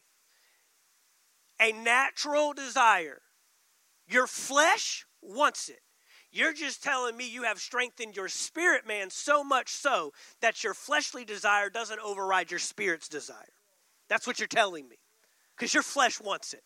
A 1.59 1.73
natural 1.73 2.53
desire. 2.53 3.19
Your 4.07 4.27
flesh 4.27 5.05
wants 5.21 5.67
it. 5.67 5.81
You're 6.31 6.53
just 6.53 6.81
telling 6.81 7.17
me 7.17 7.29
you 7.29 7.43
have 7.43 7.59
strengthened 7.59 8.15
your 8.15 8.29
spirit 8.29 8.87
man 8.87 9.09
so 9.09 9.43
much 9.43 9.69
so 9.69 10.13
that 10.39 10.63
your 10.63 10.73
fleshly 10.73 11.25
desire 11.25 11.69
doesn't 11.69 11.99
override 11.99 12.49
your 12.49 12.61
spirit's 12.61 13.09
desire. 13.09 13.53
That's 14.07 14.25
what 14.25 14.39
you're 14.39 14.47
telling 14.47 14.87
me. 14.87 14.99
Because 15.57 15.73
your 15.73 15.83
flesh 15.83 16.21
wants 16.21 16.53
it. 16.53 16.63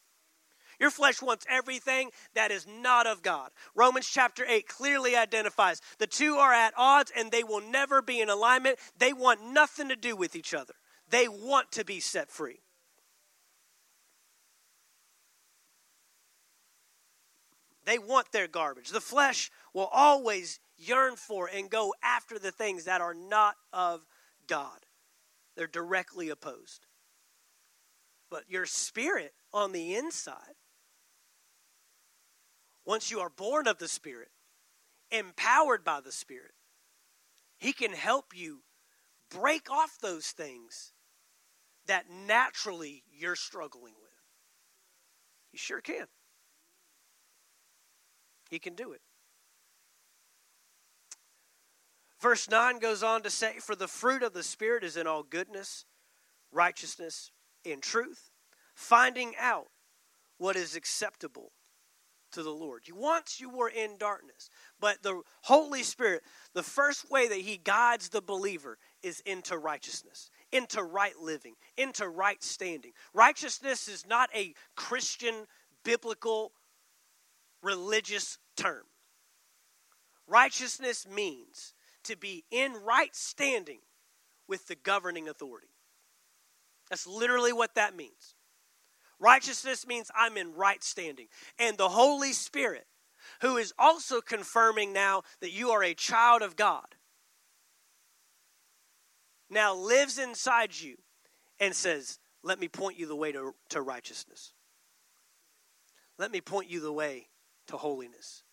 Your 0.82 0.90
flesh 0.90 1.22
wants 1.22 1.46
everything 1.48 2.10
that 2.34 2.50
is 2.50 2.66
not 2.66 3.06
of 3.06 3.22
God. 3.22 3.52
Romans 3.76 4.08
chapter 4.08 4.44
8 4.48 4.68
clearly 4.68 5.16
identifies 5.16 5.80
the 6.00 6.08
two 6.08 6.38
are 6.38 6.52
at 6.52 6.74
odds 6.76 7.12
and 7.16 7.30
they 7.30 7.44
will 7.44 7.62
never 7.62 8.02
be 8.02 8.20
in 8.20 8.32
alignment. 8.32 8.80
They 8.98 9.14
want 9.14 9.46
nothing 9.46 9.90
to 9.90 9.96
do 9.96 10.16
with 10.16 10.36
each 10.36 10.56
other, 10.56 10.74
they 11.08 11.28
want 11.28 11.72
to 11.74 11.86
be 11.86 12.00
set 12.00 12.32
free. 12.32 12.62
They 17.86 18.00
want 18.00 18.32
their 18.32 18.48
garbage. 18.48 18.90
The 18.90 19.02
flesh 19.02 19.52
will 19.76 19.90
always 19.92 20.60
yearn 20.78 21.16
for 21.16 21.48
and 21.48 21.70
go 21.70 21.94
after 22.04 22.40
the 22.40 22.52
things 22.52 22.86
that 22.86 23.02
are 23.02 23.14
not 23.14 23.56
of 23.72 24.04
God. 24.48 24.80
They're 25.56 25.68
directly 25.68 26.30
opposed. 26.30 26.88
But 28.32 28.46
your 28.48 28.66
spirit 28.66 29.34
on 29.54 29.74
the 29.74 29.96
inside 29.96 30.56
once 32.92 33.10
you 33.10 33.22
are 33.22 33.30
born 33.30 33.70
of 33.70 33.78
the 33.78 33.88
Spirit, 33.88 34.28
empowered 35.12 35.82
by 35.82 36.02
the 36.02 36.12
Spirit, 36.12 36.52
He 37.58 37.72
can 37.72 37.94
help 37.94 38.34
you 38.36 38.64
break 39.30 39.72
off 39.72 39.98
those 40.02 40.28
things 40.28 40.92
that 41.88 42.08
naturally 42.28 43.06
you're 43.10 43.38
struggling 43.38 43.94
with. 43.94 44.12
He 45.54 45.58
sure 45.58 45.80
can. 45.80 46.08
He 48.50 48.60
can 48.60 48.76
do 48.76 48.92
it. 48.92 49.00
Verse 52.20 52.50
9 52.50 52.80
goes 52.80 53.04
on 53.04 53.22
to 53.22 53.30
say, 53.30 53.54
For 53.60 53.74
the 53.78 53.88
fruit 53.88 54.22
of 54.22 54.34
the 54.34 54.44
Spirit 54.44 54.84
is 54.84 54.98
in 54.98 55.08
all 55.08 55.24
goodness, 55.24 55.86
righteousness, 56.52 57.32
and 57.66 57.82
truth, 57.82 58.32
finding 58.76 59.32
out 59.40 59.68
what 60.38 60.58
is 60.58 60.76
acceptable 60.76 61.54
to 62.32 62.44
the 62.44 62.52
Lord. 62.52 62.84
Once 62.94 63.40
you 63.40 63.50
were 63.50 63.70
in 63.70 63.98
darkness, 63.98 64.50
but 64.80 65.02
the 65.04 65.22
Holy 65.42 65.84
Spirit, 65.84 66.24
the 66.54 66.64
first 66.64 67.10
way 67.10 67.28
that 67.28 67.40
He 67.40 67.58
guides 67.58 68.10
the 68.10 68.22
believer 68.22 68.78
is 69.04 69.22
into 69.22 69.58
righteousness, 69.58 70.30
into 70.52 70.84
right 70.84 71.18
living, 71.18 71.56
into 71.78 72.08
right 72.08 72.42
standing. 72.44 72.92
Righteousness 73.14 73.88
is 73.88 74.06
not 74.08 74.30
a 74.36 74.54
Christian 74.76 75.46
biblical 75.84 76.52
religious 77.62 78.38
term. 78.56 78.84
Righteousness 80.28 81.08
means 81.08 81.74
to 82.04 82.16
be 82.16 82.46
in 82.52 82.74
right 82.86 83.16
standing 83.16 83.80
with 84.48 84.68
the 84.68 84.76
governing 84.76 85.28
authority. 85.28 85.68
That's 86.90 87.08
literally 87.08 87.54
what 87.54 87.76
that 87.76 87.96
means. 87.96 88.36
Righteousness 89.22 89.86
means 89.86 90.10
I'm 90.16 90.36
in 90.36 90.56
right 90.56 90.84
standing. 90.84 91.28
And 91.60 91.78
the 91.78 91.90
Holy 91.90 92.34
Spirit, 92.34 92.88
who 93.42 93.58
is 93.58 93.72
also 93.78 94.20
confirming 94.20 94.92
now 94.94 95.22
that 95.42 95.52
you 95.52 95.70
are 95.70 95.84
a 95.84 95.94
child 95.94 96.42
of 96.42 96.56
God, 96.56 96.96
now 99.48 99.76
lives 99.76 100.18
inside 100.18 100.80
you 100.80 100.96
and 101.60 101.76
says, 101.76 102.18
Let 102.44 102.60
me 102.60 102.68
point 102.68 102.98
you 102.98 103.06
the 103.06 103.16
way 103.16 103.32
to, 103.32 103.54
to 103.70 103.82
righteousness. 103.82 104.54
Let 106.18 106.32
me 106.32 106.42
point 106.42 106.70
you 106.70 106.80
the 106.80 106.92
way 106.92 107.28
to 107.68 107.78
holiness. 107.78 108.44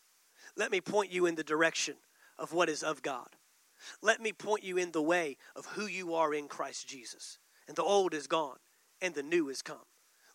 Let 0.54 0.70
me 0.70 0.82
point 0.82 1.10
you 1.10 1.24
in 1.24 1.34
the 1.34 1.44
direction 1.44 1.94
of 2.38 2.52
what 2.52 2.68
is 2.68 2.82
of 2.82 3.02
God. 3.02 3.28
Let 4.02 4.20
me 4.20 4.32
point 4.32 4.64
you 4.64 4.76
in 4.76 4.92
the 4.92 5.02
way 5.02 5.38
of 5.56 5.64
who 5.64 5.86
you 5.86 6.14
are 6.14 6.34
in 6.34 6.46
Christ 6.46 6.86
Jesus. 6.88 7.38
And 7.66 7.76
the 7.76 7.82
old 7.82 8.12
is 8.12 8.26
gone 8.26 8.58
and 9.00 9.14
the 9.14 9.22
new 9.22 9.48
is 9.48 9.62
come. 9.62 9.78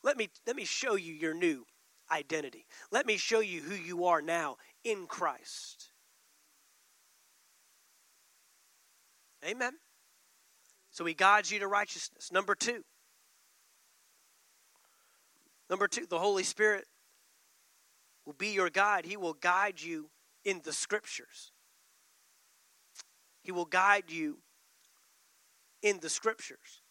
Let 0.03 0.17
me, 0.17 0.29
let 0.45 0.55
me 0.55 0.65
show 0.65 0.95
you 0.95 1.13
your 1.13 1.33
new 1.33 1.65
identity. 2.11 2.65
Let 2.91 3.05
me 3.05 3.17
show 3.17 3.39
you 3.39 3.61
who 3.61 3.75
you 3.75 4.05
are 4.05 4.21
now 4.21 4.57
in 4.83 5.07
Christ. 5.07 5.89
Amen. 9.45 9.73
So 10.91 11.05
he 11.05 11.13
guides 11.13 11.51
you 11.51 11.59
to 11.59 11.67
righteousness. 11.67 12.31
Number 12.31 12.53
two. 12.53 12.83
Number 15.69 15.87
two, 15.87 16.05
the 16.05 16.19
Holy 16.19 16.43
Spirit 16.43 16.85
will 18.25 18.33
be 18.33 18.49
your 18.49 18.69
guide. 18.69 19.05
He 19.05 19.17
will 19.17 19.33
guide 19.33 19.81
you 19.81 20.09
in 20.45 20.61
the 20.63 20.73
scriptures. 20.73 21.51
He 23.41 23.51
will 23.51 23.65
guide 23.65 24.09
you 24.09 24.37
in 25.81 25.99
the 25.99 26.09
scriptures. 26.09 26.82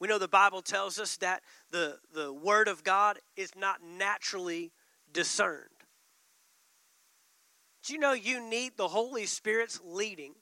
We 0.00 0.08
know 0.08 0.18
the 0.18 0.28
Bible 0.28 0.62
tells 0.62 0.98
us 0.98 1.16
that 1.16 1.42
the, 1.70 1.98
the 2.14 2.32
Word 2.32 2.68
of 2.68 2.84
God 2.84 3.18
is 3.36 3.56
not 3.56 3.80
naturally 3.82 4.72
discerned. 5.12 5.64
Do 7.82 7.94
you 7.94 7.98
know 7.98 8.12
you 8.12 8.40
need 8.40 8.76
the 8.76 8.88
Holy 8.88 9.26
Spirit's 9.26 9.80
leading 9.84 10.34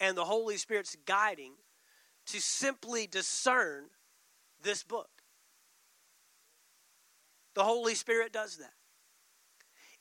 and 0.00 0.16
the 0.16 0.24
Holy 0.24 0.56
Spirit's 0.56 0.96
guiding 1.06 1.54
to 2.26 2.40
simply 2.40 3.06
discern 3.06 3.86
this 4.62 4.84
book? 4.84 5.10
The 7.54 7.64
Holy 7.64 7.94
Spirit 7.94 8.32
does 8.32 8.56
that. 8.58 8.74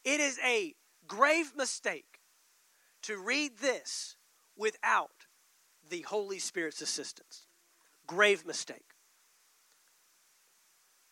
It 0.03 0.19
is 0.19 0.39
a 0.45 0.75
grave 1.07 1.53
mistake 1.57 2.19
to 3.01 3.17
read 3.17 3.57
this 3.59 4.15
without 4.55 5.25
the 5.89 6.01
Holy 6.01 6.39
Spirit's 6.39 6.81
assistance. 6.81 7.46
Grave 8.07 8.45
mistake. 8.45 8.85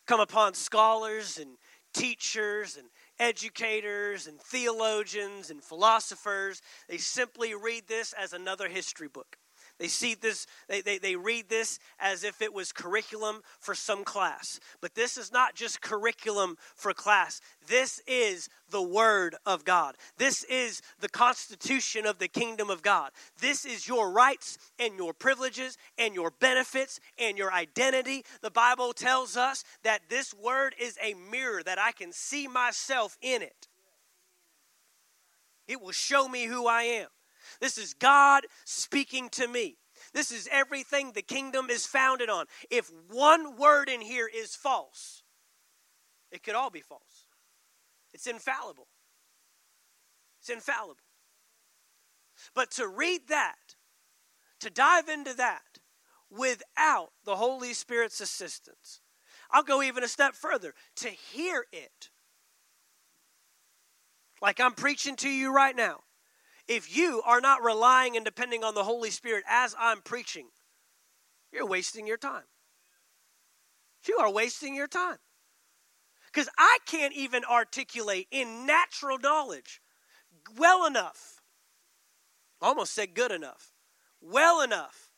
Come 0.07 0.19
upon 0.19 0.53
scholars 0.53 1.37
and 1.37 1.57
teachers 1.93 2.77
and 2.77 2.87
educators 3.19 4.27
and 4.27 4.39
theologians 4.39 5.49
and 5.49 5.63
philosophers. 5.63 6.61
They 6.87 6.97
simply 6.97 7.55
read 7.55 7.87
this 7.87 8.13
as 8.13 8.33
another 8.33 8.67
history 8.67 9.07
book. 9.07 9.37
They 9.78 9.88
see 9.88 10.15
this, 10.15 10.47
they, 10.69 10.80
they, 10.80 10.99
they 10.99 11.17
read 11.17 11.49
this 11.49 11.80
as 11.99 12.23
if 12.23 12.41
it 12.41 12.53
was 12.53 12.71
curriculum 12.71 13.41
for 13.59 13.76
some 13.76 14.05
class. 14.05 14.59
But 14.80 14.95
this 14.95 15.17
is 15.17 15.34
not 15.34 15.53
just 15.53 15.82
curriculum 15.82 16.55
for 16.76 16.93
class. 16.93 17.41
This 17.67 18.01
is 18.07 18.47
the 18.69 18.82
Word 18.82 19.36
of 19.45 19.65
God. 19.65 19.95
This 20.17 20.43
is 20.45 20.82
the 21.01 21.09
Constitution 21.09 22.05
of 22.05 22.19
the 22.19 22.30
kingdom 22.30 22.69
of 22.69 22.84
God. 22.84 23.11
This 23.41 23.65
is 23.65 23.86
your 23.86 24.11
rights 24.11 24.57
and 24.80 24.95
your 24.95 25.13
privileges 25.13 25.78
and 25.97 26.15
your 26.15 26.32
benefits 26.32 27.01
and 27.19 27.38
your 27.38 27.51
identity. 27.51 28.23
The 28.41 28.51
Bible 28.51 28.93
tells 28.93 29.36
us 29.36 29.65
that 29.84 30.03
this 30.09 30.34
Word 30.34 30.73
is 30.80 30.97
a 31.03 31.15
mirror 31.30 31.61
that 31.63 31.80
I 31.80 31.91
can 31.91 32.13
see 32.13 32.47
myself 32.47 33.17
in 33.21 33.41
it. 33.41 33.67
It 35.67 35.82
will 35.82 35.91
show 35.91 36.30
me 36.30 36.45
who 36.45 36.65
I 36.65 36.84
am. 36.84 37.07
This 37.59 37.77
is 37.77 37.93
God 37.93 38.45
speaking 38.63 39.29
to 39.29 39.47
me. 39.47 39.77
This 40.13 40.31
is 40.31 40.47
everything 40.51 41.11
the 41.11 41.21
kingdom 41.21 41.69
is 41.69 41.85
founded 41.85 42.29
on. 42.29 42.45
If 42.69 42.91
one 43.09 43.57
word 43.57 43.89
in 43.89 44.01
here 44.01 44.29
is 44.33 44.55
false, 44.55 45.23
it 46.31 46.43
could 46.43 46.55
all 46.55 46.69
be 46.69 46.81
false. 46.81 47.27
It's 48.13 48.27
infallible. 48.27 48.87
It's 50.39 50.49
infallible. 50.49 51.01
But 52.53 52.71
to 52.71 52.87
read 52.87 53.27
that, 53.29 53.75
to 54.59 54.69
dive 54.69 55.09
into 55.09 55.33
that 55.33 55.79
without 56.29 57.11
the 57.25 57.35
Holy 57.35 57.73
Spirit's 57.73 58.21
assistance, 58.21 59.01
I'll 59.51 59.63
go 59.63 59.81
even 59.81 60.03
a 60.03 60.07
step 60.07 60.33
further 60.33 60.73
to 60.97 61.09
hear 61.09 61.65
it. 61.71 62.09
Like 64.41 64.59
I'm 64.59 64.73
preaching 64.73 65.15
to 65.17 65.29
you 65.29 65.53
right 65.53 65.75
now. 65.75 66.01
If 66.68 66.95
you 66.95 67.22
are 67.26 67.41
not 67.41 67.63
relying 67.63 68.16
and 68.16 68.26
depending 68.26 68.63
on 68.63 68.74
the 68.74 68.84
Holy 68.84 69.11
Spirit 69.11 69.43
as 69.47 69.76
I'm 69.80 70.01
preaching, 70.01 70.47
you're 71.51 71.66
wasting 71.66 72.07
your 72.07 72.18
time. 72.18 72.43
You 74.07 74.18
are 74.18 74.32
wasting 74.32 74.76
your 74.76 74.88
time. 74.88 75.18
Because 76.32 76.49
I 76.57 76.80
can't 76.86 77.13
even 77.13 77.43
articulate 77.45 78.28
in 78.32 78.66
natural 78.66 79.18
knowledge 79.18 79.82
well 80.57 80.86
enough. 80.86 81.41
Almost 82.61 82.93
said 82.93 83.13
good 83.13 83.32
enough. 83.32 83.72
Well 84.22 84.61
enough. 84.61 85.11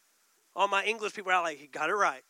All 0.55 0.67
my 0.67 0.83
English 0.83 1.13
people 1.13 1.31
are 1.31 1.41
like, 1.41 1.57
he 1.57 1.67
got 1.67 1.89
it 1.89 1.95
right. 1.95 2.23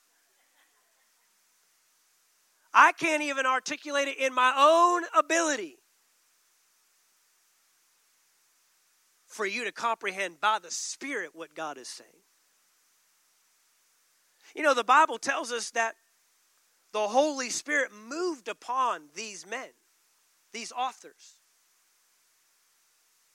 I 2.74 2.92
can't 2.92 3.24
even 3.24 3.46
articulate 3.46 4.08
it 4.08 4.18
in 4.18 4.34
my 4.34 4.54
own 4.56 5.04
ability 5.18 5.78
for 9.38 9.46
you 9.46 9.64
to 9.66 9.72
comprehend 9.72 10.42
by 10.42 10.58
the 10.60 10.72
Spirit 10.72 11.30
what 11.36 11.54
God 11.54 11.78
is 11.78 11.88
saying. 11.88 12.10
You 14.56 14.64
know, 14.64 14.74
the 14.74 14.84
Bible 14.84 15.20
tells 15.20 15.52
us 15.52 15.70
that 15.72 15.94
the 16.92 17.08
Holy 17.08 17.52
Spirit 17.52 17.92
moved 18.10 18.48
upon 18.48 19.10
these 19.16 19.46
men, 19.46 19.70
these 20.54 20.72
authors, 20.72 21.36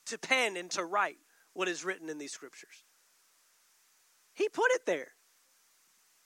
to 0.07 0.19
pen 0.19 0.57
and 0.57 0.69
to 0.73 0.85
write 0.85 1.19
what 1.53 1.69
is 1.69 1.85
written 1.85 2.09
in 2.09 2.19
these 2.19 2.33
scriptures. 2.33 2.83
He 4.35 4.49
put 4.49 4.73
it 4.73 4.85
there. 4.85 5.13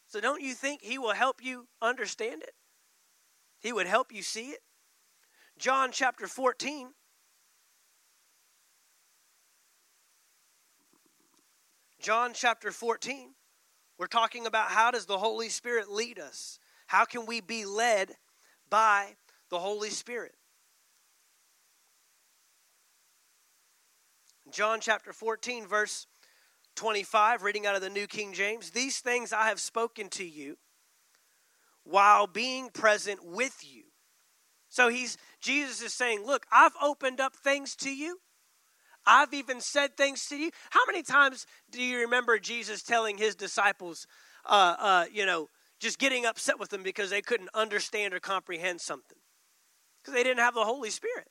So 0.06 0.20
don't 0.20 0.40
you 0.40 0.54
think 0.54 0.80
He 0.80 0.96
will 0.96 1.12
help 1.12 1.44
you 1.44 1.66
understand 1.82 2.42
it? 2.42 2.54
He 3.60 3.74
would 3.74 3.86
help 3.86 4.10
you 4.10 4.22
see 4.22 4.50
it. 4.50 4.60
John 5.58 5.90
chapter 5.92 6.26
14 6.26 6.88
John 12.06 12.34
chapter 12.34 12.70
14, 12.70 13.30
we're 13.98 14.06
talking 14.06 14.46
about 14.46 14.68
how 14.68 14.92
does 14.92 15.06
the 15.06 15.18
Holy 15.18 15.48
Spirit 15.48 15.90
lead 15.90 16.20
us? 16.20 16.60
How 16.86 17.04
can 17.04 17.26
we 17.26 17.40
be 17.40 17.64
led 17.64 18.12
by 18.70 19.16
the 19.50 19.58
Holy 19.58 19.90
Spirit? 19.90 20.36
John 24.52 24.78
chapter 24.80 25.12
14, 25.12 25.66
verse 25.66 26.06
25, 26.76 27.42
reading 27.42 27.66
out 27.66 27.74
of 27.74 27.82
the 27.82 27.90
New 27.90 28.06
King 28.06 28.32
James 28.32 28.70
These 28.70 29.00
things 29.00 29.32
I 29.32 29.48
have 29.48 29.58
spoken 29.58 30.08
to 30.10 30.24
you 30.24 30.58
while 31.82 32.28
being 32.28 32.70
present 32.70 33.18
with 33.24 33.64
you. 33.64 33.82
So 34.68 34.90
he's 34.90 35.18
Jesus 35.40 35.82
is 35.82 35.92
saying, 35.92 36.24
look, 36.24 36.46
I've 36.52 36.76
opened 36.80 37.20
up 37.20 37.34
things 37.34 37.74
to 37.78 37.92
you. 37.92 38.20
I've 39.06 39.32
even 39.32 39.60
said 39.60 39.96
things 39.96 40.26
to 40.26 40.36
you. 40.36 40.50
How 40.70 40.80
many 40.86 41.02
times 41.02 41.46
do 41.70 41.82
you 41.82 42.00
remember 42.00 42.38
Jesus 42.38 42.82
telling 42.82 43.18
his 43.18 43.34
disciples, 43.34 44.06
uh, 44.44 44.76
uh, 44.78 45.04
you 45.12 45.24
know, 45.24 45.48
just 45.78 45.98
getting 45.98 46.26
upset 46.26 46.58
with 46.58 46.70
them 46.70 46.82
because 46.82 47.10
they 47.10 47.22
couldn't 47.22 47.50
understand 47.54 48.14
or 48.14 48.20
comprehend 48.20 48.80
something? 48.80 49.18
Because 50.02 50.14
they 50.14 50.22
didn't 50.22 50.40
have 50.40 50.54
the 50.54 50.64
Holy 50.64 50.90
Spirit. 50.90 51.28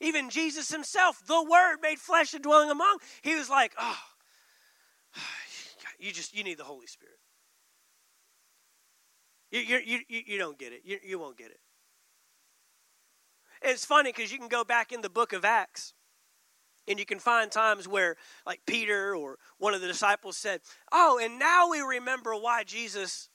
Even 0.00 0.30
Jesus 0.30 0.70
himself, 0.70 1.20
the 1.26 1.42
Word 1.42 1.78
made 1.82 1.98
flesh 1.98 2.32
and 2.32 2.42
dwelling 2.42 2.70
among, 2.70 2.98
he 3.22 3.34
was 3.34 3.50
like, 3.50 3.74
oh, 3.78 3.98
you 5.98 6.12
just, 6.12 6.34
you 6.34 6.42
need 6.42 6.58
the 6.58 6.64
Holy 6.64 6.86
Spirit. 6.86 7.16
You, 9.50 9.60
you, 9.60 10.00
you, 10.08 10.22
you 10.26 10.38
don't 10.38 10.58
get 10.58 10.72
it. 10.72 10.82
You, 10.84 10.98
you 11.04 11.18
won't 11.18 11.36
get 11.36 11.50
it. 11.50 11.60
It's 13.62 13.84
funny 13.84 14.12
because 14.12 14.32
you 14.32 14.38
can 14.38 14.48
go 14.48 14.64
back 14.64 14.92
in 14.92 15.02
the 15.02 15.10
book 15.10 15.32
of 15.32 15.44
Acts 15.44 15.94
and 16.88 16.98
you 16.98 17.04
can 17.04 17.18
find 17.18 17.50
times 17.50 17.86
where, 17.86 18.16
like 18.46 18.60
Peter 18.66 19.14
or 19.14 19.38
one 19.58 19.74
of 19.74 19.80
the 19.80 19.86
disciples 19.86 20.36
said, 20.36 20.60
Oh, 20.90 21.20
and 21.22 21.38
now 21.38 21.68
we 21.70 21.80
remember 21.80 22.34
why 22.34 22.64
Jesus 22.64 23.28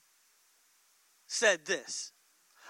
said 1.27 1.65
this. 1.65 2.11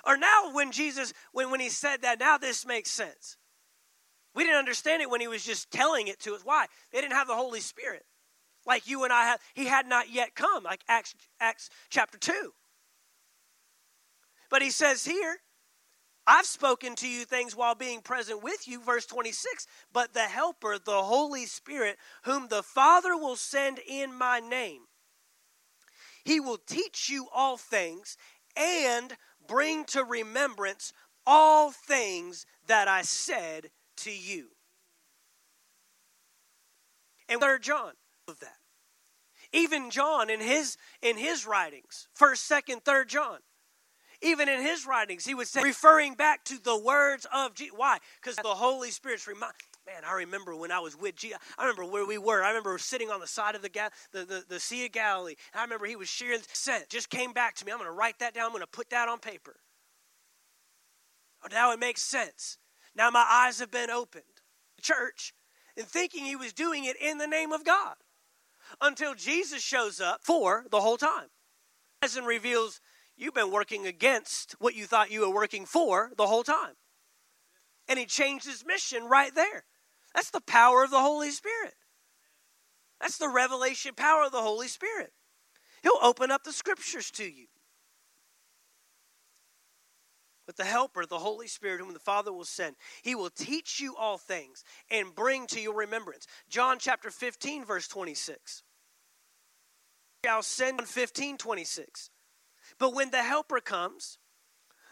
Or 0.05 0.17
now, 0.17 0.51
when 0.53 0.71
Jesus, 0.71 1.13
when, 1.31 1.49
when 1.49 1.59
he 1.59 1.69
said 1.69 2.03
that, 2.03 2.19
now 2.19 2.37
this 2.37 2.65
makes 2.65 2.91
sense. 2.91 3.37
We 4.35 4.43
didn't 4.43 4.59
understand 4.59 5.01
it 5.01 5.09
when 5.09 5.21
he 5.21 5.27
was 5.27 5.43
just 5.43 5.71
telling 5.71 6.07
it 6.07 6.19
to 6.21 6.35
us. 6.35 6.41
Why? 6.43 6.67
They 6.91 7.01
didn't 7.01 7.13
have 7.13 7.27
the 7.27 7.35
Holy 7.35 7.61
Spirit. 7.61 8.03
Like 8.67 8.87
you 8.87 9.03
and 9.03 9.13
I 9.13 9.25
have, 9.25 9.39
he 9.53 9.65
had 9.65 9.87
not 9.87 10.11
yet 10.11 10.35
come, 10.35 10.63
like 10.63 10.81
Acts, 10.87 11.15
Acts 11.39 11.69
chapter 11.89 12.17
2. 12.17 12.51
But 14.49 14.61
he 14.61 14.69
says 14.69 15.05
here, 15.05 15.37
I've 16.27 16.45
spoken 16.45 16.95
to 16.95 17.07
you 17.07 17.23
things 17.23 17.55
while 17.55 17.75
being 17.75 18.01
present 18.01 18.41
with 18.41 18.67
you, 18.67 18.81
verse 18.81 19.05
26. 19.05 19.67
But 19.93 20.13
the 20.13 20.21
Helper, 20.21 20.77
the 20.83 21.03
Holy 21.03 21.45
Spirit, 21.45 21.97
whom 22.23 22.47
the 22.47 22.63
Father 22.63 23.15
will 23.15 23.35
send 23.35 23.79
in 23.87 24.13
my 24.13 24.39
name, 24.39 24.81
he 26.23 26.39
will 26.39 26.57
teach 26.57 27.09
you 27.09 27.27
all 27.33 27.57
things 27.57 28.17
and 28.57 29.15
bring 29.47 29.85
to 29.85 30.03
remembrance 30.03 30.91
all 31.27 31.71
things 31.71 32.45
that 32.67 32.87
I 32.87 33.03
said 33.03 33.69
to 33.97 34.11
you. 34.11 34.49
And 37.29 37.39
third 37.39 37.63
John 37.63 37.93
of 38.27 38.39
that. 38.39 38.57
Even 39.53 39.91
John 39.91 40.29
in 40.29 40.41
his 40.41 40.77
in 41.01 41.17
his 41.17 41.45
writings, 41.45 42.07
first, 42.13 42.45
second, 42.45 42.83
third 42.83 43.09
John. 43.09 43.39
Even 44.25 44.49
in 44.49 44.59
his 44.59 44.87
writings, 44.87 45.23
he 45.23 45.35
would 45.35 45.47
say, 45.47 45.61
referring 45.61 46.15
back 46.15 46.43
to 46.45 46.61
the 46.61 46.75
words 46.75 47.27
of 47.31 47.53
Jesus. 47.53 47.75
Why? 47.77 47.99
Because 48.19 48.35
the 48.37 48.47
Holy 48.47 48.89
Spirit's 48.89 49.27
remind. 49.27 49.53
Man, 49.85 50.01
I 50.03 50.13
remember 50.13 50.55
when 50.55 50.71
I 50.71 50.79
was 50.79 50.99
with 50.99 51.15
Jesus. 51.15 51.37
I 51.59 51.61
remember 51.61 51.85
where 51.85 52.07
we 52.07 52.17
were. 52.17 52.43
I 52.43 52.47
remember 52.47 52.75
sitting 52.79 53.11
on 53.11 53.19
the 53.19 53.27
side 53.27 53.53
of 53.53 53.61
the, 53.61 53.69
the, 54.11 54.25
the, 54.25 54.43
the 54.49 54.59
Sea 54.59 54.87
of 54.87 54.93
Galilee. 54.93 55.35
And 55.53 55.59
I 55.59 55.63
remember 55.63 55.85
he 55.85 55.95
was 55.95 56.09
sharing 56.09 56.39
sent. 56.51 56.89
Just 56.89 57.11
came 57.11 57.33
back 57.33 57.53
to 57.57 57.65
me. 57.65 57.71
I'm 57.71 57.77
going 57.77 57.87
to 57.87 57.95
write 57.95 58.17
that 58.17 58.33
down. 58.33 58.45
I'm 58.45 58.51
going 58.51 58.61
to 58.61 58.67
put 58.67 58.89
that 58.89 59.07
on 59.07 59.19
paper. 59.19 59.57
Now 61.51 61.71
it 61.71 61.79
makes 61.79 62.01
sense. 62.01 62.57
Now 62.95 63.11
my 63.11 63.25
eyes 63.29 63.59
have 63.59 63.69
been 63.69 63.91
opened. 63.91 64.23
Church, 64.81 65.35
and 65.77 65.85
thinking 65.85 66.25
he 66.25 66.35
was 66.35 66.51
doing 66.51 66.85
it 66.85 66.95
in 66.99 67.19
the 67.19 67.27
name 67.27 67.51
of 67.51 67.63
God 67.63 67.95
until 68.81 69.13
Jesus 69.13 69.61
shows 69.61 70.01
up 70.01 70.21
for 70.23 70.65
the 70.71 70.81
whole 70.81 70.97
time. 70.97 71.27
And 72.01 72.27
reveals 72.27 72.81
you've 73.17 73.33
been 73.33 73.51
working 73.51 73.87
against 73.87 74.55
what 74.59 74.75
you 74.75 74.85
thought 74.85 75.11
you 75.11 75.21
were 75.21 75.33
working 75.33 75.65
for 75.65 76.11
the 76.17 76.27
whole 76.27 76.43
time. 76.43 76.75
And 77.87 77.99
he 77.99 78.05
changed 78.05 78.45
his 78.45 78.65
mission 78.65 79.05
right 79.05 79.33
there. 79.33 79.65
That's 80.13 80.31
the 80.31 80.41
power 80.41 80.83
of 80.83 80.91
the 80.91 80.99
Holy 80.99 81.31
Spirit. 81.31 81.73
That's 82.99 83.17
the 83.17 83.29
revelation 83.29 83.93
power 83.95 84.23
of 84.23 84.31
the 84.31 84.41
Holy 84.41 84.67
Spirit. 84.67 85.11
He'll 85.83 85.99
open 86.01 86.31
up 86.31 86.43
the 86.43 86.53
scriptures 86.53 87.11
to 87.11 87.23
you. 87.23 87.47
But 90.45 90.57
the 90.57 90.63
Helper, 90.63 91.05
the 91.05 91.19
Holy 91.19 91.47
Spirit, 91.47 91.79
whom 91.79 91.93
the 91.93 91.99
Father 91.99 92.31
will 92.31 92.45
send, 92.45 92.75
he 93.01 93.15
will 93.15 93.31
teach 93.31 93.79
you 93.79 93.95
all 93.95 94.17
things 94.17 94.63
and 94.91 95.13
bring 95.13 95.47
to 95.47 95.59
your 95.59 95.75
remembrance. 95.75 96.27
John 96.49 96.77
chapter 96.79 97.09
15, 97.09 97.65
verse 97.65 97.87
26. 97.87 98.63
I'll 100.27 100.43
send 100.43 100.81
15, 100.81 101.37
26. 101.37 102.09
But 102.79 102.93
when 102.93 103.11
the 103.11 103.23
Helper 103.23 103.59
comes, 103.59 104.17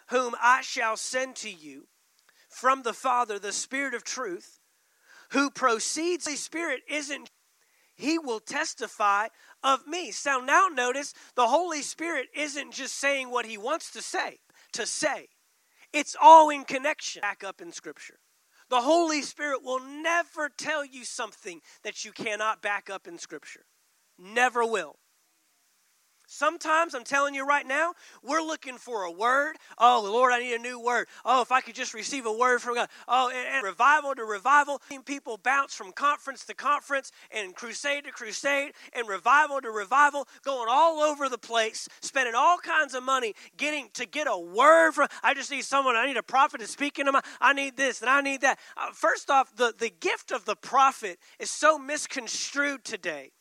whom 0.09 0.35
I 0.41 0.61
shall 0.61 0.97
send 0.97 1.35
to 1.37 1.49
you 1.51 1.87
from 2.49 2.83
the 2.83 2.93
Father, 2.93 3.39
the 3.39 3.51
Spirit 3.51 3.93
of 3.93 4.03
truth, 4.03 4.59
who 5.31 5.49
proceeds, 5.49 6.25
the 6.25 6.35
Spirit 6.35 6.81
isn't, 6.89 7.31
he 7.95 8.17
will 8.17 8.39
testify 8.39 9.27
of 9.63 9.87
me. 9.87 10.11
So 10.11 10.39
now 10.39 10.67
notice 10.71 11.13
the 11.35 11.47
Holy 11.47 11.81
Spirit 11.81 12.27
isn't 12.35 12.73
just 12.73 12.95
saying 12.95 13.29
what 13.29 13.45
he 13.45 13.57
wants 13.57 13.91
to 13.91 14.01
say, 14.01 14.39
to 14.73 14.85
say. 14.85 15.27
It's 15.91 16.15
all 16.19 16.49
in 16.49 16.63
connection. 16.63 17.21
Back 17.21 17.43
up 17.43 17.61
in 17.61 17.71
Scripture. 17.71 18.19
The 18.69 18.81
Holy 18.81 19.21
Spirit 19.21 19.63
will 19.63 19.79
never 19.79 20.49
tell 20.49 20.83
you 20.83 21.05
something 21.05 21.61
that 21.83 22.03
you 22.03 22.11
cannot 22.11 22.61
back 22.61 22.89
up 22.89 23.07
in 23.07 23.17
Scripture. 23.19 23.65
Never 24.17 24.65
will. 24.65 24.95
Sometimes, 26.33 26.95
I'm 26.95 27.03
telling 27.03 27.35
you 27.35 27.45
right 27.45 27.65
now, 27.65 27.93
we're 28.23 28.41
looking 28.41 28.79
for 28.79 29.03
a 29.03 29.11
word. 29.11 29.55
Oh, 29.77 30.01
Lord, 30.03 30.33
I 30.33 30.39
need 30.39 30.55
a 30.55 30.57
new 30.57 30.79
word. 30.79 31.07
Oh, 31.23 31.43
if 31.43 31.51
I 31.51 31.61
could 31.61 31.75
just 31.75 31.93
receive 31.93 32.25
a 32.25 32.33
word 32.33 32.59
from 32.59 32.73
God. 32.73 32.89
Oh, 33.07 33.29
and, 33.29 33.47
and 33.47 33.63
revival 33.63 34.15
to 34.15 34.25
revival. 34.25 34.81
People 35.05 35.37
bounce 35.37 35.75
from 35.75 35.91
conference 35.91 36.43
to 36.45 36.55
conference 36.55 37.11
and 37.29 37.53
crusade 37.53 38.05
to 38.05 38.11
crusade 38.11 38.71
and 38.93 39.07
revival 39.07 39.61
to 39.61 39.69
revival, 39.69 40.27
going 40.43 40.67
all 40.71 41.01
over 41.01 41.29
the 41.29 41.37
place, 41.37 41.87
spending 42.01 42.33
all 42.33 42.57
kinds 42.57 42.95
of 42.95 43.03
money 43.03 43.35
getting 43.55 43.89
to 43.93 44.07
get 44.07 44.25
a 44.27 44.37
word 44.37 44.93
from. 44.93 45.09
I 45.21 45.35
just 45.35 45.51
need 45.51 45.65
someone. 45.65 45.95
I 45.95 46.07
need 46.07 46.17
a 46.17 46.23
prophet 46.23 46.61
to 46.61 46.67
speak 46.67 46.97
into 46.97 47.11
my. 47.11 47.21
I 47.41 47.53
need 47.53 47.77
this 47.77 48.01
and 48.01 48.09
I 48.09 48.21
need 48.21 48.41
that. 48.41 48.57
Uh, 48.75 48.89
first 48.91 49.29
off, 49.29 49.55
the, 49.55 49.71
the 49.77 49.91
gift 49.99 50.31
of 50.31 50.45
the 50.45 50.55
prophet 50.55 51.19
is 51.37 51.51
so 51.51 51.77
misconstrued 51.77 52.83
today 52.83 53.33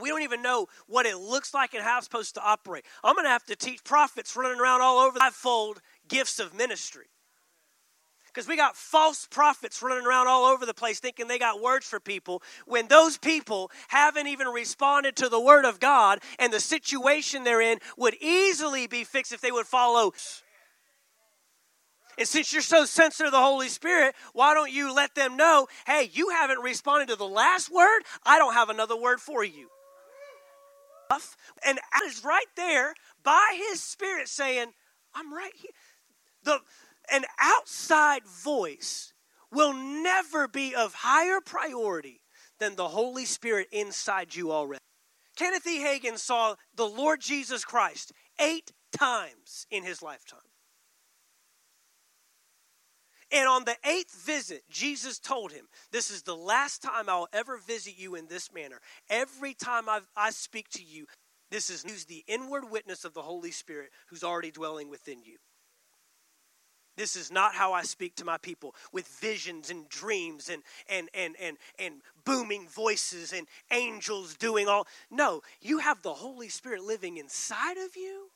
we 0.00 0.08
don't 0.08 0.22
even 0.22 0.42
know 0.42 0.66
what 0.86 1.06
it 1.06 1.16
looks 1.16 1.54
like 1.54 1.74
and 1.74 1.82
how 1.82 1.98
it's 1.98 2.06
supposed 2.06 2.34
to 2.34 2.42
operate. 2.42 2.84
I'm 3.02 3.14
going 3.14 3.26
to 3.26 3.30
have 3.30 3.44
to 3.46 3.56
teach 3.56 3.84
prophets 3.84 4.36
running 4.36 4.60
around 4.60 4.80
all 4.80 4.98
over 4.98 5.14
the 5.14 5.20
fivefold 5.20 5.80
gifts 6.08 6.38
of 6.38 6.54
ministry. 6.54 7.06
Because 8.26 8.48
we 8.48 8.56
got 8.56 8.76
false 8.76 9.28
prophets 9.30 9.80
running 9.80 10.04
around 10.04 10.26
all 10.26 10.44
over 10.44 10.66
the 10.66 10.74
place 10.74 10.98
thinking 10.98 11.28
they 11.28 11.38
got 11.38 11.62
words 11.62 11.86
for 11.86 12.00
people 12.00 12.42
when 12.66 12.88
those 12.88 13.16
people 13.16 13.70
haven't 13.86 14.26
even 14.26 14.48
responded 14.48 15.14
to 15.16 15.28
the 15.28 15.40
word 15.40 15.64
of 15.64 15.78
God 15.78 16.18
and 16.40 16.52
the 16.52 16.58
situation 16.58 17.44
they're 17.44 17.60
in 17.60 17.78
would 17.96 18.16
easily 18.20 18.88
be 18.88 19.04
fixed 19.04 19.32
if 19.32 19.40
they 19.40 19.52
would 19.52 19.66
follow. 19.66 20.12
And 22.18 22.26
since 22.26 22.52
you're 22.52 22.62
so 22.62 22.84
sensitive 22.84 23.28
to 23.28 23.30
the 23.30 23.38
Holy 23.38 23.68
Spirit, 23.68 24.16
why 24.32 24.54
don't 24.54 24.72
you 24.72 24.92
let 24.92 25.14
them 25.14 25.36
know, 25.36 25.68
hey, 25.86 26.10
you 26.12 26.30
haven't 26.30 26.60
responded 26.60 27.08
to 27.10 27.16
the 27.16 27.28
last 27.28 27.72
word? 27.72 28.02
I 28.26 28.38
don't 28.38 28.54
have 28.54 28.68
another 28.68 28.96
word 28.96 29.20
for 29.20 29.44
you. 29.44 29.68
And 31.64 31.78
is 32.06 32.24
right 32.24 32.46
there 32.56 32.94
by 33.22 33.56
his 33.56 33.80
spirit 33.80 34.28
saying, 34.28 34.72
I'm 35.14 35.32
right 35.32 35.54
here. 35.54 35.70
The, 36.42 36.58
an 37.12 37.24
outside 37.40 38.22
voice 38.26 39.12
will 39.50 39.72
never 39.72 40.48
be 40.48 40.74
of 40.74 40.94
higher 40.94 41.40
priority 41.40 42.20
than 42.58 42.76
the 42.76 42.88
Holy 42.88 43.24
Spirit 43.24 43.68
inside 43.72 44.34
you 44.34 44.52
already. 44.52 44.80
Kenneth 45.36 45.66
E. 45.66 45.80
Hagin 45.80 46.18
saw 46.18 46.54
the 46.74 46.86
Lord 46.86 47.20
Jesus 47.20 47.64
Christ 47.64 48.12
eight 48.38 48.72
times 48.96 49.66
in 49.70 49.82
his 49.84 50.02
lifetime. 50.02 50.38
And 53.32 53.48
on 53.48 53.64
the 53.64 53.76
eighth 53.84 54.24
visit, 54.24 54.62
Jesus 54.70 55.18
told 55.18 55.52
him, 55.52 55.66
This 55.90 56.10
is 56.10 56.22
the 56.22 56.36
last 56.36 56.82
time 56.82 57.08
I'll 57.08 57.28
ever 57.32 57.58
visit 57.58 57.94
you 57.98 58.14
in 58.14 58.26
this 58.28 58.52
manner. 58.52 58.80
Every 59.08 59.54
time 59.54 59.88
I've, 59.88 60.08
i 60.16 60.30
speak 60.30 60.68
to 60.70 60.82
you, 60.82 61.06
this 61.50 61.70
is 61.70 61.84
the 62.06 62.24
inward 62.26 62.70
witness 62.70 63.04
of 63.04 63.14
the 63.14 63.22
Holy 63.22 63.50
Spirit 63.50 63.90
who's 64.08 64.24
already 64.24 64.50
dwelling 64.50 64.88
within 64.88 65.22
you. 65.22 65.36
This 66.96 67.16
is 67.16 67.32
not 67.32 67.54
how 67.54 67.72
I 67.72 67.82
speak 67.82 68.14
to 68.16 68.24
my 68.24 68.38
people 68.38 68.74
with 68.92 69.08
visions 69.08 69.70
and 69.70 69.88
dreams 69.88 70.48
and, 70.48 70.62
and, 70.88 71.08
and, 71.12 71.34
and, 71.40 71.56
and 71.78 71.94
booming 72.24 72.68
voices 72.68 73.32
and 73.32 73.48
angels 73.72 74.36
doing 74.36 74.68
all. 74.68 74.86
No, 75.10 75.42
you 75.60 75.78
have 75.78 76.02
the 76.02 76.14
Holy 76.14 76.48
Spirit 76.48 76.84
living 76.84 77.16
inside 77.16 77.78
of 77.78 77.96
you 77.96 78.30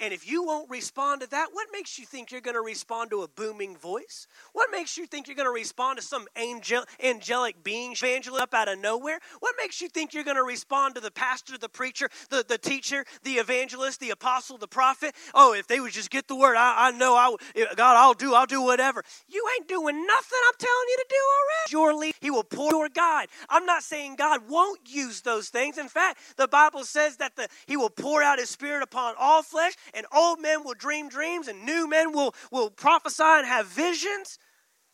And 0.00 0.12
if 0.12 0.28
you 0.28 0.44
won't 0.44 0.70
respond 0.70 1.20
to 1.20 1.30
that, 1.30 1.48
what 1.52 1.68
makes 1.72 1.98
you 1.98 2.06
think 2.06 2.30
you're 2.32 2.40
going 2.40 2.54
to 2.54 2.62
respond 2.62 3.10
to 3.10 3.22
a 3.22 3.28
booming 3.28 3.76
voice? 3.76 4.26
What 4.52 4.70
makes 4.70 4.96
you 4.96 5.06
think 5.06 5.26
you're 5.28 5.36
going 5.36 5.46
to 5.46 5.52
respond 5.52 5.98
to 5.98 6.04
some 6.04 6.26
angel, 6.36 6.84
angelic 7.02 7.62
being 7.62 7.92
evangelist 7.92 8.42
up 8.42 8.54
out 8.54 8.68
of 8.68 8.78
nowhere? 8.78 9.18
What 9.40 9.54
makes 9.58 9.80
you 9.80 9.88
think 9.88 10.14
you're 10.14 10.24
going 10.24 10.36
to 10.36 10.42
respond 10.42 10.94
to 10.96 11.00
the 11.00 11.10
pastor, 11.10 11.58
the 11.58 11.68
preacher, 11.68 12.08
the, 12.30 12.44
the 12.46 12.58
teacher, 12.58 13.04
the 13.22 13.34
evangelist, 13.34 14.00
the 14.00 14.10
apostle, 14.10 14.58
the 14.58 14.68
prophet? 14.68 15.14
Oh, 15.34 15.52
if 15.52 15.66
they 15.66 15.80
would 15.80 15.92
just 15.92 16.10
get 16.10 16.28
the 16.28 16.36
word, 16.36 16.56
I, 16.56 16.88
I 16.88 16.90
know, 16.92 17.14
I, 17.14 17.36
God, 17.74 17.96
I'll 17.96 18.14
do, 18.14 18.34
I'll 18.34 18.46
do 18.46 18.62
whatever. 18.62 19.04
You 19.28 19.46
ain't 19.56 19.68
doing 19.68 20.06
nothing 20.06 20.38
I'm 20.48 20.58
telling 20.58 20.86
you 20.88 20.96
to 20.96 21.06
do 21.08 21.16
already. 21.16 21.70
Your 21.70 22.00
lead, 22.00 22.14
He 22.20 22.30
will 22.30 22.44
pour 22.44 22.70
your 22.70 22.88
guide. 22.88 23.28
I'm 23.48 23.66
not 23.66 23.82
saying 23.82 24.16
God 24.16 24.42
won't 24.48 24.80
use 24.86 25.20
those 25.22 25.48
things. 25.48 25.78
In 25.78 25.88
fact, 25.88 26.18
the 26.36 26.48
Bible 26.48 26.84
says 26.84 27.16
that 27.18 27.36
the, 27.36 27.48
He 27.66 27.76
will 27.76 27.90
pour 27.90 28.22
out 28.22 28.38
His 28.38 28.50
Spirit 28.50 28.82
upon 28.82 29.14
all 29.18 29.42
flesh, 29.42 29.74
and 29.94 30.06
old 30.12 30.40
men 30.40 30.64
will 30.64 30.74
dream 30.74 31.08
dreams, 31.08 31.48
and 31.48 31.64
new 31.64 31.88
men 31.88 32.12
will, 32.12 32.34
will 32.50 32.70
prophesy 32.70 33.22
and 33.22 33.46
have 33.46 33.66
visions. 33.66 34.38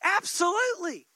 Absolutely. 0.03 1.07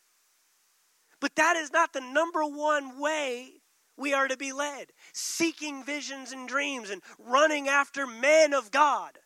But 1.20 1.37
that 1.37 1.57
is 1.57 1.70
not 1.72 1.93
the 1.93 2.01
number 2.01 2.43
one 2.45 2.99
way 2.99 3.61
we 3.97 4.14
are 4.14 4.28
to 4.28 4.37
be 4.37 4.53
led. 4.53 4.87
Seeking 5.12 5.85
visions 5.85 6.33
and 6.33 6.49
dreams 6.49 6.91
and 6.91 7.03
running 7.18 7.68
after 7.68 8.07
men 8.07 8.55
of 8.55 8.70
God. 8.70 9.18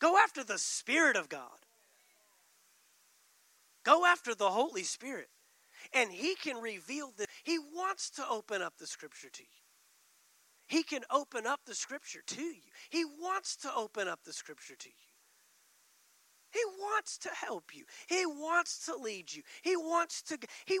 Go 0.00 0.16
after 0.16 0.44
the 0.44 0.58
Spirit 0.58 1.16
of 1.16 1.28
God. 1.28 1.48
Go 3.84 4.06
after 4.06 4.34
the 4.34 4.50
Holy 4.50 4.84
Spirit. 4.84 5.28
And 5.92 6.10
He 6.12 6.36
can 6.36 6.58
reveal 6.58 7.12
this. 7.16 7.26
He 7.42 7.58
wants 7.58 8.10
to 8.10 8.28
open 8.28 8.62
up 8.62 8.74
the 8.78 8.86
Scripture 8.86 9.30
to 9.30 9.42
you. 9.42 9.63
He 10.66 10.82
can 10.82 11.02
open 11.10 11.46
up 11.46 11.60
the 11.66 11.74
Scripture 11.74 12.22
to 12.26 12.42
you. 12.42 12.70
He 12.90 13.04
wants 13.04 13.56
to 13.56 13.70
open 13.74 14.08
up 14.08 14.20
the 14.24 14.32
Scripture 14.32 14.76
to 14.76 14.88
you. 14.88 14.94
He 16.52 16.60
wants 16.78 17.18
to 17.18 17.30
help 17.30 17.74
you. 17.74 17.84
He 18.08 18.24
wants 18.24 18.86
to 18.86 18.96
lead 18.96 19.32
you. 19.32 19.42
He 19.62 19.76
wants 19.76 20.22
to 20.22 20.38
he 20.66 20.78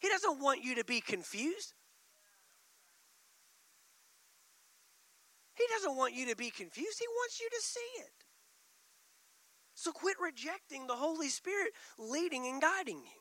he 0.00 0.08
doesn't 0.08 0.40
want 0.40 0.62
you 0.62 0.74
to 0.76 0.84
be 0.84 1.00
confused. 1.00 1.74
He 5.54 5.64
doesn't 5.74 5.96
want 5.96 6.14
you 6.14 6.26
to 6.26 6.36
be 6.36 6.50
confused. 6.50 6.98
He 6.98 7.06
wants 7.06 7.40
you 7.40 7.48
to 7.50 7.60
see 7.60 8.02
it. 8.02 8.24
So 9.74 9.92
quit 9.92 10.16
rejecting 10.20 10.86
the 10.86 10.96
Holy 10.96 11.28
Spirit 11.28 11.72
leading 11.98 12.46
and 12.46 12.60
guiding 12.60 12.98
you. 12.98 13.20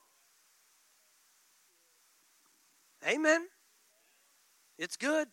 Amen. 3.07 3.47
It's 4.79 4.95
good. 4.95 5.27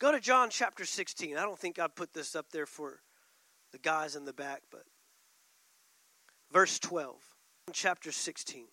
Go 0.00 0.10
to 0.10 0.18
John 0.18 0.50
chapter 0.50 0.84
16. 0.84 1.38
I 1.38 1.42
don't 1.42 1.58
think 1.58 1.78
I 1.78 1.86
put 1.86 2.12
this 2.12 2.34
up 2.34 2.46
there 2.50 2.66
for 2.66 2.98
the 3.70 3.78
guys 3.78 4.16
in 4.16 4.24
the 4.24 4.32
back, 4.32 4.62
but 4.72 4.82
verse 6.52 6.80
12, 6.80 7.14
chapter 7.72 8.10
16. 8.10 8.66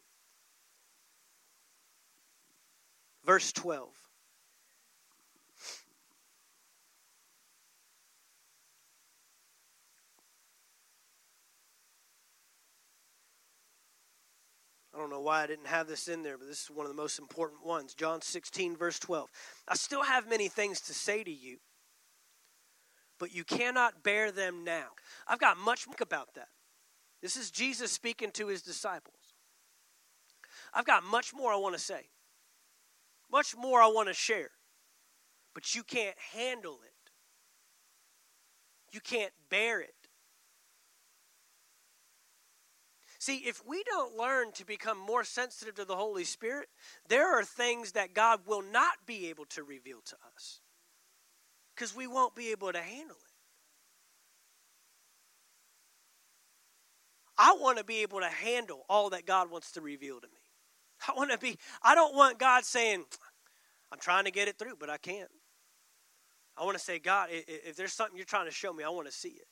Verse 3.23 3.51
12. 3.51 3.89
I 14.95 14.99
don't 14.99 15.09
know 15.09 15.19
why 15.19 15.43
I 15.43 15.47
didn't 15.47 15.67
have 15.67 15.87
this 15.87 16.07
in 16.07 16.23
there, 16.23 16.37
but 16.37 16.47
this 16.47 16.63
is 16.63 16.71
one 16.71 16.85
of 16.85 16.91
the 16.91 17.01
most 17.01 17.19
important 17.19 17.65
ones. 17.65 17.93
John 17.93 18.21
16, 18.21 18.77
verse 18.77 18.97
12. 18.99 19.29
I 19.67 19.75
still 19.75 20.03
have 20.03 20.29
many 20.29 20.47
things 20.47 20.79
to 20.81 20.93
say 20.93 21.21
to 21.23 21.31
you, 21.31 21.57
but 23.19 23.35
you 23.35 23.43
cannot 23.43 24.03
bear 24.03 24.31
them 24.31 24.63
now. 24.63 24.87
I've 25.27 25.39
got 25.39 25.57
much 25.57 25.85
more 25.85 25.95
about 25.99 26.35
that. 26.35 26.47
This 27.21 27.35
is 27.35 27.51
Jesus 27.51 27.91
speaking 27.91 28.31
to 28.31 28.47
his 28.47 28.61
disciples. 28.61 29.33
I've 30.73 30.85
got 30.85 31.03
much 31.03 31.33
more 31.33 31.51
I 31.51 31.57
want 31.57 31.75
to 31.75 31.81
say, 31.81 32.07
much 33.31 33.55
more 33.57 33.81
I 33.81 33.87
want 33.87 34.07
to 34.07 34.13
share, 34.13 34.51
but 35.53 35.75
you 35.75 35.83
can't 35.83 36.15
handle 36.33 36.79
it. 36.85 37.11
You 38.93 39.01
can't 39.01 39.33
bear 39.49 39.81
it. 39.81 39.94
See, 43.25 43.37
if 43.37 43.65
we 43.65 43.83
don't 43.85 44.15
learn 44.15 44.51
to 44.51 44.63
become 44.67 44.99
more 44.99 45.23
sensitive 45.23 45.73
to 45.77 45.85
the 45.85 45.95
Holy 45.95 46.25
Spirit, 46.25 46.69
there 47.09 47.35
are 47.35 47.43
things 47.43 47.93
that 47.93 48.13
God 48.13 48.41
will 48.45 48.61
not 48.61 49.07
be 49.07 49.29
able 49.29 49.45
to 49.45 49.63
reveal 49.63 49.97
to 50.05 50.15
us 50.35 50.59
because 51.73 51.95
we 51.95 52.05
won't 52.05 52.35
be 52.35 52.51
able 52.51 52.71
to 52.71 52.77
handle 52.77 53.15
it. 53.15 53.33
I 57.35 57.57
want 57.59 57.79
to 57.79 57.83
be 57.83 58.03
able 58.03 58.19
to 58.19 58.27
handle 58.27 58.85
all 58.87 59.09
that 59.09 59.25
God 59.25 59.49
wants 59.49 59.71
to 59.71 59.81
reveal 59.81 60.19
to 60.19 60.27
me. 60.27 60.43
I 61.07 61.13
want 61.17 61.31
to 61.31 61.39
be, 61.39 61.57
I 61.81 61.95
don't 61.95 62.13
want 62.13 62.37
God 62.37 62.63
saying, 62.63 63.05
I'm 63.91 63.97
trying 63.97 64.25
to 64.25 64.31
get 64.31 64.47
it 64.47 64.59
through, 64.59 64.75
but 64.79 64.91
I 64.91 64.97
can't. 64.97 65.31
I 66.55 66.63
want 66.63 66.77
to 66.77 66.83
say, 66.83 66.99
God, 66.99 67.29
if 67.31 67.75
there's 67.75 67.93
something 67.93 68.17
you're 68.17 68.25
trying 68.27 68.45
to 68.45 68.53
show 68.53 68.71
me, 68.71 68.83
I 68.83 68.89
want 68.89 69.07
to 69.07 69.11
see 69.11 69.29
it. 69.29 69.47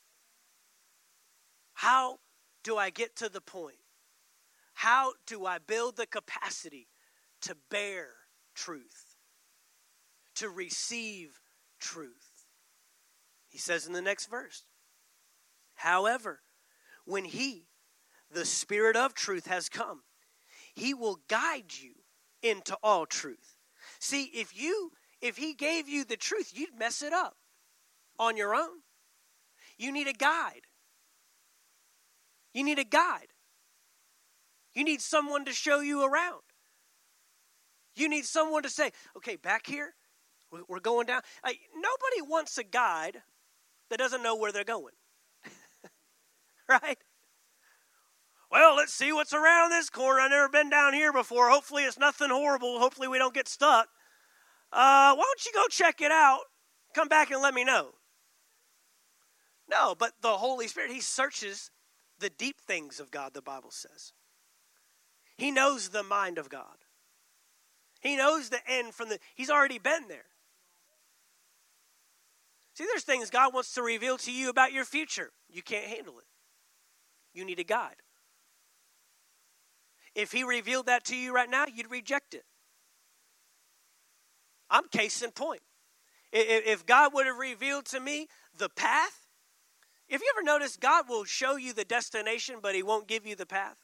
How 1.74 2.20
do 2.64 2.78
I 2.78 2.90
get 2.90 3.16
to 3.18 3.30
the 3.30 3.42
point? 3.42 3.76
How 4.74 5.14
do 5.28 5.46
I 5.46 5.60
build 5.60 5.98
the 5.98 6.06
capacity 6.06 6.88
to 7.42 7.56
bear 7.70 8.08
truth, 8.56 9.18
to 10.36 10.50
receive 10.50 11.40
truth. 11.80 12.46
He 13.50 13.58
says 13.58 13.86
in 13.86 13.94
the 13.94 14.02
next 14.02 14.28
verse, 14.28 14.64
however, 15.76 16.42
when 17.06 17.26
He, 17.26 17.68
the 18.32 18.46
Spirit 18.46 18.96
of 18.96 19.14
truth, 19.14 19.48
has 19.48 19.70
come, 19.70 20.02
He 20.74 20.94
will 20.94 21.20
guide 21.28 21.74
you 21.78 21.94
into 22.42 22.78
all 22.82 23.06
truth. 23.06 23.58
See, 24.00 24.24
if 24.34 24.58
you 24.58 24.92
if 25.22 25.38
he 25.38 25.54
gave 25.54 25.88
you 25.88 26.04
the 26.04 26.18
truth, 26.18 26.52
you'd 26.54 26.78
mess 26.78 27.02
it 27.02 27.14
up 27.14 27.38
on 28.20 28.36
your 28.36 28.54
own. 28.54 28.82
You 29.78 29.90
need 29.94 30.08
a 30.08 30.14
guide. 30.14 30.64
You 32.54 32.64
need 32.64 32.80
a 32.80 32.84
guide. 32.84 33.28
You 34.74 34.84
need 34.84 35.02
someone 35.02 35.46
to 35.46 35.54
show 35.54 35.80
you 35.80 36.04
around. 36.06 36.42
You 37.96 38.10
need 38.10 38.26
someone 38.26 38.64
to 38.64 38.70
say, 38.70 38.92
okay, 39.18 39.36
back 39.36 39.68
here, 39.68 39.94
we're 40.68 40.80
going 40.80 41.06
down. 41.06 41.22
Like, 41.44 41.60
nobody 41.76 42.22
wants 42.30 42.58
a 42.58 42.64
guide 42.64 43.22
that 43.90 44.00
doesn't 44.00 44.24
know 44.24 44.36
where 44.36 44.52
they're 44.52 44.64
going. 44.64 44.94
right? 46.70 46.98
Well, 48.52 48.76
let's 48.76 48.94
see 48.94 49.12
what's 49.12 49.34
around 49.34 49.72
this 49.72 49.90
corner. 49.90 50.22
I've 50.22 50.32
never 50.32 50.50
been 50.50 50.70
down 50.70 50.94
here 50.94 51.12
before. 51.12 51.50
Hopefully, 51.50 51.84
it's 51.84 51.98
nothing 51.98 52.30
horrible. 52.30 52.80
Hopefully, 52.80 53.08
we 53.08 53.18
don't 53.18 53.34
get 53.34 53.48
stuck. 53.48 53.88
Uh, 54.72 55.16
why 55.16 55.24
don't 55.24 55.46
you 55.46 55.52
go 55.54 55.66
check 55.70 56.02
it 56.02 56.12
out? 56.12 56.42
Come 56.94 57.08
back 57.08 57.32
and 57.32 57.42
let 57.42 57.54
me 57.54 57.64
know. 57.64 57.92
No, 59.70 59.96
but 59.98 60.14
the 60.22 60.38
Holy 60.38 60.68
Spirit, 60.68 60.92
He 60.92 61.02
searches 61.02 61.72
the 62.24 62.30
deep 62.30 62.60
things 62.60 63.02
of 63.02 63.12
God, 63.12 63.34
the 63.34 63.42
Bible 63.42 63.70
says. 63.70 64.14
He 65.38 65.52
knows 65.52 65.90
the 65.90 66.04
mind 66.04 66.38
of 66.38 66.50
God. 66.50 66.78
He 68.00 68.16
knows 68.16 68.50
the 68.50 68.62
end 68.66 68.96
from 68.96 69.10
the, 69.10 69.20
He's 69.36 69.50
already 69.50 69.78
been 69.78 70.08
there. 70.08 70.26
See, 72.76 72.86
there's 72.86 73.04
things 73.04 73.30
God 73.30 73.54
wants 73.54 73.74
to 73.74 73.84
reveal 73.84 74.18
to 74.20 74.32
you 74.32 74.50
about 74.50 74.72
your 74.72 74.86
future. 74.86 75.32
You 75.50 75.62
can't 75.62 75.86
handle 75.86 76.18
it. 76.18 76.26
You 77.34 77.44
need 77.44 77.60
a 77.60 77.64
guide. 77.64 77.98
If 80.16 80.32
He 80.32 80.44
revealed 80.44 80.86
that 80.86 81.04
to 81.06 81.16
you 81.16 81.36
right 81.36 81.50
now, 81.50 81.66
you'd 81.74 81.92
reject 81.92 82.34
it. 82.34 82.46
I'm 84.70 84.88
case 84.88 85.22
in 85.22 85.32
point. 85.32 85.62
If 86.32 86.86
God 86.86 87.14
would 87.14 87.26
have 87.26 87.38
revealed 87.38 87.86
to 87.88 88.00
me 88.00 88.28
the 88.58 88.70
path, 88.70 89.23
if 90.14 90.22
you 90.22 90.32
ever 90.36 90.44
notice, 90.44 90.78
God 90.78 91.10
will 91.10 91.24
show 91.24 91.56
you 91.56 91.74
the 91.74 91.84
destination, 91.84 92.58
but 92.62 92.76
He 92.76 92.84
won't 92.84 93.08
give 93.08 93.26
you 93.26 93.36
the 93.36 93.46
path 93.46 93.78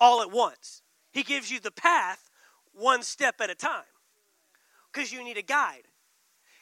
all 0.00 0.22
at 0.22 0.30
once. 0.30 0.82
He 1.12 1.22
gives 1.22 1.50
you 1.50 1.60
the 1.60 1.70
path 1.70 2.30
one 2.72 3.02
step 3.02 3.40
at 3.40 3.50
a 3.50 3.54
time 3.54 3.82
because 4.92 5.12
you 5.12 5.22
need 5.22 5.36
a 5.36 5.42
guide. 5.42 5.82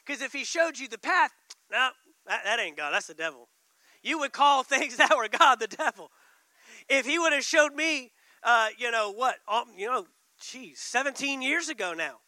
Because 0.05 0.21
if 0.21 0.33
he 0.33 0.43
showed 0.43 0.77
you 0.77 0.87
the 0.87 0.97
path, 0.97 1.31
no, 1.71 1.89
that, 2.27 2.41
that 2.43 2.59
ain't 2.59 2.77
God, 2.77 2.91
that's 2.91 3.07
the 3.07 3.13
devil. 3.13 3.47
You 4.03 4.19
would 4.19 4.33
call 4.33 4.63
things 4.63 4.97
that 4.97 5.15
were 5.15 5.27
God 5.27 5.59
the 5.59 5.67
devil. 5.67 6.11
If 6.87 7.05
he 7.05 7.19
would 7.19 7.33
have 7.33 7.43
showed 7.43 7.75
me, 7.75 8.11
uh, 8.43 8.69
you 8.77 8.91
know, 8.91 9.11
what, 9.11 9.35
um, 9.47 9.65
you 9.77 9.87
know, 9.87 10.07
geez, 10.41 10.79
17 10.79 11.41
years 11.41 11.69
ago 11.69 11.93
now, 11.93 12.19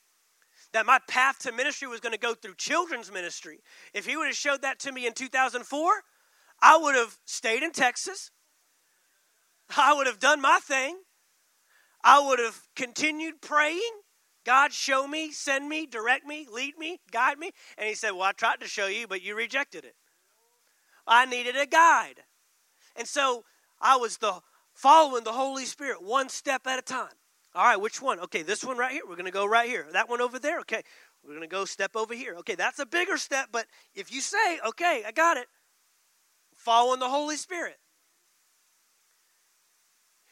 that 0.73 0.85
my 0.85 0.99
path 1.07 1.39
to 1.39 1.51
ministry 1.51 1.87
was 1.87 1.99
going 1.99 2.13
to 2.13 2.19
go 2.19 2.33
through 2.33 2.55
children's 2.55 3.11
ministry, 3.11 3.59
if 3.93 4.05
he 4.05 4.15
would 4.15 4.27
have 4.27 4.35
showed 4.35 4.61
that 4.61 4.79
to 4.79 4.91
me 4.91 5.05
in 5.05 5.13
2004, 5.13 5.91
I 6.61 6.77
would 6.77 6.95
have 6.95 7.17
stayed 7.25 7.63
in 7.63 7.71
Texas. 7.71 8.31
I 9.75 9.93
would 9.93 10.07
have 10.07 10.19
done 10.19 10.41
my 10.41 10.59
thing. 10.61 10.99
I 12.03 12.19
would 12.19 12.39
have 12.39 12.61
continued 12.75 13.41
praying 13.41 13.91
God, 14.43 14.73
show 14.73 15.07
me, 15.07 15.31
send 15.31 15.69
me, 15.69 15.85
direct 15.85 16.25
me, 16.25 16.47
lead 16.51 16.77
me, 16.77 16.99
guide 17.11 17.37
me. 17.37 17.51
And 17.77 17.87
he 17.87 17.95
said, 17.95 18.11
Well, 18.11 18.23
I 18.23 18.31
tried 18.31 18.59
to 18.61 18.67
show 18.67 18.87
you, 18.87 19.07
but 19.07 19.21
you 19.21 19.35
rejected 19.35 19.85
it. 19.85 19.95
I 21.05 21.25
needed 21.25 21.55
a 21.55 21.65
guide. 21.65 22.21
And 22.95 23.07
so 23.07 23.43
I 23.79 23.97
was 23.97 24.17
the 24.17 24.39
following 24.73 25.23
the 25.23 25.33
Holy 25.33 25.65
Spirit 25.65 26.01
one 26.01 26.29
step 26.29 26.65
at 26.65 26.79
a 26.79 26.81
time. 26.81 27.13
All 27.53 27.65
right, 27.65 27.79
which 27.79 28.01
one? 28.01 28.19
Okay, 28.19 28.43
this 28.43 28.63
one 28.63 28.77
right 28.77 28.91
here. 28.91 29.01
We're 29.07 29.15
going 29.15 29.25
to 29.25 29.31
go 29.31 29.45
right 29.45 29.67
here. 29.67 29.85
That 29.91 30.09
one 30.09 30.21
over 30.21 30.39
there. 30.39 30.59
Okay, 30.61 30.83
we're 31.23 31.33
going 31.33 31.41
to 31.41 31.47
go 31.47 31.65
step 31.65 31.95
over 31.95 32.13
here. 32.13 32.35
Okay, 32.39 32.55
that's 32.55 32.79
a 32.79 32.85
bigger 32.85 33.17
step, 33.17 33.49
but 33.51 33.65
if 33.93 34.11
you 34.13 34.21
say, 34.21 34.59
okay, 34.67 35.03
I 35.05 35.11
got 35.11 35.37
it, 35.37 35.47
following 36.55 36.99
the 36.99 37.09
Holy 37.09 37.35
Spirit, 37.35 37.77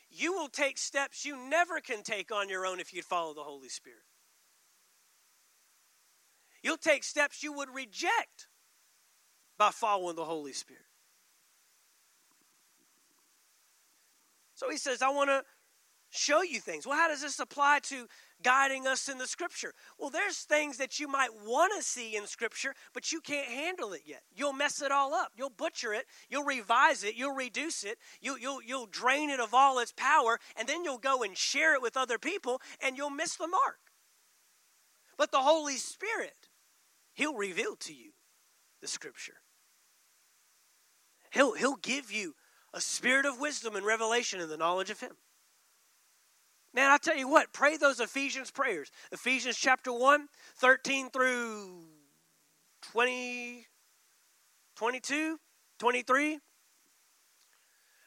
you 0.10 0.34
will 0.34 0.48
take 0.48 0.78
steps 0.78 1.26
you 1.26 1.38
never 1.50 1.80
can 1.80 2.04
take 2.04 2.32
on 2.32 2.50
your 2.50 2.66
own 2.66 2.80
if 2.80 2.94
you 2.94 3.02
follow 3.02 3.34
the 3.34 3.44
Holy 3.44 3.70
Spirit. 3.70 4.00
You'll 6.64 6.78
take 6.78 7.04
steps 7.04 7.44
you 7.44 7.54
would 7.54 7.70
reject 7.74 8.48
by 9.58 9.70
following 9.70 10.16
the 10.16 10.26
Holy 10.26 10.54
Spirit. 10.54 10.84
So 14.56 14.70
he 14.70 14.78
says, 14.78 15.02
I 15.02 15.10
want 15.10 15.30
to 15.30 15.44
show 16.10 16.42
you 16.42 16.60
things. 16.60 16.86
Well, 16.86 16.98
how 16.98 17.08
does 17.08 17.22
this 17.22 17.40
apply 17.40 17.80
to 17.84 18.08
guiding 18.42 18.88
us 18.88 19.10
in 19.10 19.18
the 19.18 19.28
scripture? 19.28 19.74
Well, 19.98 20.10
there's 20.10 20.40
things 20.40 20.78
that 20.78 21.00
you 21.00 21.08
might 21.08 21.30
want 21.46 21.74
to 21.78 21.84
see 21.84 22.16
in 22.16 22.26
scripture, 22.28 22.74
but 22.94 23.12
you 23.12 23.22
can't 23.22 23.48
handle 23.48 23.94
it 23.94 24.02
yet. 24.06 24.24
You'll 24.36 24.54
mess 24.54 24.82
it 24.82 24.92
all 24.92 25.14
up. 25.14 25.32
You'll 25.36 25.50
butcher 25.50 25.94
it. 25.94 26.06
You'll 26.30 26.46
revise 26.46 27.04
it. 27.04 27.16
You'll 27.16 27.36
reduce 27.36 27.84
it. 27.84 27.98
You'll, 28.22 28.40
you'll, 28.40 28.62
you'll 28.62 28.88
drain 28.88 29.30
it 29.30 29.40
of 29.40 29.54
all 29.54 29.80
its 29.80 29.94
power, 29.96 30.40
and 30.56 30.68
then 30.68 30.84
you'll 30.84 30.98
go 30.98 31.24
and 31.24 31.38
share 31.38 31.76
it 31.76 31.82
with 31.82 31.98
other 31.98 32.18
people, 32.18 32.62
and 32.82 32.98
you'll 32.98 33.10
miss 33.10 33.36
the 33.36 33.48
mark. 33.48 33.80
But 35.18 35.32
the 35.32 35.40
Holy 35.40 35.76
Spirit, 35.76 36.50
He'll 37.14 37.36
reveal 37.36 37.76
to 37.76 37.94
you 37.94 38.12
the 38.82 38.88
scripture. 38.88 39.42
He'll, 41.32 41.54
he'll 41.54 41.76
give 41.76 42.12
you 42.12 42.34
a 42.74 42.80
spirit 42.80 43.26
of 43.26 43.40
wisdom 43.40 43.76
and 43.76 43.86
revelation 43.86 44.40
in 44.40 44.48
the 44.48 44.58
knowledge 44.58 44.90
of 44.90 45.02
Him. 45.02 45.18
Man, 46.74 46.92
I 46.92 46.98
tell 46.98 47.18
you 47.18 47.28
what, 47.28 47.52
pray 47.52 47.78
those 47.78 48.00
Ephesians 48.00 48.52
prayers. 48.52 48.92
Ephesians 49.12 49.58
chapter 49.58 49.92
1, 49.92 50.28
13 50.58 51.10
through 51.10 51.82
20, 52.92 53.66
22, 54.76 55.40
23. 55.80 56.40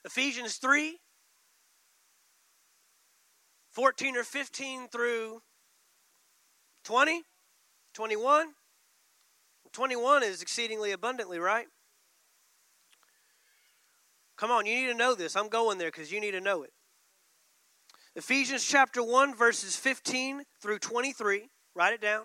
Ephesians 0.05 0.57
3, 0.57 0.99
14 3.73 4.17
or 4.17 4.25
15 4.25 4.89
through 4.89 5.43
20, 6.85 7.23
21. 7.95 8.47
21 9.73 10.23
is 10.23 10.43
exceedingly 10.43 10.93
abundantly, 10.93 11.39
right? 11.39 11.67
Come 14.37 14.51
on, 14.51 14.67
you 14.67 14.75
need 14.75 14.89
to 14.89 14.95
know 14.95 15.15
this. 15.15 15.37
I'm 15.37 15.49
going 15.49 15.79
there 15.79 15.89
because 15.89 16.13
you 16.13 16.21
need 16.21 16.33
to 16.33 16.41
know 16.41 16.63
it. 16.63 16.73
Ephesians 18.15 18.63
chapter 18.63 19.03
1, 19.03 19.35
verses 19.35 19.75
15 19.77 20.43
through 20.61 20.79
23. 20.79 21.49
Write 21.75 21.95
it 21.95 22.03
down. 22.03 22.25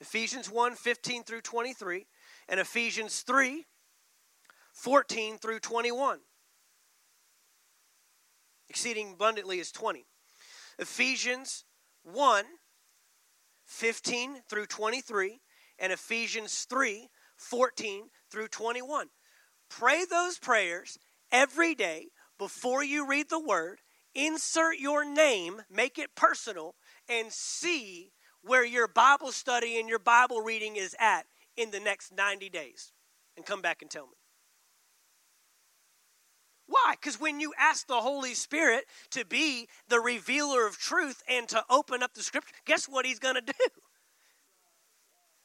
Ephesians 0.00 0.50
1, 0.50 0.74
15 0.74 1.22
through 1.22 1.40
23. 1.40 2.06
And 2.48 2.58
Ephesians 2.58 3.20
3, 3.20 3.64
14 4.72 5.38
through 5.38 5.60
21. 5.60 6.18
Exceeding 8.68 9.12
abundantly 9.12 9.60
is 9.60 9.70
20. 9.70 10.04
Ephesians 10.80 11.64
1, 12.02 12.44
15 13.64 14.42
through 14.50 14.66
23. 14.66 15.40
And 15.78 15.92
Ephesians 15.92 16.66
3, 16.68 17.08
14 17.36 18.08
through 18.32 18.48
21. 18.48 19.06
Pray 19.70 20.04
those 20.10 20.40
prayers 20.40 20.98
every 21.30 21.76
day 21.76 22.08
before 22.36 22.82
you 22.82 23.06
read 23.06 23.30
the 23.30 23.38
word 23.38 23.81
insert 24.14 24.78
your 24.78 25.04
name, 25.04 25.62
make 25.70 25.98
it 25.98 26.14
personal, 26.14 26.74
and 27.08 27.32
see 27.32 28.12
where 28.42 28.64
your 28.64 28.88
Bible 28.88 29.32
study 29.32 29.78
and 29.78 29.88
your 29.88 29.98
Bible 29.98 30.40
reading 30.40 30.76
is 30.76 30.96
at 30.98 31.26
in 31.56 31.70
the 31.70 31.80
next 31.80 32.12
90 32.14 32.48
days. 32.48 32.92
And 33.36 33.46
come 33.46 33.62
back 33.62 33.82
and 33.82 33.90
tell 33.90 34.06
me. 34.06 34.12
Why? 36.66 36.94
Because 37.00 37.20
when 37.20 37.40
you 37.40 37.52
ask 37.58 37.86
the 37.86 38.00
Holy 38.00 38.34
Spirit 38.34 38.84
to 39.10 39.24
be 39.24 39.68
the 39.88 40.00
revealer 40.00 40.66
of 40.66 40.78
truth 40.78 41.22
and 41.28 41.48
to 41.48 41.64
open 41.68 42.02
up 42.02 42.14
the 42.14 42.22
scripture, 42.22 42.54
guess 42.64 42.86
what 42.86 43.04
He's 43.04 43.18
going 43.18 43.34
to 43.34 43.40
do? 43.40 43.52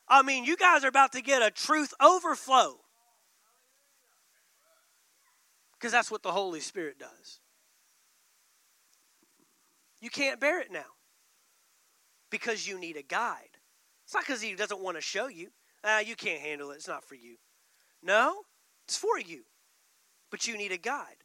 I 0.08 0.22
mean, 0.22 0.46
you 0.46 0.56
guys 0.56 0.86
are 0.86 0.90
about 0.90 1.12
to 1.14 1.22
get 1.22 1.42
a 1.42 1.52
truth 1.52 1.94
overflow. 2.02 2.78
Because 5.74 5.92
that's 5.92 6.10
what 6.10 6.24
the 6.24 6.32
Holy 6.32 6.62
Spirit 6.62 6.98
does. 6.98 7.40
You 10.00 10.10
can't 10.10 10.40
bear 10.40 10.60
it 10.60 10.72
now 10.72 10.86
because 12.30 12.68
you 12.68 12.80
need 12.80 12.98
a 12.98 13.04
guide. 13.04 13.58
It's 14.06 14.14
not 14.14 14.26
because 14.26 14.42
he 14.42 14.54
doesn't 14.56 14.80
want 14.80 14.98
to 14.98 15.02
show 15.02 15.28
you. 15.28 15.50
Ah, 15.84 16.00
you 16.00 16.16
can't 16.16 16.42
handle 16.42 16.72
it. 16.72 16.76
It's 16.76 16.88
not 16.88 17.04
for 17.04 17.16
you. 17.16 17.36
No, 18.04 18.44
it's 18.88 18.98
for 18.98 19.20
you. 19.20 19.44
But 20.30 20.48
you 20.48 20.58
need 20.58 20.72
a 20.72 20.78
guide. 20.78 21.24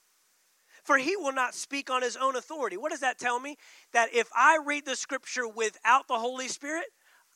For 0.85 0.99
he 0.99 1.16
will 1.16 1.33
not 1.33 1.55
speak 1.55 1.91
on 1.91 2.03
his 2.03 2.16
own 2.16 2.35
authority. 2.35 2.77
What 2.77 2.91
does 2.91 3.01
that 3.01 3.18
tell 3.18 3.39
me? 3.39 3.57
That 3.93 4.12
if 4.12 4.29
I 4.35 4.59
read 4.64 4.85
the 4.85 4.97
scripture 4.97 5.47
without 5.47 6.09
the 6.09 6.18
Holy 6.18 6.49
Spirit, 6.49 6.87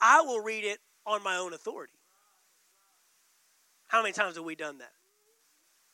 I 0.01 0.21
will 0.23 0.41
read 0.41 0.65
it 0.65 0.79
on 1.07 1.23
my 1.23 1.37
own 1.37 1.53
authority. 1.53 1.99
How 3.87 4.03
many 4.03 4.13
times 4.13 4.37
have 4.37 4.45
we 4.45 4.57
done 4.57 4.79
that? 4.79 4.93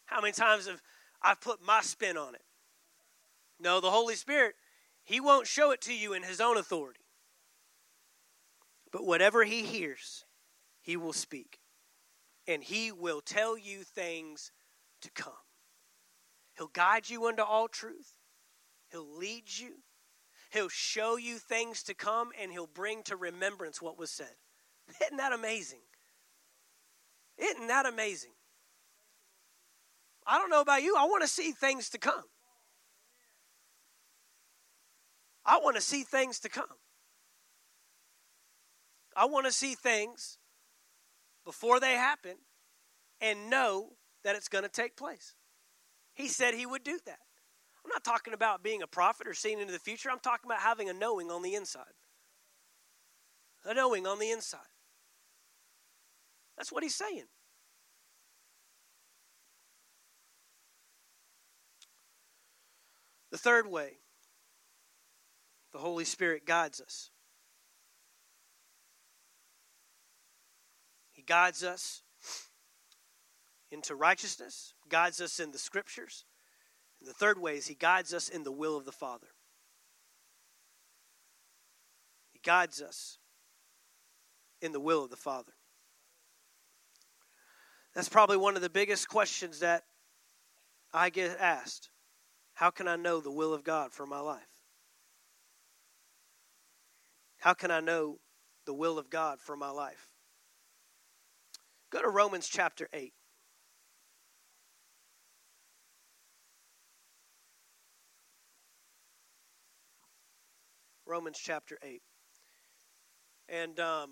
How 0.06 0.20
many 0.20 0.32
times 0.32 0.66
have 0.66 0.80
I 1.22 1.34
put 1.34 1.62
my 1.62 1.82
spin 1.82 2.16
on 2.16 2.34
it? 2.34 2.42
No, 3.60 3.80
the 3.80 3.90
Holy 3.90 4.14
Spirit 4.14 4.54
he 5.04 5.20
won't 5.20 5.46
show 5.46 5.70
it 5.70 5.80
to 5.82 5.94
you 5.94 6.12
in 6.12 6.22
his 6.22 6.40
own 6.40 6.56
authority. 6.56 7.00
But 8.92 9.06
whatever 9.06 9.44
he 9.44 9.62
hears, 9.62 10.24
he 10.80 10.96
will 10.96 11.12
speak. 11.12 11.58
And 12.46 12.62
he 12.62 12.92
will 12.92 13.20
tell 13.20 13.56
you 13.56 13.82
things 13.84 14.52
to 15.00 15.10
come. 15.10 15.32
He'll 16.56 16.68
guide 16.68 17.08
you 17.08 17.28
into 17.28 17.44
all 17.44 17.68
truth. 17.68 18.14
He'll 18.90 19.16
lead 19.18 19.44
you. 19.46 19.76
He'll 20.50 20.68
show 20.68 21.16
you 21.16 21.38
things 21.38 21.82
to 21.84 21.94
come 21.94 22.30
and 22.40 22.52
he'll 22.52 22.66
bring 22.66 23.02
to 23.04 23.16
remembrance 23.16 23.80
what 23.80 23.98
was 23.98 24.10
said. 24.10 24.34
Isn't 25.02 25.16
that 25.16 25.32
amazing? 25.32 25.80
Isn't 27.38 27.68
that 27.68 27.86
amazing? 27.86 28.32
I 30.26 30.38
don't 30.38 30.50
know 30.50 30.60
about 30.60 30.82
you. 30.82 30.94
I 30.96 31.04
want 31.04 31.22
to 31.22 31.28
see 31.28 31.52
things 31.52 31.88
to 31.90 31.98
come. 31.98 32.24
I 35.44 35.58
want 35.58 35.76
to 35.76 35.82
see 35.82 36.02
things 36.02 36.38
to 36.40 36.48
come. 36.48 36.66
I 39.16 39.26
want 39.26 39.46
to 39.46 39.52
see 39.52 39.74
things 39.74 40.38
before 41.44 41.80
they 41.80 41.92
happen 41.92 42.36
and 43.20 43.50
know 43.50 43.90
that 44.24 44.36
it's 44.36 44.48
going 44.48 44.64
to 44.64 44.70
take 44.70 44.96
place. 44.96 45.34
He 46.14 46.28
said 46.28 46.54
he 46.54 46.66
would 46.66 46.84
do 46.84 46.98
that. 47.06 47.18
I'm 47.84 47.90
not 47.90 48.04
talking 48.04 48.34
about 48.34 48.62
being 48.62 48.82
a 48.82 48.86
prophet 48.86 49.26
or 49.26 49.34
seeing 49.34 49.58
into 49.58 49.72
the 49.72 49.78
future. 49.78 50.10
I'm 50.10 50.20
talking 50.20 50.48
about 50.48 50.60
having 50.60 50.88
a 50.88 50.92
knowing 50.92 51.30
on 51.30 51.42
the 51.42 51.54
inside. 51.54 51.84
A 53.64 53.74
knowing 53.74 54.06
on 54.06 54.18
the 54.18 54.30
inside. 54.30 54.60
That's 56.56 56.70
what 56.70 56.82
he's 56.82 56.94
saying. 56.94 57.24
The 63.30 63.38
third 63.38 63.66
way 63.66 64.01
the 65.72 65.78
Holy 65.78 66.04
Spirit 66.04 66.46
guides 66.46 66.80
us. 66.80 67.10
He 71.12 71.22
guides 71.22 71.62
us 71.62 72.02
into 73.70 73.94
righteousness, 73.94 74.74
guides 74.88 75.20
us 75.20 75.40
in 75.40 75.50
the 75.50 75.58
scriptures. 75.58 76.24
And 77.00 77.08
the 77.08 77.14
third 77.14 77.40
way 77.40 77.56
is 77.56 77.66
He 77.66 77.74
guides 77.74 78.12
us 78.12 78.28
in 78.28 78.42
the 78.44 78.52
will 78.52 78.76
of 78.76 78.84
the 78.84 78.92
Father. 78.92 79.28
He 82.32 82.40
guides 82.44 82.82
us 82.82 83.18
in 84.60 84.72
the 84.72 84.80
will 84.80 85.04
of 85.04 85.10
the 85.10 85.16
Father. 85.16 85.52
That's 87.94 88.08
probably 88.08 88.36
one 88.36 88.56
of 88.56 88.62
the 88.62 88.70
biggest 88.70 89.08
questions 89.08 89.60
that 89.60 89.84
I 90.92 91.10
get 91.10 91.38
asked. 91.38 91.90
How 92.54 92.70
can 92.70 92.88
I 92.88 92.96
know 92.96 93.20
the 93.20 93.30
will 93.30 93.54
of 93.54 93.64
God 93.64 93.92
for 93.92 94.06
my 94.06 94.20
life? 94.20 94.51
How 97.42 97.54
can 97.54 97.72
I 97.72 97.80
know 97.80 98.20
the 98.66 98.72
will 98.72 99.00
of 99.00 99.10
God 99.10 99.40
for 99.40 99.56
my 99.56 99.70
life? 99.70 100.12
Go 101.90 102.00
to 102.00 102.08
Romans 102.08 102.48
chapter 102.48 102.88
8. 102.92 103.12
Romans 111.04 111.36
chapter 111.36 111.76
8. 111.82 112.00
And 113.48 113.80
um, 113.80 114.10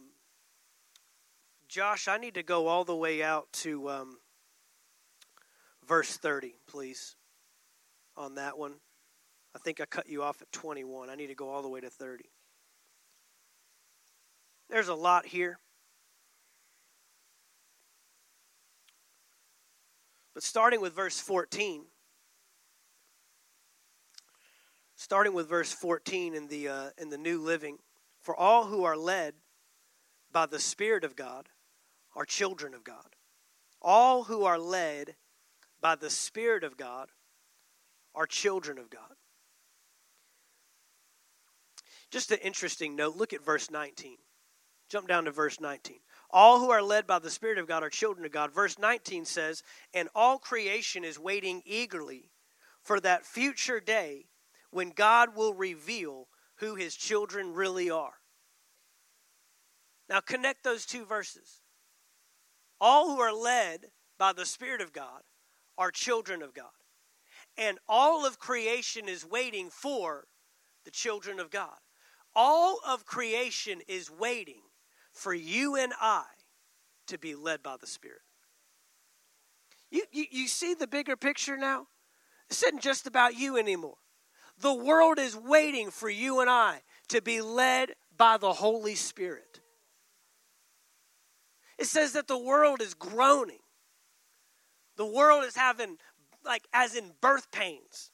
Josh, 1.68 2.08
I 2.08 2.18
need 2.18 2.34
to 2.34 2.42
go 2.42 2.66
all 2.66 2.82
the 2.82 2.96
way 2.96 3.22
out 3.22 3.46
to 3.52 3.88
um, 3.90 4.18
verse 5.86 6.16
30, 6.16 6.56
please, 6.66 7.14
on 8.16 8.34
that 8.34 8.58
one. 8.58 8.72
I 9.54 9.60
think 9.60 9.80
I 9.80 9.84
cut 9.84 10.08
you 10.08 10.24
off 10.24 10.42
at 10.42 10.50
21. 10.50 11.08
I 11.08 11.14
need 11.14 11.28
to 11.28 11.36
go 11.36 11.48
all 11.48 11.62
the 11.62 11.68
way 11.68 11.80
to 11.80 11.90
30. 11.90 12.24
There's 14.70 14.88
a 14.88 14.94
lot 14.94 15.26
here. 15.26 15.58
But 20.32 20.44
starting 20.44 20.80
with 20.80 20.94
verse 20.94 21.18
14, 21.18 21.82
starting 24.94 25.34
with 25.34 25.48
verse 25.48 25.72
14 25.72 26.34
in 26.34 26.46
the, 26.46 26.68
uh, 26.68 26.90
in 26.98 27.10
the 27.10 27.18
New 27.18 27.40
Living, 27.40 27.78
for 28.22 28.36
all 28.36 28.66
who 28.66 28.84
are 28.84 28.96
led 28.96 29.34
by 30.32 30.46
the 30.46 30.60
Spirit 30.60 31.02
of 31.02 31.16
God 31.16 31.48
are 32.14 32.24
children 32.24 32.72
of 32.72 32.84
God. 32.84 33.16
All 33.82 34.24
who 34.24 34.44
are 34.44 34.58
led 34.58 35.16
by 35.80 35.96
the 35.96 36.10
Spirit 36.10 36.62
of 36.62 36.76
God 36.76 37.08
are 38.14 38.26
children 38.26 38.78
of 38.78 38.88
God. 38.88 39.16
Just 42.10 42.30
an 42.30 42.38
interesting 42.42 42.94
note 42.94 43.16
look 43.16 43.32
at 43.32 43.44
verse 43.44 43.68
19. 43.68 44.16
Jump 44.90 45.06
down 45.06 45.24
to 45.24 45.30
verse 45.30 45.60
19. 45.60 46.00
All 46.32 46.58
who 46.58 46.70
are 46.70 46.82
led 46.82 47.06
by 47.06 47.20
the 47.20 47.30
Spirit 47.30 47.58
of 47.58 47.68
God 47.68 47.84
are 47.84 47.90
children 47.90 48.26
of 48.26 48.32
God. 48.32 48.52
Verse 48.52 48.78
19 48.78 49.24
says, 49.24 49.62
And 49.94 50.08
all 50.14 50.38
creation 50.38 51.04
is 51.04 51.18
waiting 51.18 51.62
eagerly 51.64 52.30
for 52.82 52.98
that 53.00 53.24
future 53.24 53.78
day 53.80 54.26
when 54.70 54.90
God 54.90 55.36
will 55.36 55.54
reveal 55.54 56.26
who 56.56 56.74
his 56.74 56.96
children 56.96 57.54
really 57.54 57.88
are. 57.88 58.14
Now, 60.08 60.20
connect 60.20 60.64
those 60.64 60.84
two 60.84 61.04
verses. 61.04 61.60
All 62.80 63.14
who 63.14 63.20
are 63.20 63.32
led 63.32 63.86
by 64.18 64.32
the 64.32 64.46
Spirit 64.46 64.80
of 64.80 64.92
God 64.92 65.22
are 65.78 65.92
children 65.92 66.42
of 66.42 66.52
God. 66.52 66.66
And 67.56 67.78
all 67.88 68.26
of 68.26 68.40
creation 68.40 69.08
is 69.08 69.24
waiting 69.24 69.70
for 69.70 70.26
the 70.84 70.90
children 70.90 71.38
of 71.38 71.50
God. 71.50 71.78
All 72.34 72.80
of 72.86 73.04
creation 73.04 73.80
is 73.86 74.10
waiting 74.10 74.62
for 75.12 75.34
you 75.34 75.76
and 75.76 75.92
I 76.00 76.24
to 77.08 77.18
be 77.18 77.34
led 77.34 77.62
by 77.62 77.76
the 77.80 77.86
Spirit. 77.86 78.20
You, 79.90 80.04
you, 80.12 80.26
you 80.30 80.48
see 80.48 80.74
the 80.74 80.86
bigger 80.86 81.16
picture 81.16 81.56
now? 81.56 81.86
This 82.48 82.62
isn't 82.62 82.82
just 82.82 83.06
about 83.06 83.36
you 83.36 83.56
anymore. 83.56 83.96
The 84.60 84.74
world 84.74 85.18
is 85.18 85.36
waiting 85.36 85.90
for 85.90 86.08
you 86.08 86.40
and 86.40 86.50
I 86.50 86.82
to 87.08 87.20
be 87.20 87.40
led 87.40 87.94
by 88.16 88.36
the 88.36 88.52
Holy 88.52 88.94
Spirit. 88.94 89.60
It 91.78 91.86
says 91.86 92.12
that 92.12 92.28
the 92.28 92.38
world 92.38 92.82
is 92.82 92.94
groaning. 92.94 93.60
The 94.96 95.06
world 95.06 95.44
is 95.44 95.56
having, 95.56 95.96
like, 96.44 96.68
as 96.74 96.94
in 96.94 97.12
birth 97.22 97.50
pains. 97.50 98.10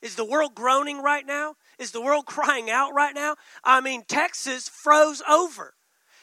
Is 0.00 0.16
the 0.16 0.24
world 0.24 0.54
groaning 0.54 1.02
right 1.02 1.26
now? 1.26 1.56
Is 1.80 1.92
the 1.92 2.00
world 2.02 2.26
crying 2.26 2.70
out 2.70 2.92
right 2.94 3.14
now? 3.14 3.36
I 3.64 3.80
mean, 3.80 4.04
Texas 4.06 4.68
froze 4.68 5.22
over. 5.26 5.74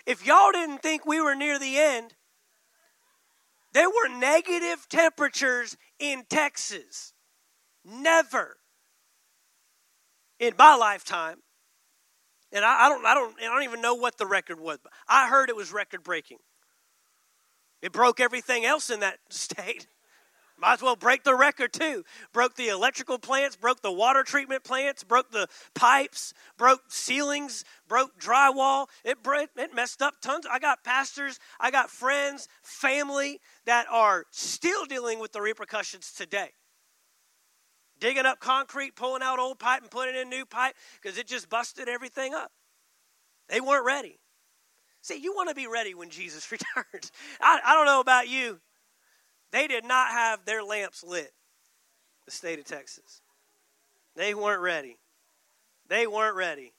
If 0.05 0.25
y'all 0.25 0.51
didn't 0.53 0.83
think 0.83 1.05
we 1.05 1.19
were 1.19 1.35
near 1.35 1.57
the 1.57 1.77
end, 1.77 2.13
there 3.73 3.89
were 3.89 4.17
negative 4.19 4.87
temperatures 4.87 5.75
in 5.99 6.25
Texas. 6.29 7.13
Never 7.83 8.57
in 10.39 10.53
my 10.59 10.75
lifetime. 10.75 11.37
And 12.51 12.63
I, 12.63 12.85
I, 12.85 12.89
don't, 12.89 13.05
I 13.05 13.13
don't, 13.15 13.35
I 13.39 13.45
don't 13.45 13.63
even 13.63 13.81
know 13.81 13.95
what 13.95 14.17
the 14.17 14.27
record 14.27 14.59
was, 14.59 14.77
but 14.81 14.93
I 15.07 15.27
heard 15.27 15.49
it 15.49 15.55
was 15.55 15.73
record 15.73 16.03
breaking. 16.03 16.37
It 17.81 17.91
broke 17.91 18.19
everything 18.19 18.63
else 18.63 18.91
in 18.91 18.99
that 18.99 19.17
state. 19.29 19.87
Might 20.59 20.73
as 20.73 20.81
well 20.81 20.95
break 20.95 21.23
the 21.23 21.35
record 21.35 21.71
too. 21.71 22.03
Broke 22.33 22.55
the 22.55 22.69
electrical 22.69 23.19
plants, 23.19 23.55
broke 23.55 23.81
the 23.81 23.91
water 23.91 24.23
treatment 24.23 24.63
plants, 24.63 25.03
broke 25.03 25.31
the 25.31 25.47
pipes, 25.75 26.33
broke 26.57 26.81
ceilings, 26.89 27.63
broke 27.87 28.19
drywall. 28.19 28.87
It 29.03 29.19
it 29.25 29.75
messed 29.75 30.01
up 30.01 30.15
tons. 30.19 30.47
I 30.49 30.57
got 30.57 30.83
pastors, 30.83 31.39
I 31.59 31.69
got 31.69 31.91
friends, 31.91 32.47
family 32.63 33.39
that 33.65 33.85
are 33.91 34.25
still 34.31 34.85
dealing 34.85 35.19
with 35.19 35.31
the 35.31 35.41
repercussions 35.41 36.11
today. 36.11 36.49
Digging 37.99 38.25
up 38.25 38.39
concrete, 38.39 38.95
pulling 38.95 39.21
out 39.21 39.39
old 39.39 39.59
pipe 39.59 39.81
and 39.81 39.91
putting 39.91 40.15
in 40.15 40.29
new 40.29 40.45
pipe 40.45 40.75
because 41.01 41.17
it 41.19 41.27
just 41.27 41.49
busted 41.49 41.87
everything 41.87 42.33
up. 42.33 42.51
They 43.47 43.61
weren't 43.61 43.85
ready. 43.85 44.19
See, 45.01 45.19
you 45.19 45.33
want 45.33 45.49
to 45.49 45.55
be 45.55 45.67
ready 45.67 45.93
when 45.93 46.09
Jesus 46.09 46.51
returns. 46.51 47.11
I, 47.39 47.59
I 47.63 47.75
don't 47.75 47.85
know 47.85 47.99
about 47.99 48.27
you. 48.27 48.59
They 49.51 49.67
did 49.67 49.85
not 49.85 50.09
have 50.09 50.45
their 50.45 50.63
lamps 50.63 51.03
lit, 51.03 51.31
the 52.25 52.31
state 52.31 52.59
of 52.59 52.65
Texas. 52.65 53.21
They 54.15 54.33
weren't 54.33 54.61
ready. 54.61 54.97
They 55.87 56.07
weren't 56.07 56.35
ready. 56.35 56.73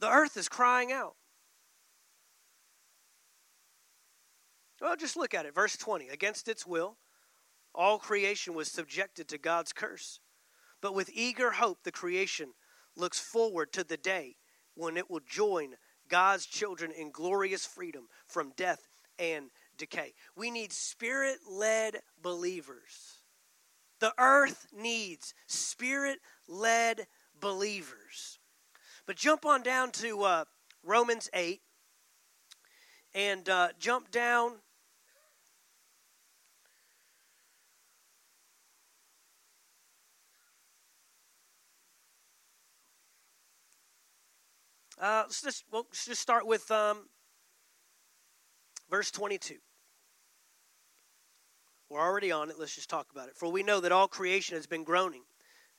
The 0.00 0.10
earth 0.10 0.36
is 0.36 0.48
crying 0.48 0.92
out. 0.92 1.14
Well, 4.80 4.96
just 4.96 5.16
look 5.16 5.32
at 5.32 5.46
it. 5.46 5.54
Verse 5.54 5.76
20. 5.76 6.08
Against 6.08 6.48
its 6.48 6.66
will, 6.66 6.98
all 7.74 7.98
creation 7.98 8.54
was 8.54 8.70
subjected 8.70 9.28
to 9.28 9.38
God's 9.38 9.72
curse. 9.72 10.20
But 10.82 10.94
with 10.94 11.10
eager 11.14 11.52
hope, 11.52 11.84
the 11.84 11.92
creation 11.92 12.52
looks 12.96 13.18
forward 13.18 13.72
to 13.72 13.84
the 13.84 13.96
day 13.96 14.36
when 14.74 14.96
it 14.96 15.08
will 15.08 15.20
join 15.26 15.76
God's 16.14 16.46
children 16.46 16.92
in 16.92 17.10
glorious 17.10 17.66
freedom 17.66 18.06
from 18.28 18.52
death 18.56 18.86
and 19.18 19.50
decay. 19.76 20.14
We 20.36 20.52
need 20.52 20.72
spirit 20.72 21.38
led 21.50 22.02
believers. 22.22 23.18
The 23.98 24.12
earth 24.16 24.68
needs 24.72 25.34
spirit 25.48 26.20
led 26.46 27.08
believers. 27.40 28.38
But 29.06 29.16
jump 29.16 29.44
on 29.44 29.64
down 29.64 29.90
to 29.90 30.22
uh, 30.22 30.44
Romans 30.84 31.28
8 31.34 31.60
and 33.12 33.48
uh, 33.48 33.70
jump 33.80 34.12
down 34.12 34.52
Uh, 45.00 45.22
let's 45.26 45.42
just 45.42 45.64
well, 45.72 45.86
let's 45.90 46.06
just 46.06 46.22
start 46.22 46.46
with 46.46 46.70
um, 46.70 47.08
verse 48.90 49.10
22. 49.10 49.56
We're 51.90 52.00
already 52.00 52.32
on 52.32 52.50
it. 52.50 52.56
Let's 52.58 52.74
just 52.74 52.90
talk 52.90 53.08
about 53.12 53.28
it. 53.28 53.36
For 53.36 53.50
we 53.50 53.62
know 53.62 53.80
that 53.80 53.92
all 53.92 54.08
creation 54.08 54.56
has 54.56 54.66
been 54.66 54.84
groaning, 54.84 55.22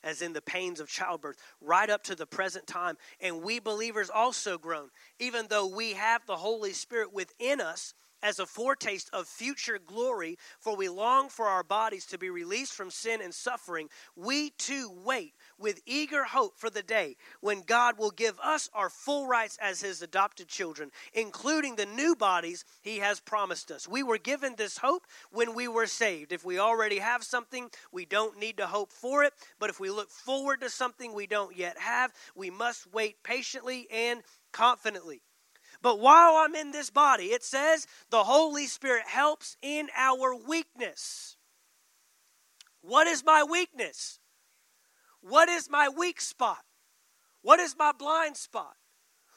as 0.04 0.22
in 0.22 0.34
the 0.34 0.42
pains 0.42 0.80
of 0.80 0.88
childbirth, 0.88 1.38
right 1.62 1.90
up 1.90 2.04
to 2.04 2.16
the 2.16 2.28
present 2.28 2.68
time. 2.68 2.98
And 3.20 3.42
we 3.42 3.60
believers 3.60 4.10
also 4.10 4.58
groan, 4.58 4.90
even 5.20 5.48
though 5.50 5.68
we 5.68 5.94
have 5.94 6.26
the 6.26 6.38
Holy 6.38 6.74
Spirit 6.74 7.14
within 7.14 7.60
us 7.60 7.94
as 8.22 8.40
a 8.40 8.46
foretaste 8.46 9.10
of 9.14 9.28
future 9.28 9.78
glory, 9.78 10.38
for 10.60 10.76
we 10.76 10.90
long 10.90 11.30
for 11.30 11.46
our 11.46 11.64
bodies 11.64 12.06
to 12.08 12.18
be 12.18 12.30
released 12.30 12.74
from 12.74 12.90
sin 12.90 13.22
and 13.22 13.34
suffering. 13.34 13.88
We 14.16 14.52
too 14.52 14.92
wait 15.04 15.34
with 15.58 15.82
eager 15.86 16.24
hope 16.24 16.58
for 16.58 16.70
the 16.70 16.84
day 16.84 17.16
when 17.42 17.62
God 17.62 17.98
will 17.98 18.12
give 18.12 18.40
us 18.40 18.70
our 18.74 18.90
full 18.90 19.28
rights 19.28 19.58
as 19.62 19.82
His 19.82 20.02
adopted 20.02 20.48
children, 20.48 20.92
including 21.14 21.76
the 21.76 21.86
new 21.86 22.16
bodies 22.16 22.66
He 22.82 23.00
has 23.00 23.20
promised 23.20 23.72
us. 23.72 23.88
We 23.88 24.04
were 24.04 24.18
given 24.18 24.56
this 24.56 24.78
hope 24.78 25.06
when 25.32 25.56
we 25.56 25.68
were 25.68 25.88
saved. 25.88 26.32
If 26.32 26.46
we 26.46 26.60
already 26.60 27.00
have 27.00 27.24
something, 27.24 27.70
we 27.92 28.06
don't 28.06 28.40
need 28.40 28.58
to 28.58 28.68
hope 28.68 28.92
for 28.92 29.24
it. 29.24 29.34
But 29.60 29.70
if 29.70 29.80
we 29.80 29.90
look 29.90 30.10
forward 30.10 30.62
to 30.62 30.70
something 30.70 31.14
we 31.14 31.28
don't 31.28 31.56
yet 31.56 31.78
have, 31.80 32.12
we 32.36 32.50
must 32.50 32.92
wait 32.94 33.24
patiently 33.24 33.88
and 33.92 34.22
confidently. 34.52 35.22
But 35.82 36.00
while 36.00 36.36
I'm 36.38 36.56
in 36.56 36.72
this 36.72 36.90
body, 36.90 37.26
it 37.26 37.44
says 37.44 37.86
the 38.10 38.24
Holy 38.24 38.66
Spirit 38.66 39.06
helps 39.08 39.58
in 39.62 39.90
our 39.96 40.36
weakness. 40.36 41.38
What 42.82 43.08
is 43.08 43.24
my 43.24 43.44
weakness? 43.44 44.20
What 45.28 45.50
is 45.50 45.72
my 45.72 45.90
weak 45.90 46.22
spot? 46.22 46.60
What 47.42 47.60
is 47.60 47.76
my 47.76 47.92
blind 47.92 48.38
spot? 48.38 48.76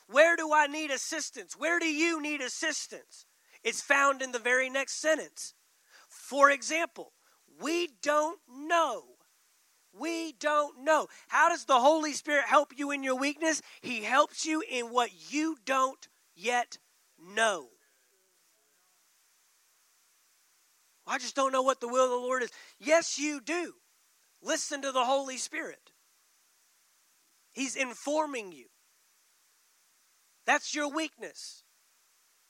Where 0.07 0.37
do 0.37 0.53
I 0.53 0.67
need 0.67 0.91
assistance? 0.91 1.57
Where 1.57 1.79
do 1.79 1.87
you 1.87 2.21
need 2.21 2.43
assistance? 2.43 3.25
It's 3.65 3.81
found 3.81 4.21
in 4.21 4.33
the 4.33 4.39
very 4.39 4.69
next 4.69 5.01
sentence. 5.01 5.55
For 6.07 6.51
example, 6.51 7.15
we 7.59 7.89
don't 8.03 8.39
know. 8.51 9.05
We 9.99 10.33
don't 10.33 10.85
know. 10.85 11.07
How 11.29 11.49
does 11.49 11.65
the 11.65 11.81
Holy 11.81 12.13
Spirit 12.13 12.45
help 12.45 12.75
you 12.77 12.91
in 12.91 13.03
your 13.03 13.17
weakness? 13.19 13.63
He 13.81 14.03
helps 14.03 14.45
you 14.45 14.63
in 14.71 14.87
what 14.87 15.33
you 15.33 15.57
don't 15.65 16.07
yet 16.37 16.77
know. 17.19 17.69
I 21.07 21.17
just 21.17 21.35
don't 21.35 21.53
know 21.53 21.63
what 21.63 21.81
the 21.81 21.89
will 21.89 22.05
of 22.05 22.11
the 22.11 22.17
Lord 22.27 22.43
is. 22.43 22.51
Yes, 22.79 23.19
you 23.19 23.41
do. 23.41 23.73
Listen 24.43 24.83
to 24.83 24.93
the 24.93 25.05
Holy 25.05 25.37
Spirit. 25.37 25.93
He's 27.53 27.77
informing 27.77 28.53
you. 28.53 28.67
That's 30.47 30.75
your 30.75 30.91
weakness. 30.91 31.65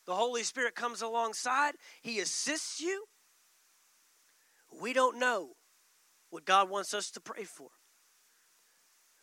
The 0.06 0.14
Holy 0.14 0.42
Spirit 0.42 0.74
comes 0.74 1.02
alongside, 1.02 1.74
He 2.02 2.20
assists 2.20 2.80
you. 2.80 3.04
We 4.80 4.92
don't 4.92 5.18
know 5.18 5.50
what 6.30 6.44
God 6.44 6.70
wants 6.70 6.94
us 6.94 7.10
to 7.12 7.20
pray 7.20 7.44
for. 7.44 7.68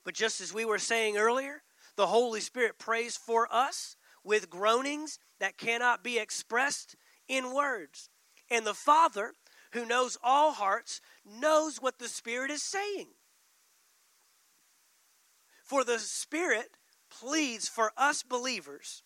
But 0.03 0.13
just 0.13 0.41
as 0.41 0.53
we 0.53 0.65
were 0.65 0.77
saying 0.77 1.17
earlier, 1.17 1.63
the 1.95 2.07
Holy 2.07 2.41
Spirit 2.41 2.77
prays 2.77 3.17
for 3.17 3.47
us 3.51 3.95
with 4.23 4.49
groanings 4.49 5.19
that 5.39 5.57
cannot 5.57 6.03
be 6.03 6.19
expressed 6.19 6.95
in 7.27 7.53
words. 7.53 8.09
And 8.49 8.65
the 8.65 8.73
Father, 8.73 9.33
who 9.73 9.85
knows 9.85 10.17
all 10.23 10.53
hearts, 10.53 11.01
knows 11.25 11.81
what 11.81 11.99
the 11.99 12.07
Spirit 12.07 12.51
is 12.51 12.63
saying. 12.63 13.07
For 15.63 15.83
the 15.83 15.99
Spirit 15.99 16.77
pleads 17.09 17.67
for 17.67 17.91
us 17.97 18.23
believers 18.23 19.03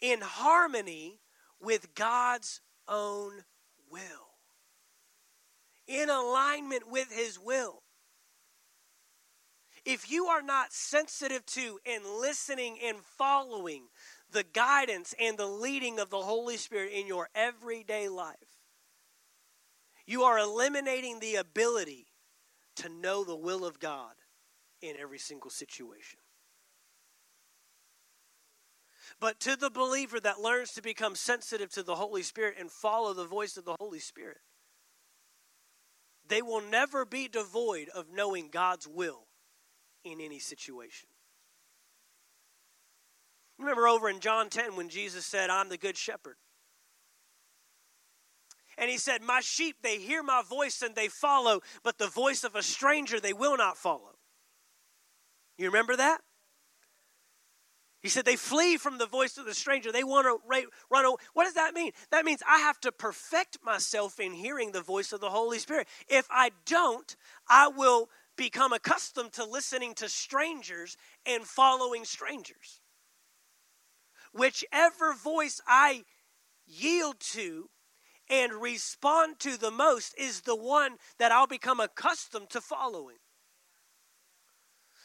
in 0.00 0.20
harmony 0.20 1.20
with 1.60 1.94
God's 1.94 2.60
own 2.86 3.44
will, 3.90 4.36
in 5.86 6.10
alignment 6.10 6.90
with 6.90 7.10
His 7.10 7.38
will. 7.38 7.82
If 9.84 10.10
you 10.10 10.26
are 10.26 10.42
not 10.42 10.72
sensitive 10.72 11.44
to 11.46 11.78
and 11.86 12.04
listening 12.20 12.78
and 12.82 12.98
following 13.18 13.84
the 14.30 14.44
guidance 14.44 15.14
and 15.20 15.36
the 15.36 15.46
leading 15.46 15.98
of 15.98 16.10
the 16.10 16.22
Holy 16.22 16.56
Spirit 16.56 16.92
in 16.92 17.06
your 17.06 17.28
everyday 17.34 18.08
life, 18.08 18.53
you 20.06 20.22
are 20.22 20.38
eliminating 20.38 21.20
the 21.20 21.36
ability 21.36 22.06
to 22.76 22.88
know 22.88 23.24
the 23.24 23.36
will 23.36 23.64
of 23.64 23.78
God 23.78 24.14
in 24.82 24.96
every 25.00 25.18
single 25.18 25.50
situation. 25.50 26.18
But 29.20 29.40
to 29.40 29.56
the 29.56 29.70
believer 29.70 30.18
that 30.20 30.40
learns 30.40 30.72
to 30.72 30.82
become 30.82 31.14
sensitive 31.14 31.70
to 31.72 31.82
the 31.82 31.94
Holy 31.94 32.22
Spirit 32.22 32.56
and 32.58 32.70
follow 32.70 33.14
the 33.14 33.26
voice 33.26 33.56
of 33.56 33.64
the 33.64 33.76
Holy 33.78 34.00
Spirit, 34.00 34.38
they 36.26 36.42
will 36.42 36.62
never 36.62 37.04
be 37.04 37.28
devoid 37.28 37.88
of 37.90 38.06
knowing 38.12 38.48
God's 38.50 38.88
will 38.88 39.26
in 40.04 40.20
any 40.20 40.38
situation. 40.38 41.08
Remember 43.58 43.86
over 43.86 44.08
in 44.08 44.20
John 44.20 44.48
10 44.48 44.76
when 44.76 44.88
Jesus 44.88 45.24
said, 45.24 45.48
I'm 45.48 45.68
the 45.68 45.78
good 45.78 45.96
shepherd. 45.96 46.36
And 48.78 48.90
he 48.90 48.98
said, 48.98 49.22
My 49.22 49.40
sheep, 49.40 49.76
they 49.82 49.98
hear 49.98 50.22
my 50.22 50.42
voice 50.42 50.82
and 50.82 50.94
they 50.94 51.08
follow, 51.08 51.60
but 51.82 51.98
the 51.98 52.08
voice 52.08 52.44
of 52.44 52.54
a 52.54 52.62
stranger 52.62 53.20
they 53.20 53.32
will 53.32 53.56
not 53.56 53.76
follow. 53.76 54.16
You 55.56 55.66
remember 55.66 55.96
that? 55.96 56.20
He 58.04 58.10
said 58.10 58.26
they 58.26 58.36
flee 58.36 58.76
from 58.76 58.98
the 58.98 59.06
voice 59.06 59.38
of 59.38 59.46
the 59.46 59.54
stranger. 59.54 59.90
They 59.90 60.04
want 60.04 60.26
to 60.26 60.36
run 60.90 61.06
away. 61.06 61.16
What 61.32 61.44
does 61.44 61.54
that 61.54 61.72
mean? 61.72 61.92
That 62.10 62.26
means 62.26 62.42
I 62.46 62.58
have 62.58 62.78
to 62.80 62.92
perfect 62.92 63.58
myself 63.64 64.20
in 64.20 64.34
hearing 64.34 64.72
the 64.72 64.82
voice 64.82 65.14
of 65.14 65.20
the 65.20 65.30
Holy 65.30 65.58
Spirit. 65.58 65.88
If 66.06 66.26
I 66.30 66.50
don't, 66.66 67.16
I 67.48 67.68
will 67.68 68.10
become 68.36 68.74
accustomed 68.74 69.32
to 69.32 69.44
listening 69.46 69.94
to 69.94 70.10
strangers 70.10 70.98
and 71.24 71.44
following 71.44 72.04
strangers. 72.04 72.82
Whichever 74.34 75.14
voice 75.14 75.62
I 75.66 76.04
yield 76.66 77.20
to 77.20 77.70
and 78.30 78.52
respond 78.54 79.38
to 79.40 79.58
the 79.58 79.70
most 79.70 80.14
is 80.18 80.42
the 80.42 80.56
one 80.56 80.96
that 81.18 81.32
I'll 81.32 81.46
become 81.46 81.80
accustomed 81.80 82.50
to 82.50 82.60
following. 82.60 83.16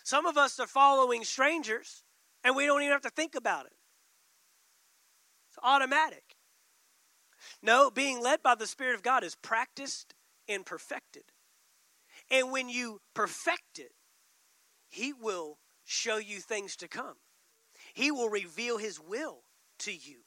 Some 0.03 0.25
of 0.25 0.37
us 0.37 0.59
are 0.59 0.67
following 0.67 1.23
strangers 1.23 2.03
and 2.43 2.55
we 2.55 2.65
don't 2.65 2.81
even 2.81 2.93
have 2.93 3.01
to 3.01 3.09
think 3.09 3.35
about 3.35 3.65
it. 3.65 3.73
It's 5.49 5.59
automatic. 5.61 6.35
No, 7.61 7.89
being 7.91 8.21
led 8.21 8.41
by 8.41 8.55
the 8.55 8.67
Spirit 8.67 8.95
of 8.95 9.03
God 9.03 9.23
is 9.23 9.35
practiced 9.35 10.13
and 10.47 10.65
perfected. 10.65 11.23
And 12.31 12.51
when 12.51 12.69
you 12.69 13.01
perfect 13.13 13.79
it, 13.79 13.91
He 14.89 15.13
will 15.13 15.59
show 15.85 16.17
you 16.17 16.39
things 16.39 16.75
to 16.77 16.87
come. 16.87 17.15
He 17.93 18.11
will 18.11 18.29
reveal 18.29 18.77
His 18.77 18.99
will 18.99 19.43
to 19.79 19.91
you. 19.91 20.21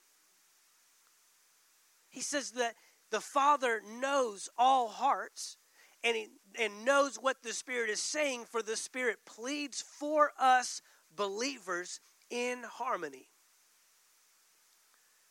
He 2.12 2.20
says 2.20 2.52
that 2.52 2.74
the 3.10 3.20
Father 3.20 3.80
knows 4.00 4.48
all 4.56 4.88
hearts 4.88 5.56
and, 6.04 6.14
he, 6.14 6.28
and 6.60 6.84
knows 6.84 7.16
what 7.16 7.42
the 7.42 7.52
Spirit 7.52 7.90
is 7.90 8.02
saying, 8.02 8.44
for 8.44 8.62
the 8.62 8.76
Spirit 8.76 9.18
pleads 9.26 9.82
for 9.82 10.30
us 10.38 10.82
believers 11.16 12.00
in 12.30 12.62
harmony. 12.62 13.28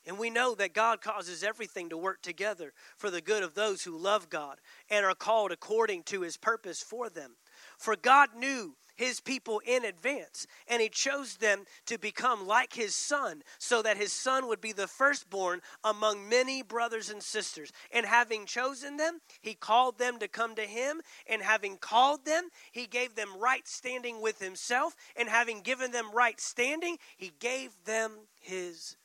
And 0.08 0.18
we 0.18 0.32
know 0.32 0.56
that 0.56 0.74
God 0.74 1.02
causes 1.02 1.44
everything 1.44 1.90
to 1.90 1.98
work 1.98 2.24
together 2.24 2.74
for 2.98 3.12
the 3.12 3.22
good 3.22 3.44
of 3.44 3.54
those 3.54 3.84
who 3.84 3.96
love 3.96 4.30
God 4.30 4.58
and 4.90 5.06
are 5.06 5.14
called 5.14 5.52
according 5.52 6.04
to 6.04 6.22
his 6.22 6.38
purpose 6.38 6.82
for 6.82 7.10
them. 7.10 7.36
For 7.78 7.96
God 7.96 8.30
knew 8.36 8.76
his 9.02 9.20
people 9.20 9.62
in 9.66 9.84
advance, 9.84 10.46
and 10.68 10.80
he 10.80 10.88
chose 10.88 11.38
them 11.38 11.66
to 11.88 11.98
become 11.98 12.46
like 12.46 12.74
his 12.74 12.96
son, 12.96 13.42
so 13.58 13.82
that 13.82 13.98
his 13.98 14.14
son 14.14 14.48
would 14.48 14.62
be 14.62 14.72
the 14.72 14.88
firstborn 14.88 15.60
among 15.84 16.30
many 16.30 16.62
brothers 16.62 17.10
and 17.10 17.24
sisters. 17.24 17.72
And 17.92 18.06
having 18.06 18.46
chosen 18.46 18.98
them, 18.98 19.20
he 19.42 19.56
called 19.56 19.98
them 19.98 20.20
to 20.20 20.28
come 20.28 20.54
to 20.54 20.62
him, 20.62 21.02
and 21.28 21.42
having 21.42 21.78
called 21.78 22.26
them, 22.26 22.50
he 22.72 22.86
gave 22.86 23.16
them 23.16 23.40
right 23.40 23.68
standing 23.68 24.22
with 24.22 24.40
himself, 24.40 24.96
and 25.16 25.28
having 25.28 25.62
given 25.62 25.92
them 25.92 26.12
right 26.14 26.40
standing, 26.40 26.98
he 27.18 27.32
gave 27.40 27.72
them 27.86 28.12
his 28.40 28.98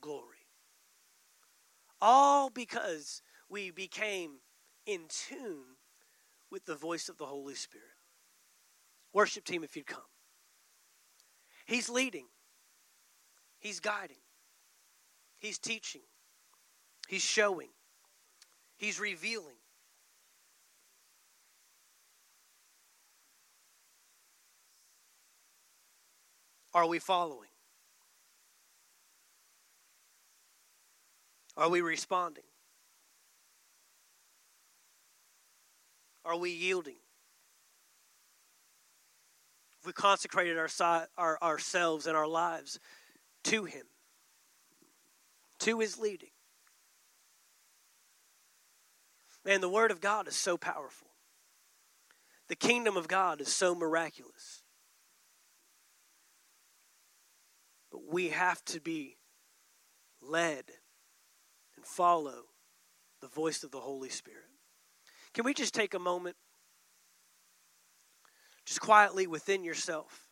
glory. 0.00 0.48
All 2.00 2.50
because 2.50 3.22
we 3.48 3.70
became 3.70 4.40
in 4.84 5.02
tune 5.08 5.76
with 6.50 6.66
the 6.66 6.74
voice 6.74 7.08
of 7.08 7.18
the 7.18 7.26
Holy 7.26 7.54
Spirit. 7.54 7.93
Worship 9.14 9.44
team, 9.44 9.62
if 9.62 9.76
you'd 9.76 9.86
come. 9.86 10.02
He's 11.66 11.88
leading, 11.88 12.26
He's 13.60 13.80
guiding, 13.80 14.18
He's 15.38 15.56
teaching, 15.58 16.02
He's 17.08 17.22
showing, 17.22 17.68
He's 18.76 18.98
revealing. 18.98 19.54
Are 26.74 26.88
we 26.88 26.98
following? 26.98 27.50
Are 31.56 31.68
we 31.68 31.80
responding? 31.80 32.42
Are 36.24 36.36
we 36.36 36.50
yielding? 36.50 36.96
We 39.86 39.92
consecrated 39.92 40.58
our, 40.58 40.68
our, 41.16 41.38
ourselves 41.42 42.06
and 42.06 42.16
our 42.16 42.26
lives 42.26 42.78
to 43.44 43.64
Him, 43.64 43.86
to 45.60 45.80
His 45.80 45.98
leading. 45.98 46.30
Man, 49.44 49.60
the 49.60 49.68
Word 49.68 49.90
of 49.90 50.00
God 50.00 50.26
is 50.26 50.36
so 50.36 50.56
powerful. 50.56 51.08
The 52.48 52.56
kingdom 52.56 52.96
of 52.96 53.08
God 53.08 53.40
is 53.40 53.52
so 53.52 53.74
miraculous. 53.74 54.62
But 57.90 58.12
we 58.12 58.30
have 58.30 58.64
to 58.66 58.80
be 58.80 59.16
led 60.20 60.64
and 61.76 61.84
follow 61.84 62.44
the 63.20 63.28
voice 63.28 63.64
of 63.64 63.70
the 63.70 63.80
Holy 63.80 64.08
Spirit. 64.08 64.40
Can 65.32 65.44
we 65.44 65.54
just 65.54 65.74
take 65.74 65.94
a 65.94 65.98
moment? 65.98 66.36
Just 68.64 68.80
quietly 68.80 69.26
within 69.26 69.64
yourself. 69.64 70.28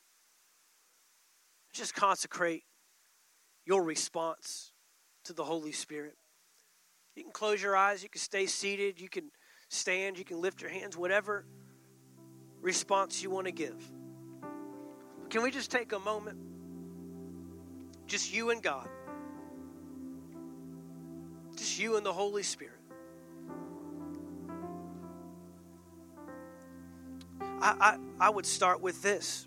Just 1.73 1.95
consecrate 1.95 2.65
your 3.65 3.83
response 3.83 4.73
to 5.25 5.33
the 5.33 5.45
Holy 5.45 5.73
Spirit. 5.73 6.17
You 7.15 7.23
can 7.25 7.33
close 7.33 7.63
your 7.63 7.77
eyes, 7.77 8.03
you 8.03 8.09
can 8.09 8.21
stay 8.21 8.47
seated, 8.47 9.01
you 9.01 9.09
can 9.09 9.31
stand, 9.69 10.19
you 10.19 10.25
can 10.25 10.41
lift 10.41 10.61
your 10.61 10.71
hands, 10.71 10.97
whatever 10.97 11.47
response 12.61 13.23
you 13.23 13.31
want 13.31 13.47
to 13.47 13.53
give. 13.53 13.91
Can 15.29 15.43
we 15.43 15.51
just 15.51 15.71
take 15.71 15.93
a 15.93 15.99
moment? 15.99 16.39
Just 18.07 18.33
you 18.33 18.51
and 18.51 18.63
God. 18.63 18.89
Just 21.57 21.79
you 21.79 21.97
and 21.97 22.05
the 22.05 22.13
Holy 22.13 22.43
Spirit. 22.43 22.82
I, 27.63 27.77
I, 27.81 28.27
I 28.27 28.31
would 28.31 28.45
start 28.45 28.81
with 28.81 29.03
this. 29.03 29.47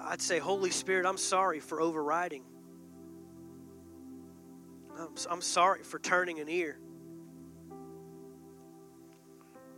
I'd 0.00 0.20
say, 0.20 0.40
Holy 0.40 0.70
Spirit, 0.70 1.06
I'm 1.06 1.16
sorry 1.16 1.60
for 1.60 1.80
overriding. 1.80 2.42
I'm, 4.98 5.14
I'm 5.30 5.40
sorry 5.40 5.84
for 5.84 6.00
turning 6.00 6.40
an 6.40 6.48
ear. 6.48 6.80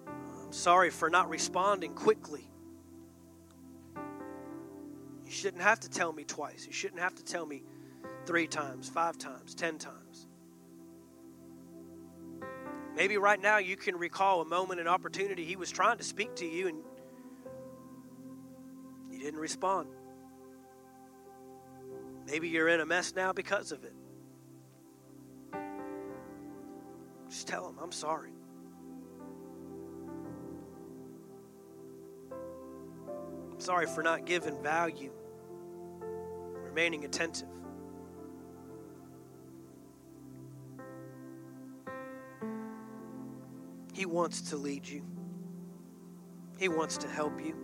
I'm 0.07 0.53
sorry 0.53 0.89
for 0.89 1.11
not 1.11 1.29
responding 1.29 1.93
quickly. 1.95 2.49
You 5.25 5.31
shouldn't 5.31 5.62
have 5.62 5.81
to 5.81 5.91
tell 5.91 6.12
me 6.12 6.25
twice. 6.25 6.67
You 6.67 6.73
shouldn't 6.73 7.01
have 7.01 7.15
to 7.17 7.25
tell 7.25 7.45
me 7.45 7.65
three 8.25 8.47
times, 8.47 8.89
five 8.89 9.19
times, 9.19 9.55
ten 9.55 9.77
times. 9.77 10.27
Maybe 12.97 13.17
right 13.17 13.41
now 13.41 13.59
you 13.59 13.77
can 13.77 13.97
recall 13.97 14.41
a 14.41 14.45
moment, 14.45 14.81
an 14.81 14.89
opportunity 14.89 15.45
He 15.45 15.57
was 15.57 15.71
trying 15.71 15.99
to 15.99 16.05
speak 16.05 16.35
to 16.37 16.47
you 16.47 16.69
and 16.69 16.79
you 19.11 19.19
didn't 19.19 19.41
respond. 19.41 19.89
Maybe 22.27 22.49
you're 22.49 22.69
in 22.69 22.81
a 22.81 22.87
mess 22.87 23.15
now 23.15 23.33
because 23.33 23.73
of 23.73 23.85
it. 23.85 23.95
Just 27.29 27.47
tell 27.49 27.69
Him, 27.69 27.77
I'm 27.81 27.93
sorry. 27.93 28.31
I'm 33.53 33.61
sorry 33.61 33.87
for 33.87 34.03
not 34.03 34.27
giving 34.27 34.61
value, 34.62 35.12
remaining 36.65 37.05
attentive. 37.05 37.49
He 44.01 44.06
wants 44.06 44.40
to 44.48 44.56
lead 44.56 44.89
you. 44.89 45.02
He 46.56 46.68
wants 46.68 46.97
to 46.97 47.06
help 47.06 47.39
you. 47.39 47.55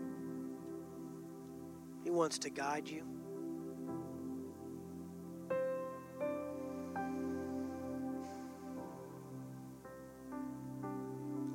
He 2.04 2.10
wants 2.10 2.36
to 2.40 2.50
guide 2.50 2.86
you. 2.86 3.04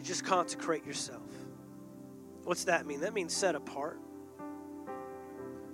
Just 0.01 0.25
consecrate 0.25 0.83
yourself. 0.83 1.29
What's 2.43 2.63
that 2.63 2.87
mean? 2.87 3.01
That 3.01 3.13
means 3.13 3.35
set 3.35 3.53
apart 3.53 3.99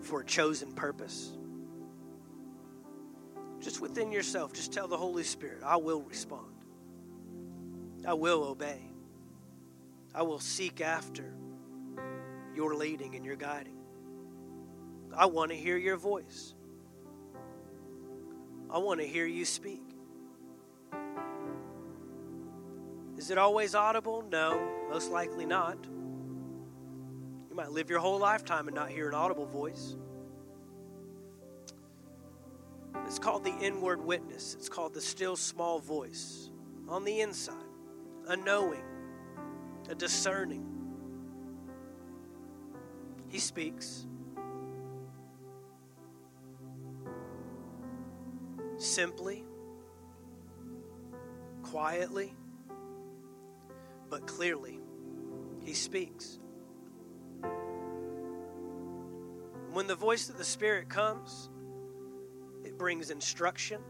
for 0.01 0.19
a 0.19 0.25
chosen 0.25 0.73
purpose. 0.73 1.31
Just 3.61 3.79
within 3.79 4.11
yourself, 4.11 4.51
just 4.51 4.73
tell 4.73 4.89
the 4.89 4.97
Holy 4.97 5.23
Spirit, 5.23 5.63
I 5.65 5.77
will 5.77 6.01
respond. 6.01 6.51
I 8.05 8.13
will 8.13 8.43
obey. 8.43 8.96
I 10.17 10.23
will 10.23 10.39
seek 10.39 10.81
after 10.81 11.31
your 12.55 12.73
leading 12.73 13.15
and 13.15 13.23
your 13.23 13.35
guiding. 13.35 13.77
I 15.15 15.27
want 15.27 15.51
to 15.51 15.55
hear 15.55 15.77
your 15.77 15.95
voice. 15.95 16.55
I 18.67 18.79
want 18.79 18.99
to 18.99 19.05
hear 19.05 19.27
you 19.27 19.45
speak. 19.45 19.83
Is 23.15 23.29
it 23.29 23.37
always 23.37 23.75
audible? 23.75 24.25
No, 24.31 24.59
most 24.89 25.11
likely 25.11 25.45
not. 25.45 25.77
You 25.85 27.55
might 27.55 27.69
live 27.69 27.87
your 27.87 27.99
whole 27.99 28.17
lifetime 28.17 28.67
and 28.67 28.73
not 28.73 28.89
hear 28.89 29.09
an 29.09 29.13
audible 29.13 29.45
voice. 29.45 29.97
It's 33.05 33.19
called 33.19 33.43
the 33.43 33.55
inward 33.61 34.03
witness, 34.03 34.55
it's 34.55 34.67
called 34.67 34.95
the 34.95 35.01
still 35.01 35.35
small 35.35 35.77
voice 35.77 36.49
on 36.89 37.05
the 37.05 37.21
inside, 37.21 37.53
a 38.27 38.35
a 39.89 39.95
discerning. 39.95 40.65
He 43.29 43.39
speaks. 43.39 44.05
Simply, 48.77 49.43
quietly, 51.63 52.35
but 54.09 54.27
clearly, 54.27 54.79
he 55.63 55.73
speaks. 55.73 56.39
When 59.71 59.87
the 59.87 59.95
voice 59.95 60.29
of 60.29 60.37
the 60.37 60.43
Spirit 60.43 60.89
comes, 60.89 61.49
it 62.63 62.77
brings 62.77 63.09
instruction. 63.09 63.81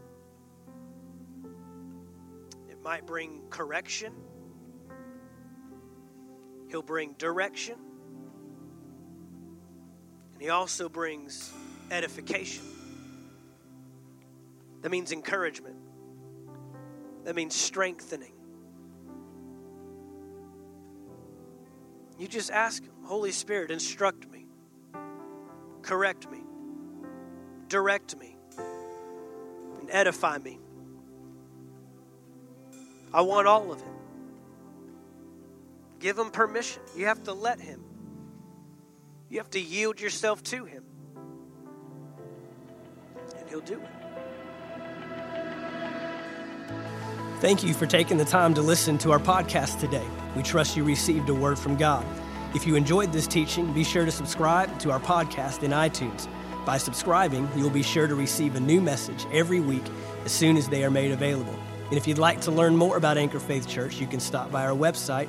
It 2.68 2.82
might 2.82 3.06
bring 3.06 3.42
correction. 3.50 4.12
He'll 6.68 6.82
bring 6.82 7.14
direction. 7.14 7.76
And 10.34 10.42
he 10.42 10.50
also 10.50 10.88
brings 10.88 11.52
edification. 11.90 12.64
That 14.82 14.90
means 14.90 15.12
encouragement. 15.12 15.76
That 17.24 17.34
means 17.34 17.54
strengthening. 17.54 18.32
You 22.18 22.26
just 22.26 22.50
ask 22.50 22.82
Him, 22.82 22.92
Holy 23.04 23.30
Spirit, 23.30 23.70
instruct 23.70 24.28
me, 24.30 24.46
correct 25.82 26.28
me, 26.30 26.40
direct 27.68 28.16
me, 28.16 28.36
and 29.80 29.88
edify 29.90 30.38
me. 30.38 30.58
I 33.14 33.22
want 33.22 33.46
all 33.46 33.70
of 33.70 33.78
it. 33.78 33.86
Give 35.98 36.16
him 36.16 36.30
permission. 36.30 36.82
You 36.96 37.06
have 37.06 37.24
to 37.24 37.32
let 37.32 37.60
him. 37.60 37.84
You 39.28 39.38
have 39.38 39.50
to 39.50 39.60
yield 39.60 40.00
yourself 40.00 40.42
to 40.44 40.64
him. 40.64 40.84
And 43.36 43.48
he'll 43.48 43.60
do 43.60 43.80
it. 43.80 43.88
Thank 47.40 47.62
you 47.62 47.72
for 47.72 47.86
taking 47.86 48.16
the 48.16 48.24
time 48.24 48.54
to 48.54 48.62
listen 48.62 48.98
to 48.98 49.12
our 49.12 49.18
podcast 49.18 49.78
today. 49.78 50.06
We 50.34 50.42
trust 50.42 50.76
you 50.76 50.82
received 50.82 51.28
a 51.28 51.34
word 51.34 51.58
from 51.58 51.76
God. 51.76 52.04
If 52.54 52.66
you 52.66 52.74
enjoyed 52.74 53.12
this 53.12 53.26
teaching, 53.26 53.72
be 53.72 53.84
sure 53.84 54.04
to 54.04 54.10
subscribe 54.10 54.78
to 54.80 54.90
our 54.90 54.98
podcast 54.98 55.62
in 55.62 55.70
iTunes. 55.70 56.26
By 56.64 56.78
subscribing, 56.78 57.48
you'll 57.54 57.70
be 57.70 57.82
sure 57.82 58.06
to 58.06 58.14
receive 58.14 58.56
a 58.56 58.60
new 58.60 58.80
message 58.80 59.26
every 59.32 59.60
week 59.60 59.84
as 60.24 60.32
soon 60.32 60.56
as 60.56 60.68
they 60.68 60.84
are 60.84 60.90
made 60.90 61.12
available. 61.12 61.54
And 61.88 61.96
if 61.96 62.06
you'd 62.06 62.18
like 62.18 62.40
to 62.42 62.50
learn 62.50 62.76
more 62.76 62.96
about 62.96 63.16
Anchor 63.16 63.40
Faith 63.40 63.68
Church, 63.68 64.00
you 64.00 64.06
can 64.06 64.20
stop 64.20 64.50
by 64.50 64.64
our 64.64 64.76
website 64.76 65.28